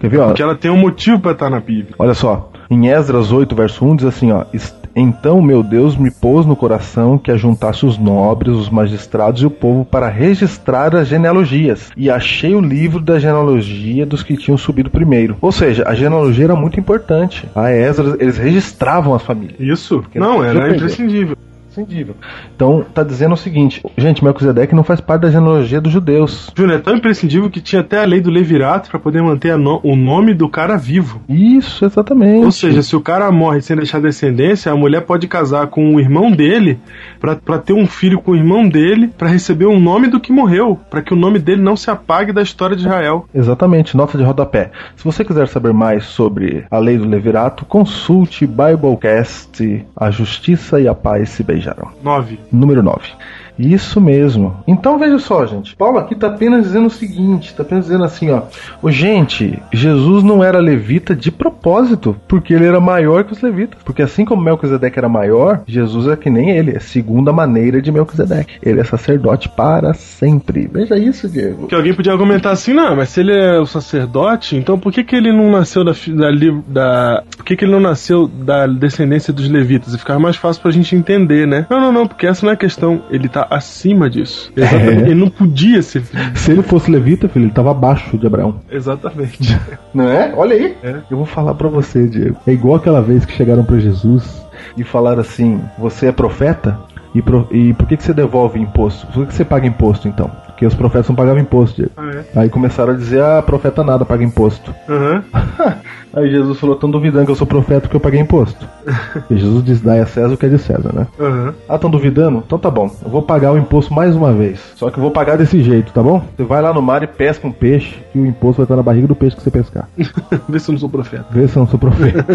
Quer 0.00 0.08
ver, 0.08 0.20
ó? 0.20 0.26
porque 0.28 0.42
ela 0.42 0.54
tem 0.54 0.70
um 0.70 0.76
motivo 0.76 1.20
pra 1.20 1.32
estar 1.32 1.48
na 1.50 1.60
Bíblia. 1.60 1.94
Olha 1.98 2.14
só, 2.14 2.50
em 2.70 2.88
Esdras 2.88 3.30
8, 3.32 3.54
verso 3.54 3.84
1 3.84 3.96
diz 3.96 4.06
assim, 4.06 4.32
ó: 4.32 4.44
"Es- 4.52 4.74
Então 4.94 5.40
meu 5.40 5.62
Deus 5.62 5.96
me 5.96 6.10
pôs 6.10 6.46
no 6.46 6.56
coração 6.56 7.18
que 7.18 7.30
ajuntasse 7.30 7.86
os 7.86 7.98
nobres, 7.98 8.56
os 8.56 8.68
magistrados 8.70 9.42
e 9.42 9.46
o 9.46 9.50
povo 9.50 9.84
para 9.84 10.08
registrar 10.08 10.94
as 10.94 11.08
genealogias. 11.08 11.90
E 11.96 12.10
achei 12.10 12.54
o 12.54 12.60
livro 12.60 13.00
da 13.00 13.18
genealogia 13.18 14.04
dos 14.04 14.22
que 14.22 14.36
tinham 14.36 14.58
subido 14.58 14.90
primeiro. 14.90 15.36
Ou 15.40 15.52
seja, 15.52 15.84
a 15.86 15.94
genealogia 15.94 16.44
era 16.44 16.56
muito 16.56 16.78
importante. 16.78 17.48
A 17.54 17.70
Esdras, 17.70 18.16
eles 18.20 18.38
registravam 18.38 19.14
as 19.14 19.22
famílias. 19.22 19.58
Isso? 19.58 20.04
não 20.14 20.38
Não, 20.38 20.44
era 20.44 20.74
imprescindível. 20.74 21.36
Imprescindível. 21.72 22.14
Então, 22.54 22.84
tá 22.94 23.02
dizendo 23.02 23.32
o 23.32 23.36
seguinte, 23.36 23.82
gente, 23.96 24.22
Melquisedeque 24.22 24.74
não 24.74 24.84
faz 24.84 25.00
parte 25.00 25.22
da 25.22 25.30
genealogia 25.30 25.80
dos 25.80 25.92
judeus. 25.92 26.50
Júnior, 26.56 26.78
é 26.78 26.82
tão 26.82 26.94
imprescindível 26.96 27.48
que 27.50 27.60
tinha 27.60 27.80
até 27.80 28.02
a 28.02 28.04
lei 28.04 28.20
do 28.20 28.30
levirato 28.30 28.90
pra 28.90 28.98
poder 29.00 29.22
manter 29.22 29.52
a 29.52 29.56
no- 29.58 29.80
o 29.82 29.96
nome 29.96 30.34
do 30.34 30.48
cara 30.48 30.76
vivo. 30.76 31.20
Isso, 31.28 31.84
exatamente. 31.84 32.44
Ou 32.44 32.52
seja, 32.52 32.82
se 32.82 32.94
o 32.94 33.00
cara 33.00 33.30
morre 33.32 33.60
sem 33.62 33.76
deixar 33.76 34.00
descendência, 34.00 34.70
a 34.70 34.76
mulher 34.76 35.00
pode 35.02 35.26
casar 35.26 35.66
com 35.68 35.94
o 35.94 36.00
irmão 36.00 36.30
dele 36.30 36.78
pra 37.20 37.58
ter 37.58 37.72
um 37.72 37.86
filho 37.86 38.20
com 38.20 38.32
o 38.32 38.36
irmão 38.36 38.68
dele 38.68 39.08
pra 39.16 39.28
receber 39.28 39.66
o 39.66 39.78
nome 39.80 40.08
do 40.08 40.20
que 40.20 40.32
morreu, 40.32 40.78
pra 40.90 41.00
que 41.00 41.12
o 41.14 41.16
nome 41.16 41.38
dele 41.38 41.62
não 41.62 41.76
se 41.76 41.90
apague 41.90 42.32
da 42.32 42.42
história 42.42 42.76
de 42.76 42.82
Israel. 42.82 43.26
Exatamente, 43.34 43.96
nota 43.96 44.18
de 44.18 44.24
rodapé. 44.24 44.70
Se 44.96 45.04
você 45.04 45.24
quiser 45.24 45.48
saber 45.48 45.72
mais 45.72 46.04
sobre 46.04 46.64
a 46.70 46.78
lei 46.78 46.98
do 46.98 47.08
Levirato, 47.08 47.64
consulte 47.64 48.46
Biblecast 48.46 49.84
A 49.96 50.10
Justiça 50.10 50.80
e 50.80 50.86
a 50.88 50.94
Paz 50.94 51.30
se 51.30 51.42
beijaram. 51.62 51.92
9. 52.02 52.38
Número 52.50 52.82
9. 52.82 53.16
Isso 53.58 54.00
mesmo. 54.00 54.56
Então 54.66 54.98
veja 54.98 55.18
só, 55.18 55.46
gente. 55.46 55.76
Paulo 55.76 55.98
aqui 55.98 56.14
está 56.14 56.28
apenas 56.28 56.64
dizendo 56.64 56.86
o 56.86 56.90
seguinte: 56.90 57.50
está 57.50 57.62
apenas 57.62 57.84
dizendo 57.84 58.04
assim, 58.04 58.30
ó. 58.30 58.42
Ô, 58.82 58.90
gente, 58.90 59.60
Jesus 59.72 60.22
não 60.22 60.42
era 60.42 60.58
levita 60.58 61.14
de 61.14 61.30
propósito, 61.30 62.16
porque 62.26 62.54
ele 62.54 62.66
era 62.66 62.80
maior 62.80 63.24
que 63.24 63.32
os 63.32 63.40
levitas. 63.40 63.80
Porque 63.84 64.02
assim 64.02 64.24
como 64.24 64.42
Melquisedeque 64.42 64.98
era 64.98 65.08
maior, 65.08 65.62
Jesus 65.66 66.06
é 66.08 66.16
que 66.16 66.30
nem 66.30 66.50
ele, 66.50 66.76
é 66.76 66.80
segundo 66.80 67.28
a 67.28 67.32
maneira 67.32 67.80
de 67.80 67.92
Melquisedeque. 67.92 68.58
Ele 68.62 68.80
é 68.80 68.84
sacerdote 68.84 69.48
para 69.48 69.94
sempre. 69.94 70.68
Veja 70.72 70.96
isso, 70.96 71.28
Diego. 71.28 71.66
Que 71.66 71.74
alguém 71.74 71.94
podia 71.94 72.12
argumentar 72.12 72.50
assim, 72.50 72.72
não, 72.72 72.96
mas 72.96 73.10
se 73.10 73.20
ele 73.20 73.32
é 73.32 73.58
o 73.58 73.66
sacerdote, 73.66 74.56
então 74.56 74.78
por 74.78 74.92
que, 74.92 75.04
que 75.04 75.16
ele 75.16 75.32
não 75.32 75.50
nasceu 75.50 75.84
da, 75.84 75.92
da, 75.92 76.30
da. 76.66 77.22
Por 77.36 77.44
que, 77.44 77.56
que 77.56 77.64
ele 77.64 77.72
não 77.72 77.80
nasceu 77.80 78.26
da 78.26 78.66
descendência 78.66 79.32
dos 79.32 79.48
levitas? 79.48 79.94
E 79.94 79.98
ficava 79.98 80.18
mais 80.18 80.36
fácil 80.36 80.62
pra 80.62 80.70
gente 80.70 80.94
entender, 80.94 81.46
né? 81.46 81.66
Não, 81.70 81.80
não, 81.80 81.92
não, 81.92 82.06
porque 82.06 82.26
essa 82.26 82.44
não 82.44 82.50
é 82.50 82.54
a 82.54 82.58
questão. 82.58 83.02
Ele 83.10 83.28
acima 83.50 84.08
disso. 84.10 84.52
Exatamente. 84.56 85.02
É. 85.02 85.06
Ele 85.06 85.14
não 85.14 85.28
podia 85.28 85.82
ser 85.82 86.02
filho. 86.02 86.22
Se 86.36 86.50
ele 86.52 86.62
fosse 86.62 86.90
levita, 86.90 87.28
filho, 87.28 87.44
ele 87.44 87.50
estava 87.50 87.70
abaixo 87.70 88.16
de 88.18 88.26
Abraão. 88.26 88.60
Exatamente. 88.70 89.58
Não 89.94 90.08
é? 90.08 90.32
Olha 90.36 90.54
aí. 90.56 90.76
É. 90.82 90.96
Eu 91.10 91.16
vou 91.16 91.26
falar 91.26 91.54
pra 91.54 91.68
você, 91.68 92.06
Diego. 92.06 92.36
É 92.46 92.52
igual 92.52 92.76
aquela 92.76 93.00
vez 93.02 93.24
que 93.24 93.32
chegaram 93.32 93.64
pra 93.64 93.78
Jesus 93.78 94.42
e 94.76 94.84
falaram 94.84 95.20
assim: 95.20 95.60
Você 95.78 96.06
é 96.06 96.12
profeta? 96.12 96.78
E, 97.14 97.20
pro- 97.20 97.46
e 97.50 97.74
por 97.74 97.86
que, 97.86 97.96
que 97.98 98.02
você 98.02 98.14
devolve 98.14 98.58
imposto? 98.58 99.06
Por 99.08 99.20
que, 99.22 99.26
que 99.26 99.34
você 99.34 99.44
paga 99.44 99.66
imposto 99.66 100.08
então? 100.08 100.30
Porque 100.46 100.64
os 100.64 100.74
profetas 100.74 101.08
não 101.08 101.14
pagavam 101.16 101.42
imposto, 101.42 101.76
Diego. 101.76 101.90
Ah, 101.96 102.10
é? 102.34 102.40
Aí 102.40 102.48
começaram 102.48 102.94
a 102.94 102.96
dizer: 102.96 103.22
Ah, 103.22 103.42
profeta 103.42 103.84
nada 103.84 104.04
paga 104.04 104.24
imposto. 104.24 104.74
Aham. 104.88 105.22
Aí 106.14 106.30
Jesus 106.30 106.58
falou: 106.58 106.74
Estão 106.74 106.90
duvidando 106.90 107.24
que 107.26 107.32
eu 107.32 107.36
sou 107.36 107.46
profeta 107.46 107.82
porque 107.82 107.96
eu 107.96 108.00
paguei 108.00 108.20
imposto. 108.20 108.68
e 109.30 109.36
Jesus 109.36 109.64
diz: 109.64 109.80
Dai 109.80 110.00
a 110.00 110.06
César 110.06 110.34
o 110.34 110.36
que 110.36 110.46
é 110.46 110.48
de 110.48 110.58
César, 110.58 110.92
né? 110.92 111.06
Aham. 111.18 111.54
Ah, 111.68 111.76
estão 111.76 111.90
duvidando? 111.90 112.42
Então 112.46 112.58
tá 112.58 112.70
bom. 112.70 112.90
Eu 113.02 113.10
vou 113.10 113.22
pagar 113.22 113.52
o 113.52 113.58
imposto 113.58 113.94
mais 113.94 114.14
uma 114.14 114.32
vez. 114.32 114.60
Só 114.76 114.90
que 114.90 114.98
eu 114.98 115.02
vou 115.02 115.10
pagar 115.10 115.36
desse 115.36 115.62
jeito, 115.62 115.92
tá 115.92 116.02
bom? 116.02 116.22
Você 116.36 116.44
vai 116.44 116.60
lá 116.60 116.72
no 116.72 116.82
mar 116.82 117.02
e 117.02 117.06
pesca 117.06 117.46
um 117.46 117.52
peixe 117.52 117.98
e 118.14 118.18
o 118.18 118.26
imposto 118.26 118.58
vai 118.58 118.64
estar 118.64 118.76
na 118.76 118.82
barriga 118.82 119.06
do 119.06 119.14
peixe 119.14 119.36
que 119.36 119.42
você 119.42 119.50
pescar. 119.50 119.88
Vê 120.48 120.58
se 120.58 120.68
eu 120.68 120.72
não 120.72 120.78
sou 120.78 120.88
profeta. 120.88 121.26
Vê 121.30 121.48
se 121.48 121.56
eu 121.56 121.60
não 121.60 121.68
sou 121.68 121.78
profeta. 121.78 122.26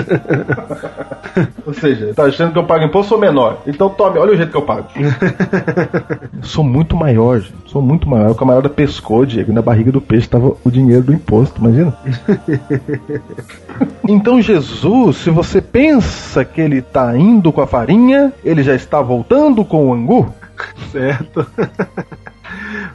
Ou 1.66 1.74
seja, 1.74 2.14
tá 2.16 2.24
achando 2.24 2.52
que 2.52 2.58
eu 2.58 2.64
pago 2.64 2.86
imposto 2.86 3.14
ou 3.14 3.22
menor? 3.22 3.60
Então 3.68 3.90
tome, 3.90 4.18
olha 4.18 4.34
o 4.34 4.38
jeito 4.38 4.50
que 4.50 4.58
eu 4.58 4.62
pago. 4.64 4.88
sou 6.42 6.64
muito 6.64 6.96
maior, 6.96 7.40
gente. 7.42 7.54
Sou 7.68 7.82
muito 7.82 8.10
maior. 8.10 8.32
O 8.32 8.36
camarada 8.36 8.70
pescou, 8.70 9.26
Diego, 9.26 9.52
e 9.52 9.54
na 9.54 9.62
barriga 9.62 9.92
do 9.92 10.02
peixe 10.02 10.28
tava 10.28 10.54
o 10.64 10.72
dinheiro 10.72 11.04
do 11.04 11.14
imposto, 11.14 11.60
imagina? 11.60 11.96
Então 14.08 14.42
Jesus, 14.42 15.18
se 15.18 15.30
você 15.30 15.62
pensa 15.62 16.44
que 16.46 16.62
ele 16.62 16.82
tá 16.82 17.16
indo 17.18 17.52
com 17.52 17.62
a 17.62 17.68
farinha, 17.68 18.32
ele 18.44 18.64
já 18.64 18.74
está 18.76 19.02
voltando 19.02 19.64
com 19.66 19.88
o 19.90 19.94
angu? 19.94 20.34
Certo. 20.92 21.46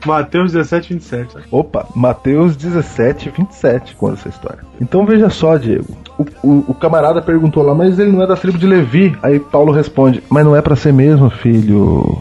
Mateus 0.05 0.53
17, 0.53 0.95
27. 0.95 1.37
Opa, 1.51 1.87
Mateus 1.95 2.57
17, 2.57 3.31
27 3.37 3.95
conta 3.95 4.14
essa 4.14 4.29
história. 4.29 4.59
Então 4.81 5.07
veja 5.07 5.31
só, 5.31 5.57
Diego. 5.57 5.97
O, 6.18 6.25
o- 6.43 6.64
o 6.68 6.75
camarada 6.75 7.23
perguntou 7.23 7.62
lá, 7.62 7.75
mas 7.75 7.99
ele 7.99 8.11
não 8.11 8.23
é 8.23 8.27
da 8.27 8.35
tribo 8.37 8.59
de 8.59 8.66
Levi. 8.66 9.16
Aí 9.23 9.39
Paulo 9.39 9.73
responde, 9.73 10.23
mas 10.29 10.45
não 10.45 10.57
é 10.57 10.61
pra 10.62 10.75
ser 10.75 10.93
mesmo, 10.93 11.31
filho. 11.31 12.20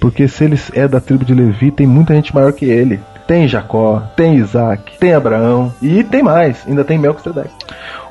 Porque 0.00 0.26
se 0.26 0.44
ele 0.44 0.58
é 0.72 0.88
da 0.88 1.00
tribo 1.00 1.24
de 1.24 1.34
Levi, 1.34 1.70
tem 1.70 1.86
muita 1.86 2.14
gente 2.14 2.34
maior 2.34 2.52
que 2.52 2.64
ele. 2.64 2.98
Tem 3.32 3.48
Jacó, 3.48 4.02
tem 4.14 4.34
Isaac, 4.34 4.98
tem 4.98 5.14
Abraão 5.14 5.72
e 5.80 6.04
tem 6.04 6.22
mais. 6.22 6.68
Ainda 6.68 6.84
tem 6.84 6.98
Melquisedeque. 6.98 7.48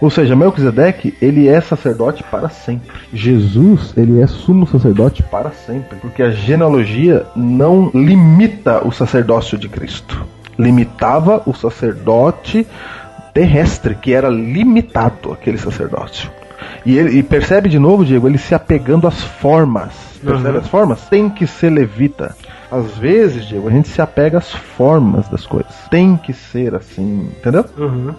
Ou 0.02 0.10
seja, 0.10 0.36
Melquisedeque, 0.36 1.16
ele 1.22 1.48
é 1.48 1.62
sacerdote 1.62 2.24
para 2.24 2.50
sempre. 2.50 2.90
Jesus, 3.14 3.94
ele 3.96 4.20
é 4.20 4.26
sumo 4.26 4.66
sacerdote 4.66 5.22
para 5.22 5.52
sempre. 5.52 6.00
Porque 6.00 6.24
a 6.24 6.32
genealogia 6.32 7.24
não 7.36 7.92
limita 7.94 8.84
o 8.84 8.92
sacerdócio 8.92 9.60
de 9.60 9.70
Cristo. 9.70 10.26
Limitava 10.58 11.44
o 11.46 11.54
sacerdote 11.54 12.66
terrestre, 13.32 13.94
que 13.94 14.14
era 14.14 14.28
limitado 14.28 15.32
aquele 15.32 15.60
sacerdócio. 15.60 16.32
E, 16.84 16.98
ele, 16.98 17.20
e 17.20 17.22
percebe 17.22 17.70
de 17.70 17.78
novo, 17.78 18.04
Diego, 18.04 18.28
ele 18.28 18.40
se 18.40 18.56
apegando 18.56 19.08
às 19.08 19.22
formas. 19.22 20.11
Percebe 20.26 20.50
Uhum. 20.50 20.58
as 20.60 20.68
formas? 20.68 21.02
Tem 21.10 21.30
que 21.30 21.46
ser 21.48 21.70
levita. 21.70 22.36
Às 22.72 22.98
vezes, 22.98 23.46
Diego, 23.48 23.68
a 23.68 23.72
gente 23.72 23.90
se 23.90 24.02
apega 24.02 24.38
às 24.38 24.50
formas 24.54 25.28
das 25.28 25.46
coisas. 25.46 25.74
Tem 25.90 26.16
que 26.16 26.32
ser 26.32 26.74
assim, 26.74 27.30
entendeu? 27.38 27.66
Uhum. 27.78 28.12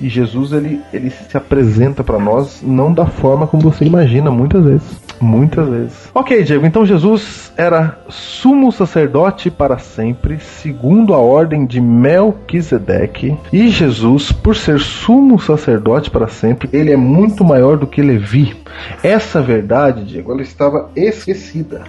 E 0.00 0.08
Jesus 0.08 0.50
ele, 0.50 0.80
ele 0.92 1.10
se 1.10 1.36
apresenta 1.36 2.02
pra 2.02 2.18
nós 2.18 2.60
não 2.60 2.92
da 2.92 3.06
forma 3.06 3.46
como 3.46 3.62
você 3.62 3.84
imagina, 3.84 4.28
muitas 4.28 4.64
vezes. 4.64 5.00
Muitas 5.20 5.68
vezes. 5.68 6.10
Ok, 6.14 6.42
Diego, 6.42 6.66
então 6.66 6.84
Jesus 6.84 7.52
era 7.56 8.00
sumo 8.08 8.72
sacerdote 8.72 9.48
para 9.50 9.78
sempre, 9.78 10.40
segundo 10.40 11.14
a 11.14 11.18
ordem 11.18 11.64
de 11.66 11.80
Melquisedeque. 11.80 13.36
E 13.52 13.68
Jesus, 13.68 14.32
por 14.32 14.56
ser 14.56 14.80
sumo 14.80 15.38
sacerdote 15.38 16.10
para 16.10 16.26
sempre, 16.26 16.68
ele 16.72 16.90
é 16.90 16.96
muito 16.96 17.44
maior 17.44 17.76
do 17.76 17.86
que 17.86 18.02
Levi. 18.02 18.56
Essa 19.02 19.40
verdade, 19.40 20.04
Diego, 20.04 20.32
ela 20.32 20.42
estava 20.42 20.90
esquecida. 20.94 21.82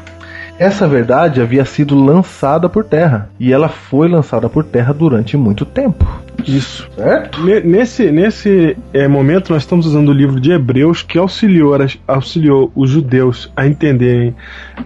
Essa 0.58 0.88
verdade 0.88 1.42
havia 1.42 1.66
sido 1.66 1.96
lançada 1.96 2.70
por 2.70 2.84
terra. 2.84 3.30
E 3.40 3.52
ela 3.52 3.68
foi 3.68 4.08
lançada 4.08 4.48
por 4.48 4.64
terra 4.64 4.94
durante 4.94 5.36
muito 5.36 5.66
tempo. 5.66 6.06
Isso. 6.46 6.88
Certo? 6.96 7.44
Ne- 7.44 7.62
Nesse, 7.62 8.12
nesse 8.12 8.76
é, 8.94 9.08
momento, 9.08 9.52
nós 9.54 9.64
estamos 9.64 9.86
usando 9.86 10.10
o 10.10 10.14
livro 10.14 10.40
de 10.40 10.52
Hebreus 10.52 11.02
que 11.04 11.18
auxiliou, 11.18 11.74
auxiliou 12.08 12.72
os 12.76 12.90
judeus 12.90 13.52
a 13.56 13.68
entenderem 13.68 14.36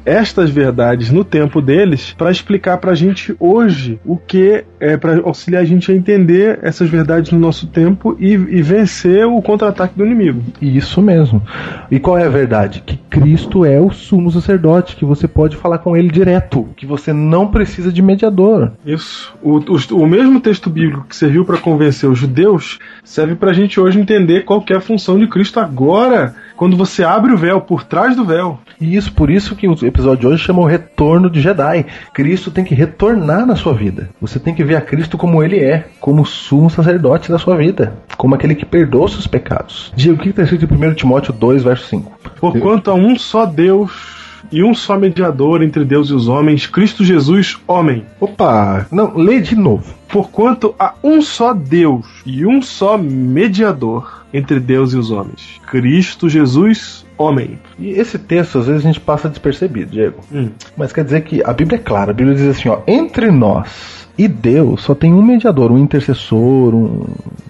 estas 0.06 0.50
verdades 0.50 1.12
no 1.12 1.24
tempo 1.24 1.62
deles 1.62 2.14
para 2.18 2.32
explicar 2.32 2.78
para 2.78 2.92
a 2.92 2.96
gente 2.96 3.36
hoje 3.40 4.00
o 4.06 4.18
que 4.18 4.64
é 4.80 4.98
para 4.98 5.20
auxiliar 5.22 5.62
a 5.64 5.66
gente 5.66 5.92
a 5.92 5.96
entender 5.96 6.60
essas 6.62 6.90
verdades 6.90 7.32
no 7.32 7.40
nosso 7.40 7.68
tempo 7.68 8.16
e, 8.20 8.34
e 8.34 8.62
vencer 8.62 9.26
o 9.26 9.42
contra-ataque 9.42 9.98
do 9.98 10.06
inimigo. 10.06 10.42
Isso 10.62 11.02
mesmo. 11.02 11.42
E 11.90 12.00
qual 12.00 12.18
é 12.18 12.26
a 12.26 12.30
verdade? 12.30 12.84
Que 12.86 12.98
Cristo 12.98 13.64
é 13.66 13.80
o 13.80 13.92
sumo 13.92 14.30
sacerdote, 14.32 14.96
que 14.96 15.06
você 15.06 15.28
pode 15.28 15.56
falar 15.56 15.78
com 15.80 15.96
ele 15.96 16.10
direto, 16.10 16.68
que 16.76 16.86
você 16.86 17.14
não 17.14 17.48
precisa 17.48 17.92
de 17.92 18.02
mediador. 18.02 18.74
Isso. 18.86 19.34
O, 19.42 19.58
o, 19.58 20.04
o 20.04 20.08
mesmo 20.08 20.40
texto 20.40 20.70
bíblico 20.70 21.06
que 21.08 21.16
serviu 21.16 21.45
para 21.46 21.58
convencer 21.58 22.10
os 22.10 22.20
judeus 22.20 22.80
serve 23.04 23.36
para 23.36 23.52
a 23.52 23.54
gente 23.54 23.80
hoje 23.80 24.00
entender 24.00 24.44
qual 24.44 24.62
que 24.62 24.74
é 24.74 24.76
a 24.76 24.82
função 24.82 25.18
de 25.18 25.28
Cristo 25.28 25.60
agora, 25.60 26.36
quando 26.58 26.76
você 26.76 27.04
abre 27.04 27.32
o 27.32 27.38
véu, 27.38 27.62
por 27.62 27.84
trás 27.84 28.16
do 28.16 28.26
véu. 28.26 28.60
E 28.80 28.96
isso 28.96 29.14
por 29.14 29.30
isso 29.30 29.56
que 29.56 29.68
o 29.68 29.86
episódio 29.86 30.22
de 30.22 30.28
hoje 30.28 30.44
chama 30.44 30.62
o 30.62 30.66
retorno 30.66 31.30
de 31.30 31.40
Jedi. 31.40 31.86
Cristo 32.14 32.52
tem 32.52 32.64
que 32.64 32.76
retornar 32.76 33.46
na 33.46 33.56
sua 33.56 33.74
vida. 33.74 34.10
Você 34.20 34.40
tem 34.40 34.54
que 34.54 34.64
ver 34.64 34.76
a 34.76 34.82
Cristo 34.82 35.18
como 35.18 35.44
ele 35.44 35.60
é, 35.60 35.86
como 36.00 36.26
sumo 36.26 36.70
sacerdote 36.70 37.32
da 37.32 37.38
sua 37.38 37.56
vida, 37.56 37.94
como 38.18 38.36
aquele 38.36 38.56
que 38.56 38.66
perdoa 38.66 39.06
os 39.06 39.14
seus 39.14 39.28
pecados. 39.28 39.94
Diego, 39.96 40.20
o 40.20 40.22
que 40.22 40.30
está 40.30 40.44
escrito 40.44 40.66
em 40.66 40.90
1 40.90 40.94
Timóteo 40.96 41.32
2, 41.34 41.64
verso 41.64 41.88
5? 41.88 42.12
Porquanto 42.40 42.92
há 42.92 42.94
um 42.94 43.18
só 43.18 43.46
Deus 43.46 44.15
e 44.52 44.64
um 44.64 44.74
só 44.74 44.98
mediador 44.98 45.62
entre 45.62 45.84
Deus 45.84 46.10
e 46.10 46.14
os 46.14 46.28
homens, 46.28 46.68
Cristo 46.68 47.04
Jesus, 47.04 47.58
homem. 47.68 48.06
Opa, 48.20 48.88
não, 48.92 49.16
lê 49.16 49.40
de 49.40 49.56
novo. 49.56 49.94
Porquanto 50.08 50.74
há 50.80 50.94
um 51.04 51.22
só 51.22 51.54
Deus 51.54 52.06
e 52.26 52.46
um 52.46 52.62
só 52.62 52.98
mediador 52.98 54.26
entre 54.34 54.60
Deus 54.60 54.94
e 54.94 54.98
os 54.98 55.12
homens, 55.12 55.60
Cristo 55.68 56.30
Jesus, 56.30 57.06
homem. 57.18 57.60
E 57.80 57.90
esse 57.90 58.20
texto, 58.20 58.60
às 58.60 58.68
vezes, 58.68 58.86
a 58.86 58.88
gente 58.88 59.00
passa 59.00 59.30
despercebido, 59.30 59.92
Diego. 59.92 60.22
Hum. 60.32 60.50
Mas 60.76 60.92
quer 60.92 61.04
dizer 61.04 61.22
que 61.22 61.42
a 61.44 61.54
Bíblia 61.54 61.78
é 61.78 61.82
clara. 61.82 62.12
A 62.12 62.14
Bíblia 62.14 62.36
diz 62.36 62.48
assim, 62.48 62.70
ó, 62.70 62.82
entre 62.88 63.32
nós 63.32 64.05
e 64.18 64.28
Deus 64.28 64.82
só 64.84 64.96
tem 64.96 65.14
um 65.14 65.22
mediador, 65.22 65.72
um 65.72 65.78
intercessor, 65.78 66.74
um 66.74 67.06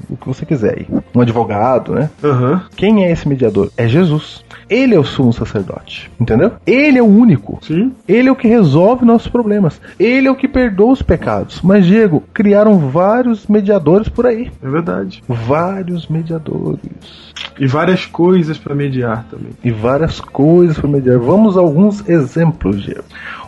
o 0.10 0.18
que 0.18 0.28
você 0.28 0.46
quiser 0.46 0.78
aí. 0.80 0.88
Um 1.14 1.22
advogado, 1.22 1.94
né? 1.94 2.10
Aham. 2.24 2.64
Quem 2.76 3.06
é 3.06 3.12
esse 3.12 3.28
mediador? 3.28 3.72
É 3.78 3.88
Jesus. 3.88 4.44
Ele 4.70 4.96
é 4.96 5.00
o 5.00 5.04
sumo 5.04 5.32
sacerdote, 5.32 6.12
entendeu? 6.20 6.54
Ele 6.66 6.98
é 6.98 7.02
o 7.02 7.06
único. 7.06 7.60
Sim. 7.62 7.92
Ele 8.08 8.30
é 8.30 8.32
o 8.32 8.36
que 8.36 8.48
resolve 8.48 9.06
nossos 9.06 9.28
problemas. 9.28 9.80
Ele 10.00 10.28
é 10.28 10.32
o 10.32 10.36
que 10.36 10.48
perdoa 10.48 10.94
os 10.94 11.02
pecados. 11.02 11.62
Mas, 11.62 11.86
Diego, 11.86 12.24
criaram 12.34 12.80
vários 12.80 13.46
mediadores 13.46 14.10
por 14.10 14.26
aí. 14.26 14.52
É 14.64 14.68
verdade. 14.68 15.24
Vários 15.28 16.08
mediadores. 16.08 16.80
E 17.60 17.68
várias 17.68 18.06
coisas 18.06 18.58
para 18.58 18.74
mediar 18.74 19.26
também. 19.30 19.52
e 19.64 19.72
várias 19.72 20.20
coisas 20.20 20.78
para 20.78 20.90
mediar. 20.90 21.20
Vamos 21.20 21.58
a 21.58 21.62
alguns 21.62 22.08
exemplos, 22.10 22.82
Diego. 22.82 23.04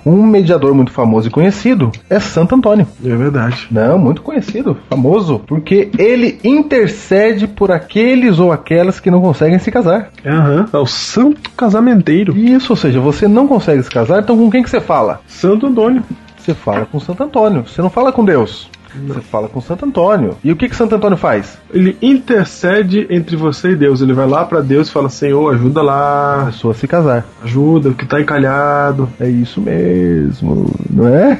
Um 0.05 0.25
mediador 0.25 0.73
muito 0.73 0.91
famoso 0.91 1.27
e 1.27 1.31
conhecido 1.31 1.91
é 2.09 2.19
Santo 2.19 2.55
Antônio. 2.55 2.87
É 3.11 3.15
verdade. 3.15 3.67
Não, 3.71 3.97
muito 3.97 4.21
conhecido, 4.21 4.77
famoso, 4.89 5.39
porque 5.39 5.89
ele 5.97 6.39
intercede 6.43 7.47
por 7.47 7.71
aqueles 7.71 8.39
ou 8.39 8.51
aquelas 8.51 8.99
que 8.99 9.11
não 9.11 9.21
conseguem 9.21 9.59
se 9.59 9.71
casar. 9.71 10.09
Aham. 10.25 10.67
É 10.71 10.77
o 10.77 10.85
santo 10.85 11.49
casamenteiro. 11.51 12.37
Isso, 12.37 12.73
ou 12.73 12.77
seja, 12.77 12.99
você 12.99 13.27
não 13.27 13.47
consegue 13.47 13.81
se 13.83 13.89
casar, 13.89 14.21
então 14.21 14.37
com 14.37 14.49
quem 14.49 14.63
que 14.63 14.69
você 14.69 14.81
fala? 14.81 15.21
Santo 15.27 15.67
Antônio. 15.67 16.03
Você 16.37 16.53
fala 16.53 16.85
com 16.85 16.99
Santo 16.99 17.23
Antônio. 17.23 17.65
Você 17.67 17.81
não 17.81 17.89
fala 17.89 18.11
com 18.11 18.23
Deus. 18.23 18.69
Você 19.07 19.21
fala 19.21 19.47
com 19.47 19.61
Santo 19.61 19.85
Antônio. 19.85 20.37
E 20.43 20.51
o 20.51 20.55
que 20.55 20.69
que 20.69 20.75
Santo 20.75 20.95
Antônio 20.95 21.17
faz? 21.17 21.57
Ele 21.73 21.97
intercede 22.01 23.07
entre 23.09 23.35
você 23.35 23.71
e 23.71 23.75
Deus. 23.75 24.01
Ele 24.01 24.13
vai 24.13 24.27
lá 24.27 24.45
para 24.45 24.61
Deus 24.61 24.87
e 24.87 24.91
fala: 24.91 25.09
Senhor, 25.09 25.53
ajuda 25.53 25.79
A 25.81 25.83
lá, 25.83 26.43
pessoa 26.47 26.73
se 26.73 26.87
casar. 26.87 27.25
ajuda, 27.43 27.89
o 27.89 27.93
que 27.93 28.05
tá 28.05 28.19
encalhado. 28.21 29.09
É 29.19 29.27
isso 29.27 29.61
mesmo, 29.61 30.71
não 30.89 31.07
é? 31.07 31.39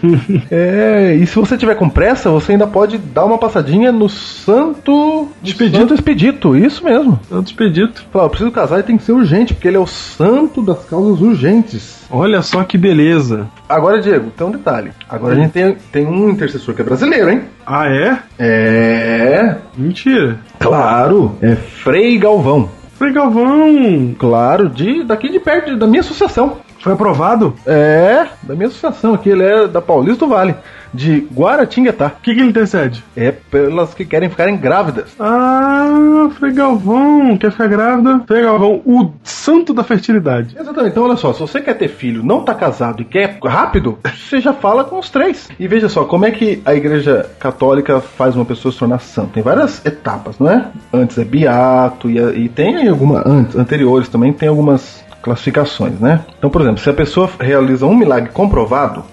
é, 0.50 1.14
e 1.14 1.26
se 1.26 1.36
você 1.36 1.56
tiver 1.56 1.74
com 1.74 1.88
pressa, 1.88 2.30
você 2.30 2.52
ainda 2.52 2.66
pode 2.66 2.98
dar 2.98 3.24
uma 3.24 3.38
passadinha 3.38 3.90
no 3.92 4.08
Santo 4.08 5.28
Expedito. 5.42 5.78
Santo 5.78 5.94
Expedito, 5.94 6.56
isso 6.56 6.84
mesmo. 6.84 7.18
Santo 7.28 7.48
expedito. 7.48 8.04
Falar, 8.12 8.26
eu 8.26 8.30
preciso 8.30 8.50
casar 8.50 8.80
e 8.80 8.82
tem 8.82 8.96
que 8.96 9.04
ser 9.04 9.12
urgente, 9.12 9.54
porque 9.54 9.68
ele 9.68 9.76
é 9.76 9.80
o 9.80 9.86
santo 9.86 10.62
das 10.62 10.84
causas 10.84 11.20
urgentes. 11.20 12.05
Olha 12.10 12.42
só 12.42 12.62
que 12.64 12.78
beleza. 12.78 13.46
Agora, 13.68 14.00
Diego, 14.00 14.30
tem 14.30 14.46
um 14.46 14.50
detalhe. 14.50 14.92
Agora 15.08 15.34
a 15.34 15.36
gente 15.36 15.52
tem, 15.52 15.76
tem 15.92 16.06
um 16.06 16.30
intercessor 16.30 16.74
que 16.74 16.82
é 16.82 16.84
brasileiro, 16.84 17.30
hein? 17.30 17.42
Ah, 17.66 17.88
é? 17.88 18.18
É. 18.38 19.56
Mentira. 19.76 20.38
Claro, 20.60 21.36
é 21.42 21.56
Frei 21.56 22.18
Galvão. 22.18 22.70
Frei 22.94 23.12
Galvão. 23.12 24.14
Claro, 24.18 24.70
de 24.70 25.04
daqui 25.04 25.28
de 25.28 25.38
perto, 25.40 25.76
da 25.76 25.86
minha 25.86 26.00
associação. 26.00 26.58
Foi 26.86 26.92
aprovado? 26.92 27.52
É, 27.66 28.28
da 28.44 28.54
minha 28.54 28.68
associação 28.68 29.12
aqui, 29.12 29.28
ele 29.28 29.42
é 29.42 29.66
da 29.66 29.82
Paulista 29.82 30.24
do 30.24 30.30
Vale, 30.30 30.54
de 30.94 31.26
Guaratinguetá. 31.34 32.06
O 32.06 32.22
que, 32.22 32.32
que 32.32 32.40
ele 32.40 32.50
intercede? 32.50 33.02
É 33.16 33.32
pelas 33.32 33.92
que 33.92 34.04
querem 34.04 34.30
ficarem 34.30 34.56
grávidas. 34.56 35.06
Ah, 35.18 36.28
Frei 36.38 36.52
Galvão. 36.52 37.36
Quer 37.38 37.50
ficar 37.50 37.66
grávida? 37.66 38.20
Frei 38.24 38.42
Galvão, 38.42 38.80
o 38.86 39.10
santo 39.24 39.74
da 39.74 39.82
fertilidade. 39.82 40.54
Exatamente, 40.56 40.92
então 40.92 41.02
olha 41.02 41.16
só, 41.16 41.32
se 41.32 41.40
você 41.40 41.60
quer 41.60 41.74
ter 41.74 41.88
filho, 41.88 42.22
não 42.22 42.44
tá 42.44 42.54
casado 42.54 43.02
e 43.02 43.04
quer 43.04 43.36
rápido, 43.44 43.98
você 44.04 44.40
já 44.40 44.52
fala 44.52 44.84
com 44.84 45.00
os 45.00 45.10
três. 45.10 45.48
E 45.58 45.66
veja 45.66 45.88
só, 45.88 46.04
como 46.04 46.24
é 46.24 46.30
que 46.30 46.62
a 46.64 46.72
igreja 46.72 47.28
católica 47.40 48.00
faz 48.00 48.36
uma 48.36 48.44
pessoa 48.44 48.70
se 48.70 48.78
tornar 48.78 49.00
santa? 49.00 49.30
Tem 49.34 49.42
várias 49.42 49.84
etapas, 49.84 50.38
não 50.38 50.48
é? 50.48 50.68
Antes 50.92 51.18
é 51.18 51.24
beato 51.24 52.08
e, 52.08 52.44
e 52.44 52.48
tem 52.48 52.86
alguma 52.86 53.24
antes, 53.26 53.56
anteriores 53.56 54.08
também 54.08 54.32
tem 54.32 54.48
algumas 54.48 55.04
classificações, 55.26 55.98
né? 56.00 56.24
Então, 56.38 56.48
por 56.48 56.62
exemplo, 56.62 56.78
se 56.80 56.88
a 56.88 56.94
pessoa 56.94 57.28
realiza 57.38 57.84
um 57.84 57.94
milagre 57.96 58.30
comprovado, 58.30 59.04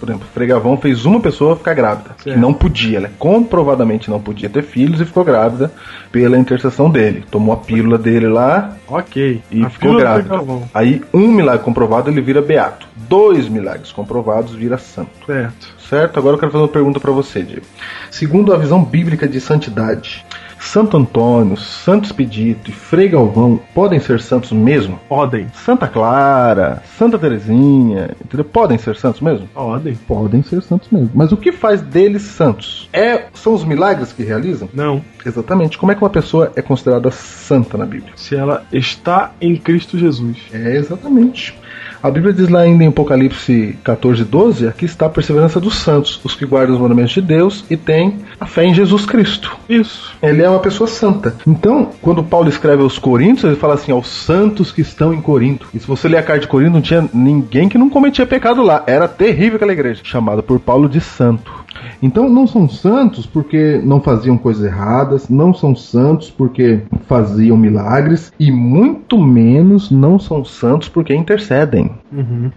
por 0.00 0.08
exemplo, 0.08 0.26
Frei 0.32 0.46
Galvão 0.48 0.78
fez 0.78 1.04
uma 1.04 1.20
pessoa 1.20 1.54
ficar 1.54 1.74
grávida, 1.74 2.10
que 2.16 2.22
Certo. 2.24 2.38
não 2.38 2.54
podia, 2.54 2.96
ela 2.96 3.10
comprovadamente 3.18 4.08
não 4.08 4.18
podia 4.18 4.48
ter 4.48 4.62
filhos 4.62 5.02
e 5.02 5.04
ficou 5.04 5.22
grávida 5.22 5.70
pela 6.10 6.38
intercessão 6.38 6.88
dele. 6.88 7.24
Tomou 7.30 7.52
a 7.52 7.58
pílula 7.58 7.98
dele 7.98 8.26
lá, 8.26 8.74
Ok. 8.88 9.42
e 9.50 9.62
A 9.64 9.68
ficou 9.68 9.96
grávida. 9.98 10.40
Aí 10.72 11.02
um 11.12 11.28
milagre 11.28 11.62
comprovado 11.62 12.08
ele 12.08 12.22
vira 12.22 12.40
beato. 12.40 12.86
Dois 12.96 13.48
milagres 13.50 13.92
comprovados 13.92 14.54
vira 14.54 14.78
santo. 14.78 15.10
Certo. 15.26 15.74
Certo? 15.90 16.18
Agora 16.18 16.36
eu 16.36 16.38
quero 16.40 16.52
fazer 16.52 16.62
uma 16.64 16.68
pergunta 16.68 16.98
para 16.98 17.12
você, 17.12 17.42
Diego. 17.42 17.66
Segundo 18.10 18.54
a 18.54 18.56
visão 18.56 18.82
bíblica 18.82 19.28
de 19.28 19.40
santidade, 19.42 20.24
Santo 20.66 20.96
Antônio, 20.96 21.56
Santo 21.56 22.06
Expedito 22.06 22.70
e 22.70 22.72
Frei 22.72 23.08
Galvão 23.08 23.58
podem 23.72 24.00
ser 24.00 24.20
santos 24.20 24.52
mesmo? 24.52 24.98
Podem. 25.08 25.46
Santa 25.54 25.86
Clara, 25.86 26.82
Santa 26.98 27.18
Terezinha, 27.18 28.10
entendeu? 28.22 28.44
Podem 28.44 28.76
ser 28.76 28.96
santos 28.96 29.20
mesmo? 29.20 29.46
Podem. 29.54 29.94
Podem 29.94 30.42
ser 30.42 30.60
santos 30.62 30.88
mesmo. 30.90 31.10
Mas 31.14 31.30
o 31.32 31.36
que 31.36 31.52
faz 31.52 31.80
deles 31.80 32.22
santos? 32.22 32.90
É, 32.92 33.26
são 33.32 33.54
os 33.54 33.64
milagres 33.64 34.12
que 34.12 34.24
realizam? 34.24 34.68
Não. 34.74 35.02
Exatamente. 35.24 35.78
Como 35.78 35.92
é 35.92 35.94
que 35.94 36.02
uma 36.02 36.10
pessoa 36.10 36.52
é 36.56 36.60
considerada 36.60 37.10
santa 37.10 37.78
na 37.78 37.86
Bíblia? 37.86 38.12
Se 38.16 38.34
ela 38.34 38.64
está 38.72 39.32
em 39.40 39.56
Cristo 39.56 39.96
Jesus. 39.96 40.36
É, 40.52 40.76
exatamente. 40.76 41.56
A 42.02 42.10
Bíblia 42.10 42.32
diz 42.32 42.48
lá 42.48 42.60
ainda 42.60 42.84
em 42.84 42.88
Apocalipse 42.88 43.78
14, 43.82 44.24
12, 44.24 44.68
aqui 44.68 44.84
está 44.84 45.06
a 45.06 45.10
perseverança 45.10 45.60
dos 45.60 45.76
santos, 45.76 46.20
os 46.24 46.34
que 46.34 46.46
guardam 46.46 46.74
os 46.74 46.80
mandamentos 46.80 47.12
de 47.12 47.20
Deus 47.20 47.64
e 47.70 47.76
têm 47.76 48.18
a 48.38 48.46
fé 48.46 48.64
em 48.64 48.74
Jesus 48.74 49.06
Cristo. 49.06 49.56
Isso. 49.68 50.14
Ele 50.22 50.42
é 50.42 50.48
uma 50.48 50.58
pessoa 50.58 50.86
santa. 50.86 51.34
Então, 51.46 51.90
quando 52.00 52.22
Paulo 52.22 52.48
escreve 52.48 52.82
aos 52.82 52.98
Coríntios, 52.98 53.44
ele 53.44 53.56
fala 53.56 53.74
assim, 53.74 53.92
aos 53.92 54.08
santos 54.08 54.70
que 54.72 54.80
estão 54.80 55.12
em 55.12 55.20
Corinto. 55.20 55.68
E 55.74 55.78
se 55.78 55.86
você 55.86 56.08
ler 56.08 56.18
a 56.18 56.22
carta 56.22 56.42
de 56.42 56.48
Corinto, 56.48 56.72
não 56.72 56.82
tinha 56.82 57.08
ninguém 57.12 57.68
que 57.68 57.78
não 57.78 57.90
cometia 57.90 58.26
pecado 58.26 58.62
lá. 58.62 58.82
Era 58.86 59.08
terrível 59.08 59.56
aquela 59.56 59.72
igreja, 59.72 60.02
chamada 60.04 60.42
por 60.42 60.60
Paulo 60.60 60.88
de 60.88 61.00
santo. 61.00 61.65
Então 62.02 62.28
não 62.28 62.46
são 62.46 62.68
santos 62.68 63.26
porque 63.26 63.80
não 63.82 64.00
faziam 64.00 64.36
coisas 64.36 64.64
erradas, 64.64 65.28
não 65.28 65.52
são 65.52 65.74
santos 65.74 66.30
porque 66.30 66.82
faziam 67.06 67.56
milagres 67.56 68.32
e 68.38 68.50
muito 68.50 69.18
menos 69.18 69.90
não 69.90 70.18
são 70.18 70.44
santos 70.44 70.88
porque 70.88 71.14
intercedem. 71.14 71.90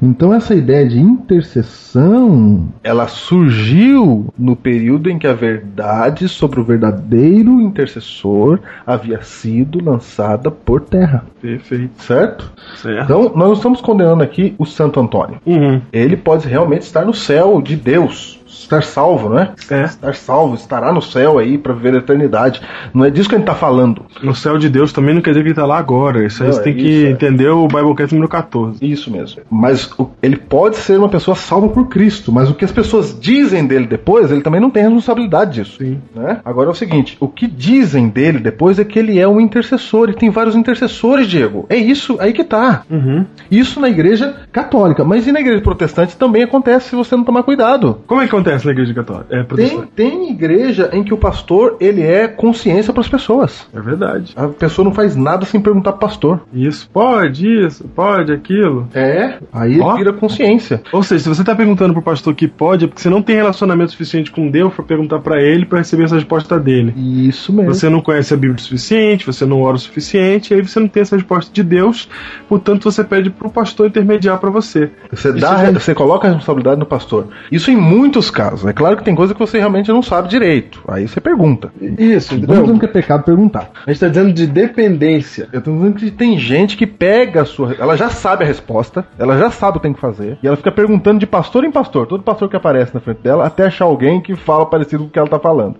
Então 0.02 0.34
essa 0.34 0.56
ideia 0.56 0.88
de 0.88 1.00
intercessão, 1.00 2.68
ela 2.84 3.08
surgiu 3.08 4.34
no 4.38 4.56
período 4.56 5.10
em 5.10 5.18
que 5.18 5.28
a 5.28 5.34
verdade 5.34 6.28
sobre 6.30 6.60
o 6.60 6.64
verdadeiro 6.64 7.60
intercessor 7.60 8.60
havia 8.86 9.22
sido 9.22 9.84
lançada 9.84 10.50
por 10.50 10.82
terra, 10.82 11.26
Perfeito. 11.42 12.02
certo? 12.02 12.52
Certo. 12.78 13.04
Então 13.04 13.24
nós 13.36 13.50
não 13.50 13.54
estamos 13.54 13.82
condenando 13.82 14.24
aqui 14.24 14.56
o 14.58 14.66
Santo 14.66 15.00
Antônio. 15.00 15.40
Uhum. 15.46 15.82
Ele 15.92 16.16
pode 16.16 16.48
realmente 16.48 16.84
estar 16.84 17.06
no 17.06 17.14
céu 17.14 17.62
de 17.62 17.76
Deus. 17.76 18.39
Estar 18.60 18.84
salvo, 18.84 19.30
não 19.30 19.40
é? 19.40 19.52
Estar 19.58 20.16
salvo, 20.16 20.56
estará 20.56 20.92
no 20.92 21.02
céu 21.02 21.38
aí 21.40 21.58
para 21.58 21.74
viver 21.74 21.96
a 21.96 21.98
eternidade. 22.00 22.62
Não 22.94 23.06
é 23.06 23.10
disso 23.10 23.28
que 23.30 23.36
a 23.36 23.38
gente 23.38 23.48
tá 23.48 23.56
falando. 23.56 24.06
No 24.22 24.36
céu 24.36 24.58
de 24.58 24.70
Deus 24.70 24.92
também 24.94 25.16
não 25.16 25.22
quer 25.22 25.32
dizer 25.32 25.42
que 25.44 25.50
ele 25.50 25.56
tá 25.56 25.66
lá 25.66 25.78
agora. 25.78 26.26
Isso 26.26 26.44
aí 26.44 26.50
Não, 26.50 26.54
você 26.56 26.62
é 26.62 26.64
tem 26.64 26.76
que 26.76 26.82
isso, 26.82 27.08
é. 27.08 27.10
entender 27.12 27.50
o 27.50 27.68
Biblecast 27.68 28.14
número 28.14 28.30
14. 28.30 28.78
Isso 28.82 29.10
mesmo. 29.12 29.42
Mas 29.50 29.90
o- 29.98 30.10
ele 30.22 30.36
pode 30.38 30.78
ser 30.78 30.98
uma 31.00 31.10
pessoa 31.10 31.36
salva 31.36 31.70
por 31.70 31.88
Cristo, 31.88 32.32
mas 32.32 32.50
o 32.50 32.54
que 32.54 32.66
as 32.66 32.72
pessoas 32.72 33.18
dizem 33.20 33.66
dele 33.66 33.88
depois, 33.88 34.32
ele 34.32 34.42
também 34.42 34.60
não 34.62 34.70
tem 34.70 34.84
responsabilidade 34.84 35.54
disso. 35.64 35.78
Sim. 35.80 36.00
Né? 36.16 36.40
Agora 36.44 36.70
é 36.70 36.72
o 36.72 36.76
seguinte: 36.76 37.18
o 37.20 37.28
que 37.28 37.48
dizem 37.48 38.08
dele 38.10 38.40
depois 38.40 38.78
é 38.80 38.84
que 38.84 39.00
ele 39.00 39.20
é 39.20 39.28
um 39.28 39.40
intercessor 39.40 40.10
e 40.10 40.14
tem 40.14 40.30
vários 40.30 40.56
intercessores, 40.56 41.28
Diego. 41.28 41.66
É 41.70 41.78
isso 41.78 42.18
aí 42.20 42.34
que 42.34 42.44
tá. 42.44 42.84
Uhum. 42.90 43.26
Isso 43.50 43.80
na 43.80 43.90
igreja 43.90 44.36
católica, 44.52 45.04
mas 45.04 45.26
e 45.28 45.32
na 45.32 45.40
igreja 45.40 45.62
protestante 45.62 46.18
também 46.18 46.44
acontece 46.44 46.90
se 46.90 46.96
você 46.96 47.16
não 47.16 47.24
tomar 47.24 47.44
cuidado. 47.44 48.00
Como 48.08 48.22
é 48.22 48.28
que 48.28 48.34
acontece 48.36 48.49
na 48.66 48.72
igreja 48.72 48.94
católica? 48.94 49.36
É 49.36 49.44
Tem, 49.44 49.82
tem 49.96 50.30
igreja 50.32 50.90
em 50.94 51.04
que 51.04 51.14
o 51.14 51.18
pastor 51.18 51.78
ele 51.80 52.02
é 52.02 52.28
consciência 52.28 52.92
para 52.94 53.02
as 53.02 53.08
pessoas. 53.08 53.68
É 53.74 53.80
verdade. 53.80 54.34
A 54.36 54.48
pessoa 54.48 54.86
não 54.86 54.94
faz 54.94 55.16
nada 55.16 55.46
sem 55.46 55.60
perguntar 55.62 55.92
pro 55.94 56.02
pastor. 56.08 56.42
Isso, 56.54 56.90
pode 56.92 57.48
isso, 57.48 57.84
pode 57.96 58.32
aquilo. 58.32 58.88
É, 58.94 59.38
aí 59.52 59.74
ele 59.74 59.82
Ó. 59.82 59.96
vira 59.96 60.14
consciência. 60.14 60.82
Ou 60.92 61.04
seja, 61.04 61.24
se 61.24 61.30
você 61.30 61.44
tá 61.44 61.56
perguntando 61.56 61.94
pro 61.94 62.02
pastor 62.02 62.34
que 62.36 62.48
pode, 62.48 62.86
é 62.86 62.88
porque 62.88 63.02
você 63.02 63.10
não 63.10 63.22
tem 63.22 63.36
relacionamento 63.36 63.92
suficiente 63.92 64.32
com 64.32 64.50
Deus 64.50 64.74
pra 64.74 64.84
perguntar 64.84 65.20
pra 65.20 65.42
ele 65.42 65.66
pra 65.66 65.80
receber 65.80 66.04
essa 66.04 66.16
resposta 66.16 66.60
dele. 66.60 66.94
Isso 67.28 67.52
mesmo. 67.54 67.74
Você 67.74 67.90
não 67.90 68.02
conhece 68.02 68.34
a 68.34 68.38
Bíblia 68.38 68.56
o 68.58 68.62
suficiente, 68.62 69.26
você 69.26 69.46
não 69.46 69.62
ora 69.62 69.76
o 69.76 69.80
suficiente, 69.80 70.54
aí 70.54 70.62
você 70.62 70.80
não 70.80 70.88
tem 70.88 71.02
essa 71.02 71.16
resposta 71.16 71.52
de 71.54 71.64
Deus, 71.64 72.10
portanto 72.48 72.84
você 72.92 73.04
pede 73.04 73.30
pro 73.30 73.50
pastor 73.50 73.88
intermediar 73.88 74.38
pra 74.40 74.50
você. 74.50 74.90
Você, 75.12 75.30
Isso 75.30 75.40
dá, 75.40 75.66
já- 75.66 75.72
você 75.72 75.94
coloca 75.94 76.28
a 76.28 76.32
responsabilidade 76.32 76.80
no 76.80 76.86
pastor. 76.86 77.28
Isso 77.52 77.70
em 77.72 77.76
muitos 77.76 78.32
casos. 78.40 78.66
É 78.66 78.72
claro 78.72 78.96
que 78.96 79.04
tem 79.04 79.14
coisa 79.14 79.34
que 79.34 79.40
você 79.40 79.58
realmente 79.58 79.92
não 79.92 80.02
sabe 80.02 80.30
direito. 80.30 80.82
Aí 80.88 81.06
você 81.06 81.20
pergunta. 81.20 81.70
Isso, 81.82 82.40
Não 82.40 82.62
dizendo 82.62 82.80
que 82.80 82.86
é 82.86 82.90
pecado 82.90 83.24
perguntar. 83.24 83.70
A 83.86 83.92
gente 83.92 84.00
tá 84.00 84.08
dizendo 84.08 84.32
de 84.32 84.48
dependência. 84.48 85.50
Eu 85.52 85.62
tô 85.62 85.74
dizendo 85.74 85.96
que 85.96 86.10
tem 86.10 86.38
gente 86.38 86.78
que 86.78 86.88
pega 86.88 87.42
a 87.42 87.46
sua. 87.46 87.76
Ela 87.78 87.98
já 87.98 88.10
sabe 88.10 88.46
a 88.46 88.48
resposta, 88.48 89.06
ela 89.18 89.38
já 89.38 89.52
sabe 89.52 89.72
o 89.78 89.82
que 89.82 89.88
tem 89.88 89.94
que 89.94 90.00
fazer, 90.00 90.38
e 90.42 90.48
ela 90.48 90.56
fica 90.56 90.72
perguntando 90.72 91.20
de 91.20 91.28
pastor 91.28 91.66
em 91.66 91.72
pastor, 91.72 92.08
todo 92.08 92.24
pastor 92.24 92.50
que 92.50 92.56
aparece 92.56 92.94
na 92.94 93.02
frente 93.02 93.22
dela, 93.22 93.46
até 93.46 93.66
achar 93.66 93.86
alguém 93.86 94.22
que 94.22 94.36
fala 94.36 94.66
parecido 94.66 95.04
com 95.04 95.10
o 95.10 95.12
que 95.12 95.20
ela 95.20 95.28
tá 95.28 95.40
falando. 95.40 95.76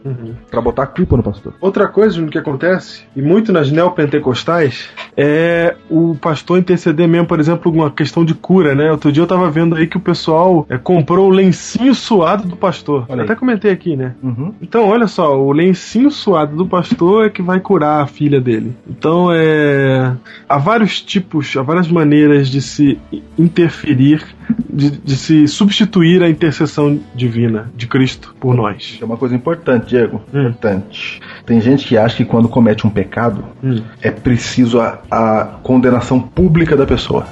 Pra 0.52 0.60
botar 0.60 0.84
a 0.84 0.88
culpa 0.88 1.16
no 1.16 1.24
pastor. 1.24 1.54
Outra 1.62 1.88
coisa, 1.88 2.26
que 2.26 2.38
acontece, 2.38 3.04
e 3.16 3.22
muito 3.22 3.54
nas 3.54 3.72
neopentecostais, 3.72 4.90
é 5.16 5.76
o 5.90 6.16
pastor 6.16 6.60
interceder 6.60 7.08
mesmo, 7.08 7.28
por 7.28 7.40
exemplo, 7.40 7.72
uma 7.72 7.90
questão 7.90 8.26
de 8.26 8.34
cura, 8.34 8.76
né? 8.76 8.92
Outro 8.92 9.12
dia 9.12 9.24
eu 9.24 9.28
tava 9.28 9.50
vendo 9.50 9.76
aí 9.76 9.88
que 9.88 9.98
o 9.98 10.02
pessoal 10.02 10.66
é, 10.70 10.78
comprou 10.78 11.28
o 11.28 11.30
lencinho 11.30 11.96
suado 11.96 12.49
do 12.50 12.56
pastor. 12.58 13.06
Olha 13.08 13.22
aí. 13.22 13.26
Até 13.26 13.36
comentei 13.36 13.72
aqui, 13.72 13.96
né? 13.96 14.16
Uhum. 14.22 14.54
Então, 14.62 14.88
olha 14.88 15.08
só, 15.08 15.40
o 15.40 15.52
lencinho 15.52 16.12
suado 16.12 16.56
do 16.56 16.66
pastor 16.66 17.26
é 17.28 17.30
que 17.30 17.42
vai 17.42 17.60
curar 17.60 18.04
a 18.04 18.08
filha 18.08 18.42
dele. 18.42 18.76
Então, 18.90 19.30
é. 19.32 20.14
Há 20.48 20.58
vários 20.58 21.02
tipos, 21.02 21.56
há 21.56 21.62
várias 21.62 21.88
maneiras 21.88 22.50
de 22.50 22.62
se 22.62 23.00
interferir, 23.38 24.24
de, 24.70 24.92
de 24.92 25.16
se 25.16 25.48
substituir 25.48 26.22
a 26.24 26.30
intercessão 26.30 27.00
divina 27.16 27.72
de 27.76 27.88
Cristo 27.88 28.36
por 28.40 28.56
nós. 28.56 28.98
É 29.02 29.06
uma 29.06 29.18
coisa 29.18 29.36
importante, 29.36 29.90
Diego. 29.90 30.22
Hum. 30.34 30.42
Importante. 30.50 31.22
Tem 31.46 31.62
gente 31.62 31.88
que 31.88 31.98
acha 31.98 32.18
que 32.18 32.26
quando 32.26 32.48
comete 32.50 32.86
um 32.86 32.90
pecado, 32.90 33.44
Hum. 33.64 33.82
é 34.02 34.10
preciso 34.12 34.80
a, 34.80 35.00
a 35.12 35.46
condenação 35.64 36.20
pública 36.20 36.76
da 36.76 36.86
pessoa. 36.86 37.28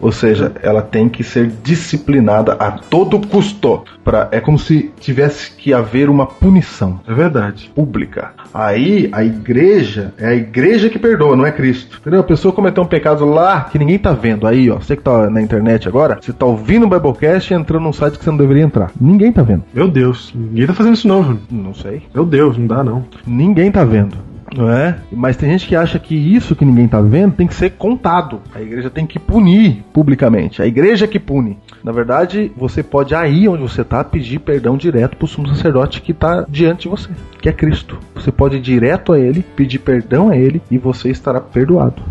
Ou 0.00 0.10
seja, 0.12 0.52
ela 0.62 0.80
tem 0.82 1.08
que 1.08 1.22
ser 1.22 1.50
disciplinada 1.62 2.52
a 2.54 2.70
todo 2.72 3.26
custo. 3.26 3.82
Pra, 4.04 4.28
é 4.30 4.40
como 4.40 4.58
se 4.58 4.90
tivesse 4.98 5.50
que 5.54 5.74
haver 5.74 6.08
uma 6.08 6.26
punição 6.26 7.00
É 7.06 7.12
verdade. 7.12 7.70
pública. 7.74 8.32
Aí 8.52 9.08
a 9.12 9.22
igreja 9.22 10.14
é 10.18 10.28
a 10.28 10.34
igreja 10.34 10.88
que 10.88 10.98
perdoa, 10.98 11.36
não 11.36 11.44
é 11.46 11.52
Cristo. 11.52 11.98
Entendeu? 12.00 12.20
A 12.20 12.24
pessoa 12.24 12.52
cometeu 12.52 12.82
um 12.82 12.86
pecado 12.86 13.24
lá 13.24 13.64
que 13.64 13.78
ninguém 13.78 13.98
tá 13.98 14.12
vendo. 14.12 14.46
Aí, 14.46 14.70
ó, 14.70 14.76
você 14.78 14.96
que 14.96 15.02
tá 15.02 15.28
na 15.30 15.42
internet 15.42 15.86
agora, 15.86 16.18
você 16.20 16.32
tá 16.32 16.46
ouvindo 16.46 16.86
o 16.86 16.88
Biblecast 16.88 17.52
e 17.52 17.56
entrando 17.56 17.82
num 17.82 17.92
site 17.92 18.18
que 18.18 18.24
você 18.24 18.30
não 18.30 18.38
deveria 18.38 18.62
entrar. 18.62 18.90
Ninguém 19.00 19.32
tá 19.32 19.42
vendo. 19.42 19.64
Meu 19.74 19.88
Deus, 19.88 20.32
ninguém 20.34 20.66
tá 20.66 20.74
fazendo 20.74 20.94
isso 20.94 21.06
não, 21.08 21.22
Júnior. 21.22 21.40
Não 21.50 21.74
sei. 21.74 22.02
Meu 22.14 22.24
Deus, 22.24 22.56
não 22.56 22.66
dá 22.66 22.82
não. 22.82 23.04
Ninguém 23.26 23.70
tá 23.70 23.84
vendo. 23.84 24.16
Não 24.56 24.70
é? 24.70 24.98
Mas 25.12 25.36
tem 25.36 25.50
gente 25.50 25.66
que 25.66 25.76
acha 25.76 25.98
que 25.98 26.14
isso 26.14 26.56
que 26.56 26.64
ninguém 26.64 26.88
tá 26.88 27.00
vendo 27.00 27.34
tem 27.34 27.46
que 27.46 27.54
ser 27.54 27.70
contado. 27.70 28.40
A 28.54 28.60
igreja 28.60 28.90
tem 28.90 29.06
que 29.06 29.18
punir 29.18 29.84
publicamente. 29.92 30.60
A 30.60 30.66
igreja 30.66 31.06
que 31.06 31.18
pune. 31.18 31.58
Na 31.84 31.92
verdade, 31.92 32.50
você 32.56 32.82
pode 32.82 33.14
aí 33.14 33.48
onde 33.48 33.62
você 33.62 33.84
tá 33.84 34.02
pedir 34.02 34.40
perdão 34.40 34.76
direto 34.76 35.16
pro 35.16 35.26
sumo 35.26 35.48
sacerdote 35.48 36.02
que 36.02 36.12
tá 36.12 36.44
diante 36.48 36.82
de 36.82 36.88
você, 36.88 37.10
que 37.40 37.48
é 37.48 37.52
Cristo. 37.52 37.98
Você 38.14 38.32
pode 38.32 38.56
ir 38.56 38.60
direto 38.60 39.12
a 39.12 39.18
ele, 39.18 39.44
pedir 39.54 39.78
perdão 39.78 40.30
a 40.30 40.36
ele 40.36 40.60
e 40.70 40.78
você 40.78 41.10
estará 41.10 41.40
perdoado. 41.40 42.02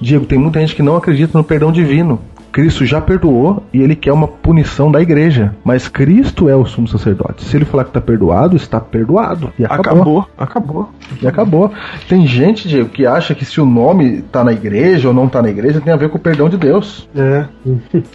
Diego, 0.00 0.26
tem 0.26 0.38
muita 0.38 0.58
gente 0.60 0.74
que 0.74 0.82
não 0.82 0.96
acredita 0.96 1.38
no 1.38 1.44
perdão 1.44 1.70
divino. 1.70 2.20
Cristo 2.52 2.84
já 2.84 3.00
perdoou 3.00 3.64
e 3.72 3.80
ele 3.80 3.96
quer 3.96 4.12
uma 4.12 4.28
punição 4.28 4.92
da 4.92 5.00
igreja. 5.00 5.54
Mas 5.64 5.88
Cristo 5.88 6.48
é 6.48 6.54
o 6.54 6.64
sumo 6.66 6.86
sacerdote. 6.86 7.44
Se 7.44 7.56
ele 7.56 7.64
falar 7.64 7.84
que 7.84 7.90
está 7.90 8.00
perdoado, 8.00 8.56
está 8.56 8.78
perdoado. 8.78 9.52
E 9.58 9.64
acabou. 9.64 9.82
Acabou, 9.82 10.28
acabou. 10.36 10.90
E 11.20 11.26
acabou. 11.26 11.72
Tem 12.08 12.26
gente, 12.26 12.68
Diego, 12.68 12.90
que 12.90 13.06
acha 13.06 13.34
que 13.34 13.44
se 13.44 13.60
o 13.60 13.64
nome 13.64 14.22
tá 14.22 14.44
na 14.44 14.52
igreja 14.52 15.08
ou 15.08 15.14
não 15.14 15.28
tá 15.28 15.40
na 15.40 15.48
igreja 15.48 15.80
tem 15.80 15.92
a 15.92 15.96
ver 15.96 16.10
com 16.10 16.18
o 16.18 16.20
perdão 16.20 16.48
de 16.48 16.56
Deus. 16.56 17.08
É. 17.16 17.46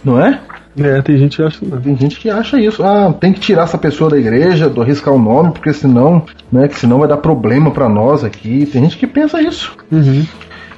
Não 0.04 0.20
é? 0.20 0.40
É, 0.78 1.02
tem 1.02 1.16
gente 1.16 1.36
que 1.36 1.42
acha 1.42 1.58
não. 1.64 1.80
Tem 1.80 1.96
gente 1.96 2.20
que 2.20 2.30
acha 2.30 2.60
isso. 2.60 2.82
Ah, 2.84 3.12
tem 3.12 3.32
que 3.32 3.40
tirar 3.40 3.62
essa 3.62 3.76
pessoa 3.78 4.10
da 4.10 4.18
igreja, 4.18 4.68
do 4.68 4.80
arriscar 4.80 5.12
o 5.12 5.18
nome, 5.18 5.50
porque 5.50 5.72
senão, 5.72 6.22
né, 6.52 6.68
que 6.68 6.78
senão 6.78 6.98
vai 7.00 7.08
dar 7.08 7.16
problema 7.16 7.70
pra 7.70 7.88
nós 7.88 8.22
aqui. 8.22 8.66
Tem 8.66 8.82
gente 8.82 8.96
que 8.96 9.06
pensa 9.06 9.40
isso. 9.42 9.76
Uhum. 9.90 10.24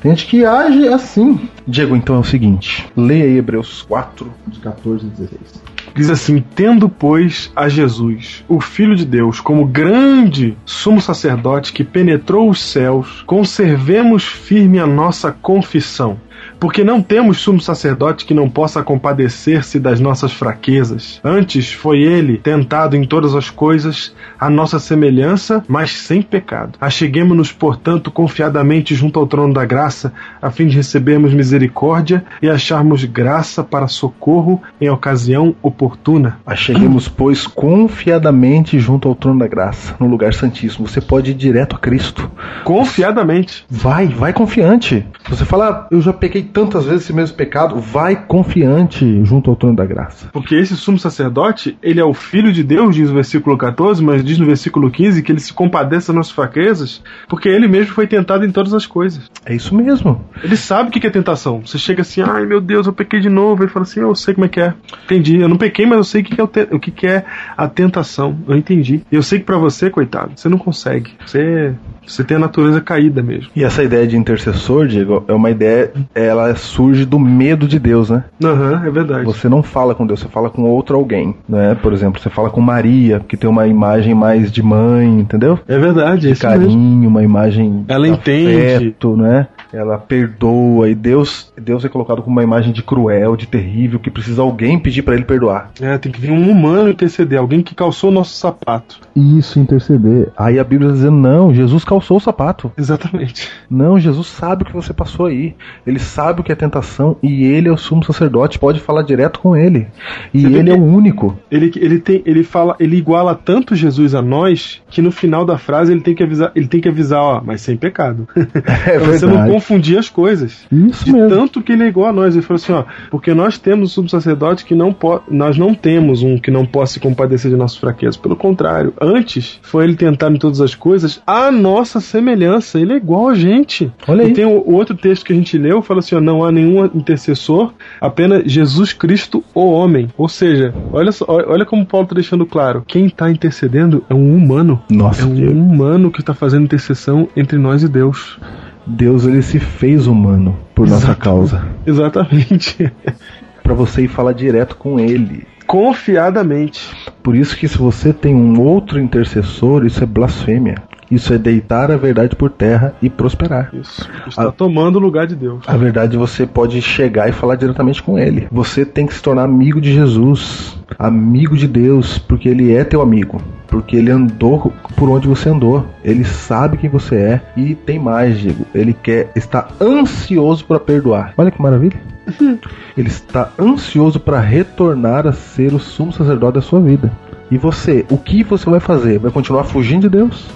Tem 0.01 0.13
gente 0.13 0.27
que 0.27 0.45
age 0.45 0.89
assim. 0.89 1.49
Diego, 1.67 1.95
então 1.95 2.17
é 2.17 2.19
o 2.19 2.25
seguinte: 2.25 2.91
leia 2.97 3.25
aí 3.25 3.37
Hebreus 3.37 3.83
4, 3.83 4.33
de 4.49 4.59
14 4.61 5.07
e 5.07 5.11
16. 5.11 5.63
Diz 5.95 6.09
assim: 6.09 6.43
Tendo, 6.55 6.89
pois, 6.89 7.53
a 7.55 7.69
Jesus, 7.69 8.45
o 8.49 8.61
Filho 8.61 8.97
de 8.97 9.05
Deus, 9.05 9.41
como 9.41 9.67
grande 9.67 10.57
sumo 10.65 11.01
sacerdote 11.01 11.73
que 11.73 11.85
penetrou 11.85 12.49
os 12.49 12.63
céus, 12.63 13.23
conservemos 13.27 14.25
firme 14.25 14.79
a 14.79 14.87
nossa 14.87 15.33
confissão. 15.33 16.19
Porque 16.61 16.85
não 16.85 17.01
temos 17.01 17.41
sumo 17.41 17.61
sacerdote 17.61 18.27
que 18.27 18.35
não 18.35 18.49
possa 18.49 18.83
compadecer-se 18.83 19.81
das 19.81 19.99
nossas 19.99 20.31
fraquezas. 20.33 21.19
Antes 21.25 21.73
foi 21.73 22.03
ele 22.03 22.37
tentado 22.37 22.95
em 22.95 23.05
todas 23.05 23.35
as 23.35 23.49
coisas, 23.49 24.15
a 24.39 24.51
nossa 24.51 24.79
semelhança, 24.79 25.65
mas 25.67 25.93
sem 25.93 26.21
pecado. 26.21 26.79
Acheguemos-nos, 26.79 27.51
portanto, 27.51 28.11
confiadamente 28.11 28.95
junto 28.95 29.19
ao 29.19 29.27
trono 29.27 29.55
da 29.55 29.65
graça, 29.65 30.13
a 30.41 30.51
fim 30.51 30.67
de 30.67 30.77
recebermos 30.77 31.33
misericórdia 31.33 32.25
e 32.43 32.51
acharmos 32.51 33.05
graça 33.05 33.65
para 33.65 33.89
socorro 33.89 34.61
em 34.79 34.91
ocasião 34.91 35.55
oportuna. 35.63 36.39
Acheguemos, 36.45 37.09
pois, 37.09 37.47
confiadamente 37.47 38.79
junto 38.79 39.09
ao 39.09 39.15
trono 39.15 39.39
da 39.39 39.49
graça, 39.49 39.97
no 39.99 40.07
lugar 40.07 40.35
santíssimo. 40.35 40.87
Você 40.87 41.01
pode 41.01 41.31
ir 41.31 41.35
direto 41.35 41.77
a 41.77 41.79
Cristo. 41.79 42.31
Confiadamente. 42.65 43.65
Vai, 43.71 44.09
vai 44.09 44.33
confiante. 44.35 45.07
Você 45.29 45.45
fala, 45.47 45.71
"Ah, 45.71 45.87
eu 45.91 46.01
já 46.03 46.13
pequei 46.13 46.43
tantas 46.53 46.85
vezes 46.85 47.03
esse 47.05 47.13
mesmo 47.13 47.37
pecado. 47.37 47.77
Vai 47.81 48.17
confiante 48.27 49.25
junto 49.25 49.51
ao 49.51 49.57
trono 49.57 49.77
da 49.77 49.85
graça. 49.87 50.29
Porque 50.33 50.55
esse 50.55 50.77
sumo 50.77 50.99
sacerdote, 50.99 51.77
ele 51.83 52.01
é 52.01 52.05
o 52.05 52.13
filho 52.15 52.53
de 52.53 52.63
Deus, 52.63 52.95
diz 52.95 53.11
o 53.11 53.15
versículo 53.15 53.57
14, 53.57 54.03
mas 54.03 54.25
diz 54.25 54.39
no 54.39 54.47
versículo 54.47 54.91
15 54.91 55.23
que 55.23 55.33
ele 55.33 55.41
se 55.41 55.53
compadece 55.53 56.09
das 56.09 56.17
nossas 56.17 56.33
fraquezas, 56.33 57.03
porque 57.29 57.49
ele 57.49 57.69
mesmo 57.69 57.93
foi 57.95 58.07
tentado 58.07 58.45
em 58.45 58.51
todas 58.51 58.75
as 58.75 58.87
coisas. 58.87 59.31
É 59.45 59.55
isso 59.55 59.75
mesmo. 59.75 60.25
Ele 60.43 60.57
sabe 60.57 60.89
o 60.89 60.93
que 60.93 61.07
é 61.07 61.11
tentação. 61.11 61.61
Você 61.65 61.79
chega 61.79 62.03
assim, 62.03 62.23
ai 62.23 62.45
meu 62.47 62.61
Deus, 62.61 62.87
eu 62.87 62.93
pequei 62.93 63.21
de 63.21 63.29
novo. 63.29 63.63
Ele 63.63 63.71
fala 63.71 63.85
assim, 63.85 64.01
eu 64.01 64.15
sei 64.15 64.35
como 64.35 64.47
é 64.47 64.49
que 64.49 64.61
é. 64.61 64.75
Entendi, 65.05 65.39
eu 65.41 65.49
não 65.49 65.57
pequei, 65.57 65.87
mas 65.87 65.99
eu 65.99 66.05
sei 66.05 66.21
o 66.23 66.25
que, 66.25 66.41
é, 66.41 66.45
o, 66.45 66.47
te- 66.47 66.69
o 66.71 66.79
que, 66.79 67.07
é 67.07 67.25
a 67.57 67.69
tentação. 67.69 68.37
Eu 68.47 68.57
entendi. 68.57 69.03
E 69.11 69.15
eu 69.17 69.23
sei 69.23 69.39
que 69.39 69.45
pra 69.45 69.57
você, 69.59 69.91
coitado, 69.91 70.33
você 70.37 70.49
não 70.49 70.59
consegue. 70.59 71.13
Você, 71.27 71.75
você 72.07 72.23
tem 72.25 72.37
a 72.37 72.41
natureza 72.41 72.81
caída 72.81 73.23
mesmo. 73.23 73.51
E 73.55 73.65
essa 73.65 73.83
ideia 73.83 74.07
de 74.07 74.17
intercessor, 74.17 74.87
Diego, 74.87 75.25
é 75.29 75.33
uma 75.33 75.51
ideia, 75.51 75.93
ela 76.15 76.40
surge 76.57 77.05
do 77.05 77.19
medo 77.19 77.67
de 77.67 77.79
Deus, 77.79 78.11
né? 78.11 78.25
Aham, 78.43 78.83
é 78.85 78.91
verdade. 78.91 79.25
Você 79.25 79.49
não 79.49 79.63
fala 79.63 79.95
com 79.95 80.07
Deus, 80.07 80.21
você 80.21 80.29
fala 80.29 80.51
com 80.51 80.63
outro 80.63 80.97
alguém, 80.97 81.35
né? 81.49 81.75
Por 81.75 81.93
exemplo, 81.93 82.21
você 82.21 82.31
fala 82.31 82.51
com 82.51 82.61
Maria, 82.61 83.21
que 83.21 83.37
tem 83.37 83.49
uma 83.49 83.67
imagem 83.67 84.15
mais 84.15 84.51
de 84.51 84.63
mãe, 84.63 85.07
entendeu? 85.21 85.59
É 85.67 85.79
verdade, 85.79 86.29
é 86.29 86.33
isso 86.33 86.47
mesmo. 86.47 86.65
Carinho, 86.65 87.09
uma 87.09 87.23
imagem 87.23 87.85
Ela 87.89 88.07
de 88.07 88.13
entende. 88.13 88.75
afeto, 88.77 89.17
né? 89.17 89.49
Ela 89.73 89.99
perdoa 89.99 90.89
e 90.89 90.95
Deus, 90.95 91.53
Deus 91.57 91.85
é 91.85 91.89
colocado 91.89 92.23
como 92.23 92.35
uma 92.37 92.43
imagem 92.43 92.73
de 92.73 92.83
cruel, 92.83 93.37
de 93.37 93.47
terrível, 93.47 94.01
que 94.01 94.11
precisa 94.11 94.43
alguém 94.43 94.79
pedir 94.79 95.03
pra 95.03 95.15
ele 95.15 95.25
perdoar. 95.25 95.71
É, 95.81 95.97
tem 95.97 96.11
que 96.11 96.21
vir 96.21 96.31
um 96.33 96.51
humano 96.51 96.89
interceder, 96.91 97.39
alguém 97.39 97.63
que 97.63 97.75
calçou 97.75 98.11
o 98.11 98.13
nosso 98.13 98.35
sapato. 98.37 98.99
Isso, 99.15 99.61
interceder. 99.61 100.31
Aí 100.37 100.59
a 100.59 100.65
Bíblia 100.65 100.89
está 100.89 100.97
dizendo, 100.97 101.17
não, 101.17 101.55
Jesus 101.55 101.85
calçou 101.85 102.17
o 102.17 102.21
sapato. 102.21 102.73
Exatamente. 102.77 103.49
Não, 103.71 103.99
Jesus 103.99 104.27
sabe 104.27 104.63
o 104.63 104.67
que 104.67 104.73
você 104.73 104.93
passou 104.93 105.27
aí. 105.27 105.55
Ele 105.87 105.99
sabe 105.99 106.30
o 106.39 106.45
que 106.45 106.53
é 106.53 106.55
tentação 106.55 107.17
e 107.23 107.45
ele 107.45 107.69
é 107.69 107.73
o 107.73 107.77
sumo 107.77 108.05
sacerdote, 108.05 108.59
pode 108.59 108.79
falar 108.81 109.03
direto 109.03 109.41
com 109.41 109.57
ele. 109.57 109.89
E 110.33 110.47
vê 110.47 110.59
ele 110.59 110.71
é 110.71 110.75
o 110.75 110.83
único. 110.83 111.37
Ele, 111.51 111.73
ele 111.77 111.99
tem, 111.99 112.23
ele 112.25 112.45
fala, 112.45 112.77
ele 112.79 112.97
iguala 112.97 113.35
tanto 113.35 113.75
Jesus 113.75 114.15
a 114.15 114.23
nós 114.23 114.81
que 114.89 115.03
no 115.03 115.11
final 115.11 115.45
da 115.45 115.59
frase 115.59 115.93
ele 115.93 116.01
tem 116.01 116.15
que 116.15 116.23
avisar, 116.23 116.53
ele 116.55 116.69
tem 116.69 116.81
que 116.81 116.89
avisar, 116.89 117.21
ó, 117.21 117.43
mas 117.45 117.61
sem 117.61 117.77
pecado. 117.77 118.29
É 118.87 118.99
pra 118.99 119.13
você 119.13 119.27
não 119.27 119.49
confundir 119.49 119.99
as 119.99 120.09
coisas. 120.09 120.67
Isso 120.71 121.05
De 121.05 121.13
mesmo. 121.13 121.29
tanto 121.29 121.63
que 121.63 121.73
ele 121.73 121.85
é 121.85 121.87
igual 121.89 122.09
a 122.09 122.13
nós. 122.13 122.35
Ele 122.35 122.45
falou 122.45 122.57
assim, 122.57 122.73
ó, 122.73 122.85
porque 123.11 123.35
nós 123.35 123.59
temos 123.59 123.91
um 123.91 123.93
subsacerdote 123.93 124.65
que 124.65 124.75
não 124.75 124.93
pode. 124.93 125.25
Nós 125.31 125.57
não 125.57 125.75
temos 125.75 126.23
um 126.23 126.39
que 126.39 126.51
não 126.51 126.67
possa 126.67 126.95
se 126.95 127.01
compadecer 127.01 127.51
de 127.51 127.57
nossas 127.57 127.79
fraquezas. 127.79 128.17
Pelo 128.17 128.37
contrário, 128.37 128.93
antes 129.01 129.59
foi 129.63 129.85
ele 129.85 129.95
tentar 129.95 130.31
em 130.31 130.37
todas 130.37 130.61
as 130.61 130.75
coisas 130.75 131.23
a 131.27 131.51
nossa 131.51 132.01
semelhança. 132.01 132.79
Ele 132.79 132.93
é 132.93 132.97
igual 132.97 133.29
a 133.29 133.35
gente. 133.35 133.91
Olha 134.07 134.25
aí. 134.25 134.31
E 134.31 134.35
tem 134.35 134.45
o, 134.45 134.63
o 134.67 134.73
outro 134.73 134.95
texto 134.97 135.25
que 135.25 135.33
a 135.33 135.37
gente 135.37 135.57
leu, 135.59 135.83
fala 135.83 136.01
assim, 136.01 136.15
ó, 136.15 136.20
não 136.21 136.45
há 136.45 136.51
nenhum 136.53 136.85
intercessor, 136.87 137.73
apenas 138.01 138.43
Jesus 138.51 138.93
Cristo, 138.93 139.43
o 139.55 139.71
homem. 139.71 140.09
Ou 140.17 140.29
seja, 140.29 140.75
olha 140.93 141.13
só, 141.13 141.25
olha 141.29 141.65
como 141.65 141.85
Paulo 141.87 142.05
está 142.05 142.15
deixando 142.15 142.45
claro. 142.47 142.85
Quem 142.87 143.07
está 143.07 143.31
intercedendo 143.31 144.05
é 144.09 144.15
um 144.15 144.35
humano. 144.37 144.81
Nossa, 144.91 145.23
É 145.23 145.25
um 145.27 145.35
Diego. 145.35 145.53
humano 145.53 146.11
que 146.11 146.21
está 146.21 146.35
fazendo 146.35 146.65
intercessão 146.65 147.29
entre 147.37 147.59
nós 147.59 147.83
e 147.83 147.89
Deus. 147.89 148.39
Deus 148.87 149.27
ele 149.27 149.43
se 149.43 149.59
fez 149.59 150.07
humano 150.07 150.57
por 150.75 150.87
nossa 150.89 151.05
Exato. 151.07 151.21
causa. 151.21 151.67
Exatamente. 151.87 152.91
Pra 153.63 153.75
você 153.75 154.03
ir 154.03 154.09
falar 154.09 154.33
direto 154.33 154.75
com 154.77 154.99
ele. 154.99 155.47
Confiadamente. 155.67 156.91
Por 157.23 157.37
isso 157.37 157.57
que 157.57 157.69
se 157.69 157.79
você 157.79 158.13
tem 158.13 158.35
um 158.35 158.61
outro 158.61 158.99
intercessor, 158.99 159.85
isso 159.85 160.03
é 160.03 160.07
blasfêmia. 160.07 160.77
Isso 161.11 161.33
é 161.35 161.39
deitar 161.39 161.91
a 161.91 161.97
verdade 161.97 162.37
por 162.37 162.51
terra 162.51 162.95
e 163.03 163.11
prosperar. 163.11 163.71
Isso. 163.73 164.09
Está 164.29 164.45
Ah. 164.49 164.53
tomando 164.53 164.97
o 164.97 165.01
lugar 165.01 165.27
de 165.27 165.35
Deus. 165.35 165.65
A 165.67 165.77
verdade 165.77 166.17
você 166.17 166.47
pode 166.47 166.81
chegar 166.81 167.29
e 167.29 167.33
falar 167.33 167.57
diretamente 167.57 168.03
com 168.03 168.19
ele. 168.19 168.47
Você 168.51 168.85
tem 168.85 169.07
que 169.07 169.15
se 169.15 169.23
tornar 169.23 169.43
amigo 169.45 169.81
de 169.81 169.93
Jesus, 169.93 170.79
amigo 170.99 171.57
de 171.57 171.67
Deus, 171.67 172.19
porque 172.19 172.49
ele 172.49 172.73
é 172.73 172.85
teu 172.85 173.01
amigo. 173.03 173.41
Porque 173.67 173.97
ele 173.97 174.11
andou 174.11 174.73
por 174.97 175.09
onde 175.09 175.29
você 175.29 175.49
andou. 175.49 175.87
Ele 176.05 176.25
sabe 176.25 176.77
quem 176.77 176.91
você 176.91 177.15
é. 177.17 177.41
E 177.57 177.75
tem 177.75 177.99
mais, 177.99 178.39
Diego. 178.39 178.65
Ele 178.75 178.93
quer 178.93 179.31
está 179.37 179.69
ansioso 179.81 180.65
para 180.65 180.81
perdoar. 180.81 181.35
Olha 181.37 181.51
que 181.51 181.61
maravilha. 181.63 182.01
Ele 182.97 183.09
está 183.09 183.51
ansioso 183.59 184.21
para 184.21 184.41
retornar 184.41 185.27
a 185.27 185.33
ser 185.33 185.73
o 185.73 185.79
sumo 185.79 186.13
sacerdote 186.13 186.55
da 186.55 186.61
sua 186.61 186.81
vida. 186.81 187.11
E 187.51 187.57
você, 187.59 188.05
o 188.11 188.17
que 188.19 188.43
você 188.45 188.69
vai 188.69 188.79
fazer? 188.81 189.19
Vai 189.19 189.31
continuar 189.31 189.65
fugindo 189.65 190.03
de 190.03 190.09
Deus? 190.17 190.49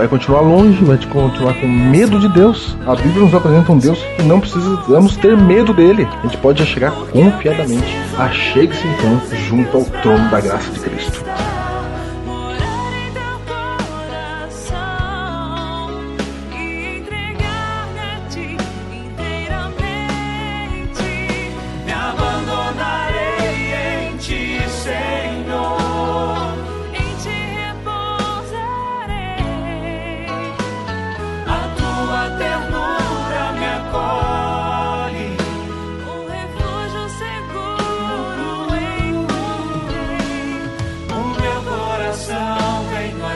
Vai 0.00 0.08
continuar 0.08 0.40
longe? 0.40 0.82
Vai 0.82 0.96
continuar 0.96 1.52
com 1.60 1.68
medo 1.68 2.18
de 2.18 2.26
Deus? 2.30 2.74
A 2.86 2.96
Bíblia 2.96 3.20
nos 3.20 3.34
apresenta 3.34 3.70
um 3.70 3.76
Deus 3.76 4.02
que 4.16 4.22
não 4.22 4.40
precisamos 4.40 5.14
ter 5.18 5.36
medo 5.36 5.74
dele. 5.74 6.08
A 6.10 6.22
gente 6.22 6.38
pode 6.38 6.60
já 6.60 6.64
chegar 6.64 6.90
confiadamente. 6.90 7.98
Achegue-se 8.16 8.86
então 8.86 9.20
junto 9.46 9.76
ao 9.76 9.84
trono 10.00 10.30
da 10.30 10.40
graça 10.40 10.70
de 10.70 10.80
Cristo. 10.80 11.22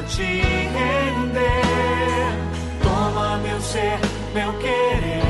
Te 0.07 0.43
render. 0.77 1.65
Toma 2.83 3.39
meu 3.39 3.61
ser, 3.61 3.99
meu 4.35 4.53
querer. 4.59 5.24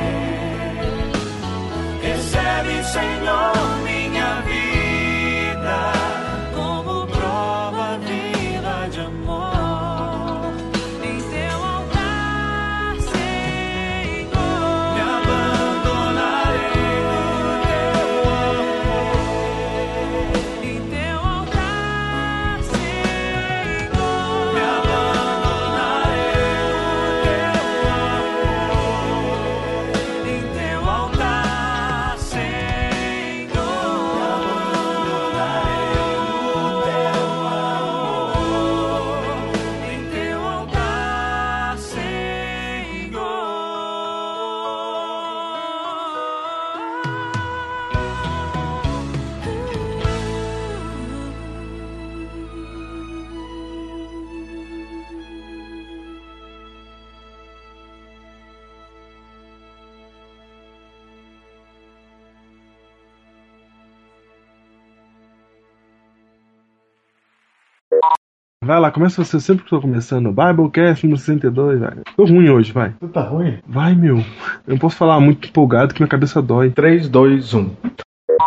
Vai 68.65 68.79
lá, 68.79 68.89
começa 68.89 69.23
você 69.23 69.39
sempre 69.39 69.63
que 69.63 69.71
eu 69.71 69.79
tô 69.79 69.81
começando. 69.87 70.31
Biblecast 70.31 71.05
número 71.05 71.19
62, 71.21 71.79
velho. 71.79 72.01
Tô 72.17 72.25
ruim 72.25 72.49
hoje, 72.49 72.71
vai. 72.71 72.93
Você 72.99 73.07
tá 73.09 73.21
ruim? 73.21 73.59
Vai, 73.67 73.93
meu. 73.93 74.17
Eu 74.17 74.23
não 74.69 74.77
posso 74.79 74.97
falar 74.97 75.19
muito 75.19 75.47
empolgado 75.47 75.93
que 75.93 76.01
minha 76.01 76.09
cabeça 76.09 76.41
dói. 76.41 76.71
3, 76.71 77.07
2, 77.07 77.53
1. 77.53 77.69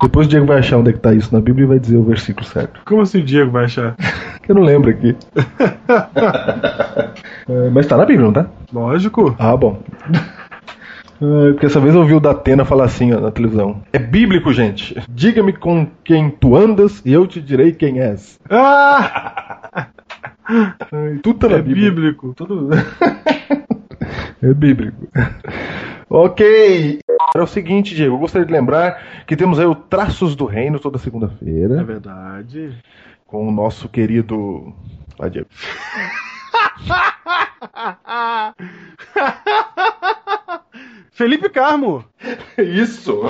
Depois 0.03 0.27
o 0.27 0.31
Diego 0.31 0.45
vai 0.45 0.59
achar 0.59 0.77
onde 0.77 0.91
é 0.91 0.93
que 0.93 0.99
tá 0.99 1.15
isso 1.15 1.33
na 1.33 1.41
Bíblia 1.41 1.67
e 1.67 1.69
vai 1.69 1.79
dizer 1.79 1.97
o 1.97 2.03
versículo 2.03 2.45
certo. 2.45 2.81
Como 2.85 3.01
assim 3.01 3.21
o 3.21 3.25
Diego 3.25 3.53
vai 3.53 3.67
achar? 3.67 3.95
Eu 4.49 4.57
não 4.57 4.63
lembro 4.63 4.91
aqui. 4.91 5.15
É, 7.51 7.71
mas 7.71 7.87
tá 7.87 7.97
na 7.97 8.05
Bíblia, 8.05 8.27
não 8.27 8.33
tá? 8.33 8.47
Lógico. 8.71 9.35
Ah, 9.39 9.57
bom. 9.57 9.83
É, 11.21 11.53
Porque 11.53 11.65
essa 11.65 11.81
vez 11.81 11.95
eu 11.95 12.03
ouvi 12.03 12.13
o 12.13 12.21
Datena 12.21 12.63
falar 12.63 12.85
assim 12.85 13.13
ó, 13.13 13.21
na 13.21 13.31
televisão. 13.31 13.81
É 13.91 13.99
bíblico, 13.99 14.53
gente. 14.53 14.95
Diga-me 15.09 15.55
com 15.55 15.87
quem 16.05 16.29
tu 16.29 16.55
andas 16.55 17.01
e 17.07 17.13
eu 17.13 17.27
te 17.27 17.41
direi 17.41 17.73
quem 17.73 18.01
és. 18.01 18.39
Ah! 18.51 19.58
Ai, 20.49 21.19
Tudo 21.23 21.39
tá 21.41 21.49
na 21.49 21.57
É 21.57 21.63
Bíblia. 21.63 21.91
bíblico. 21.91 22.33
Tudo... 22.35 22.71
é 24.43 24.55
bíblico. 24.55 25.07
ok. 26.09 27.01
É 27.37 27.41
o 27.41 27.47
seguinte, 27.47 27.95
Diego, 27.95 28.15
eu 28.15 28.19
gostaria 28.19 28.47
de 28.47 28.53
lembrar 28.53 29.25
que 29.27 29.37
temos 29.37 29.59
aí 29.59 29.67
o 29.67 29.75
Traços 29.75 30.35
do 30.35 30.47
Reino 30.47 30.81
toda 30.81 30.97
É 30.97 31.01
segunda-feira 31.01 31.85
verdade. 31.85 32.75
com 33.27 33.47
o 33.47 33.53
nosso 33.53 33.89
querido. 33.89 34.73
Vai, 35.19 35.29
Diego. 35.31 35.49
Felipe 41.13 41.49
Carmo. 41.51 42.05
Isso! 42.57 43.21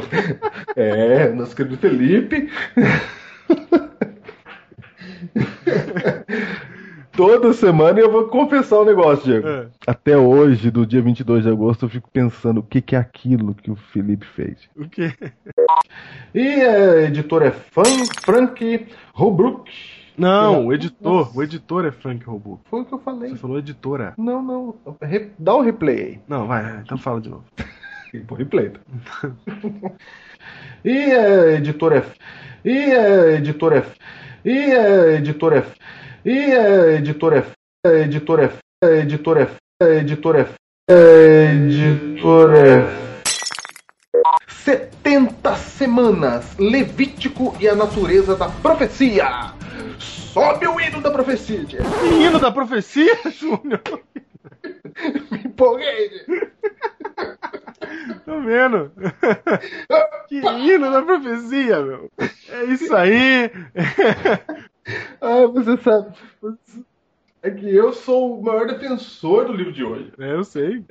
É, 0.76 1.30
nosso 1.30 1.56
querido 1.56 1.76
Felipe. 1.78 2.48
Toda 7.18 7.52
semana 7.52 7.98
eu 7.98 8.12
vou 8.12 8.28
confessar 8.28 8.78
um 8.78 8.84
negócio, 8.84 9.24
Diego. 9.24 9.48
É. 9.48 9.66
Até 9.84 10.16
hoje, 10.16 10.70
do 10.70 10.86
dia 10.86 11.02
22 11.02 11.42
de 11.42 11.50
agosto, 11.50 11.84
eu 11.84 11.88
fico 11.88 12.08
pensando 12.12 12.60
o 12.60 12.62
que, 12.62 12.80
que 12.80 12.94
é 12.94 12.98
aquilo 13.00 13.56
que 13.56 13.72
o 13.72 13.74
Felipe 13.74 14.24
fez. 14.24 14.70
O 14.76 14.88
quê? 14.88 15.12
E 16.32 16.46
a 16.62 17.02
editora 17.08 17.46
é 17.48 17.50
Fan, 17.50 18.04
Frank 18.20 18.86
Holbrook. 19.14 19.68
Não, 20.16 20.66
o 20.66 20.72
editor. 20.72 21.36
O 21.36 21.42
editor 21.42 21.86
é 21.86 21.90
Frank 21.90 22.24
Robô. 22.24 22.60
Foi 22.70 22.82
o 22.82 22.84
que 22.84 22.94
eu 22.94 23.00
falei. 23.00 23.30
Você 23.30 23.36
falou 23.36 23.58
editora. 23.58 24.14
Não, 24.16 24.40
não. 24.40 24.76
Re- 25.02 25.32
Dá 25.36 25.56
o 25.56 25.60
replay 25.60 25.98
aí. 26.00 26.20
Não, 26.28 26.46
vai, 26.46 26.78
então 26.84 26.96
fala 26.96 27.20
de 27.20 27.30
novo. 27.30 27.42
Replay. 28.38 28.70
tá? 28.70 29.32
e 30.84 31.12
a 31.12 31.52
editora 31.54 31.98
é. 31.98 32.04
E 32.68 32.92
a 32.92 33.32
editora 33.32 33.78
é. 33.78 34.48
E 34.48 34.72
a 34.72 35.12
editora 35.16 35.58
é. 35.58 35.66
E 36.24 36.52
a 36.52 36.94
editora 36.94 37.46
é. 37.84 37.88
A 37.88 37.92
editora 38.00 38.52
é. 38.82 38.86
A 38.86 38.90
editora 39.00 39.42
é. 39.42 39.84
A 39.84 39.88
editora 40.00 40.40
é. 40.40 40.92
A 40.92 41.54
editora 41.54 42.58
é. 42.68 43.08
70 44.48 45.54
semanas, 45.56 46.56
Levítico 46.58 47.56
e 47.60 47.68
a 47.68 47.74
natureza 47.74 48.34
da 48.36 48.48
profecia. 48.48 49.52
Sobe 49.98 50.66
o 50.66 50.80
hino 50.80 51.00
da 51.00 51.10
profecia. 51.10 51.80
Menino 52.02 52.38
da 52.38 52.50
profecia, 52.50 53.16
Júnior. 53.30 53.80
Me 55.30 55.38
empolguei. 55.44 56.10
Tô 58.28 58.42
vendo. 58.42 58.92
Que 60.28 60.36
hino 60.36 60.92
da 60.92 61.00
profecia, 61.00 61.82
meu. 61.82 62.10
É 62.50 62.64
isso 62.64 62.94
aí. 62.94 63.50
Ah, 65.22 65.46
você 65.46 65.76
sabe. 65.78 66.14
É 67.42 67.50
que 67.50 67.74
eu 67.74 67.94
sou 67.94 68.38
o 68.38 68.42
maior 68.42 68.66
defensor 68.66 69.46
do 69.46 69.54
livro 69.54 69.72
de 69.72 69.82
hoje. 69.84 70.12
É, 70.18 70.32
eu 70.32 70.44
sei. 70.44 70.84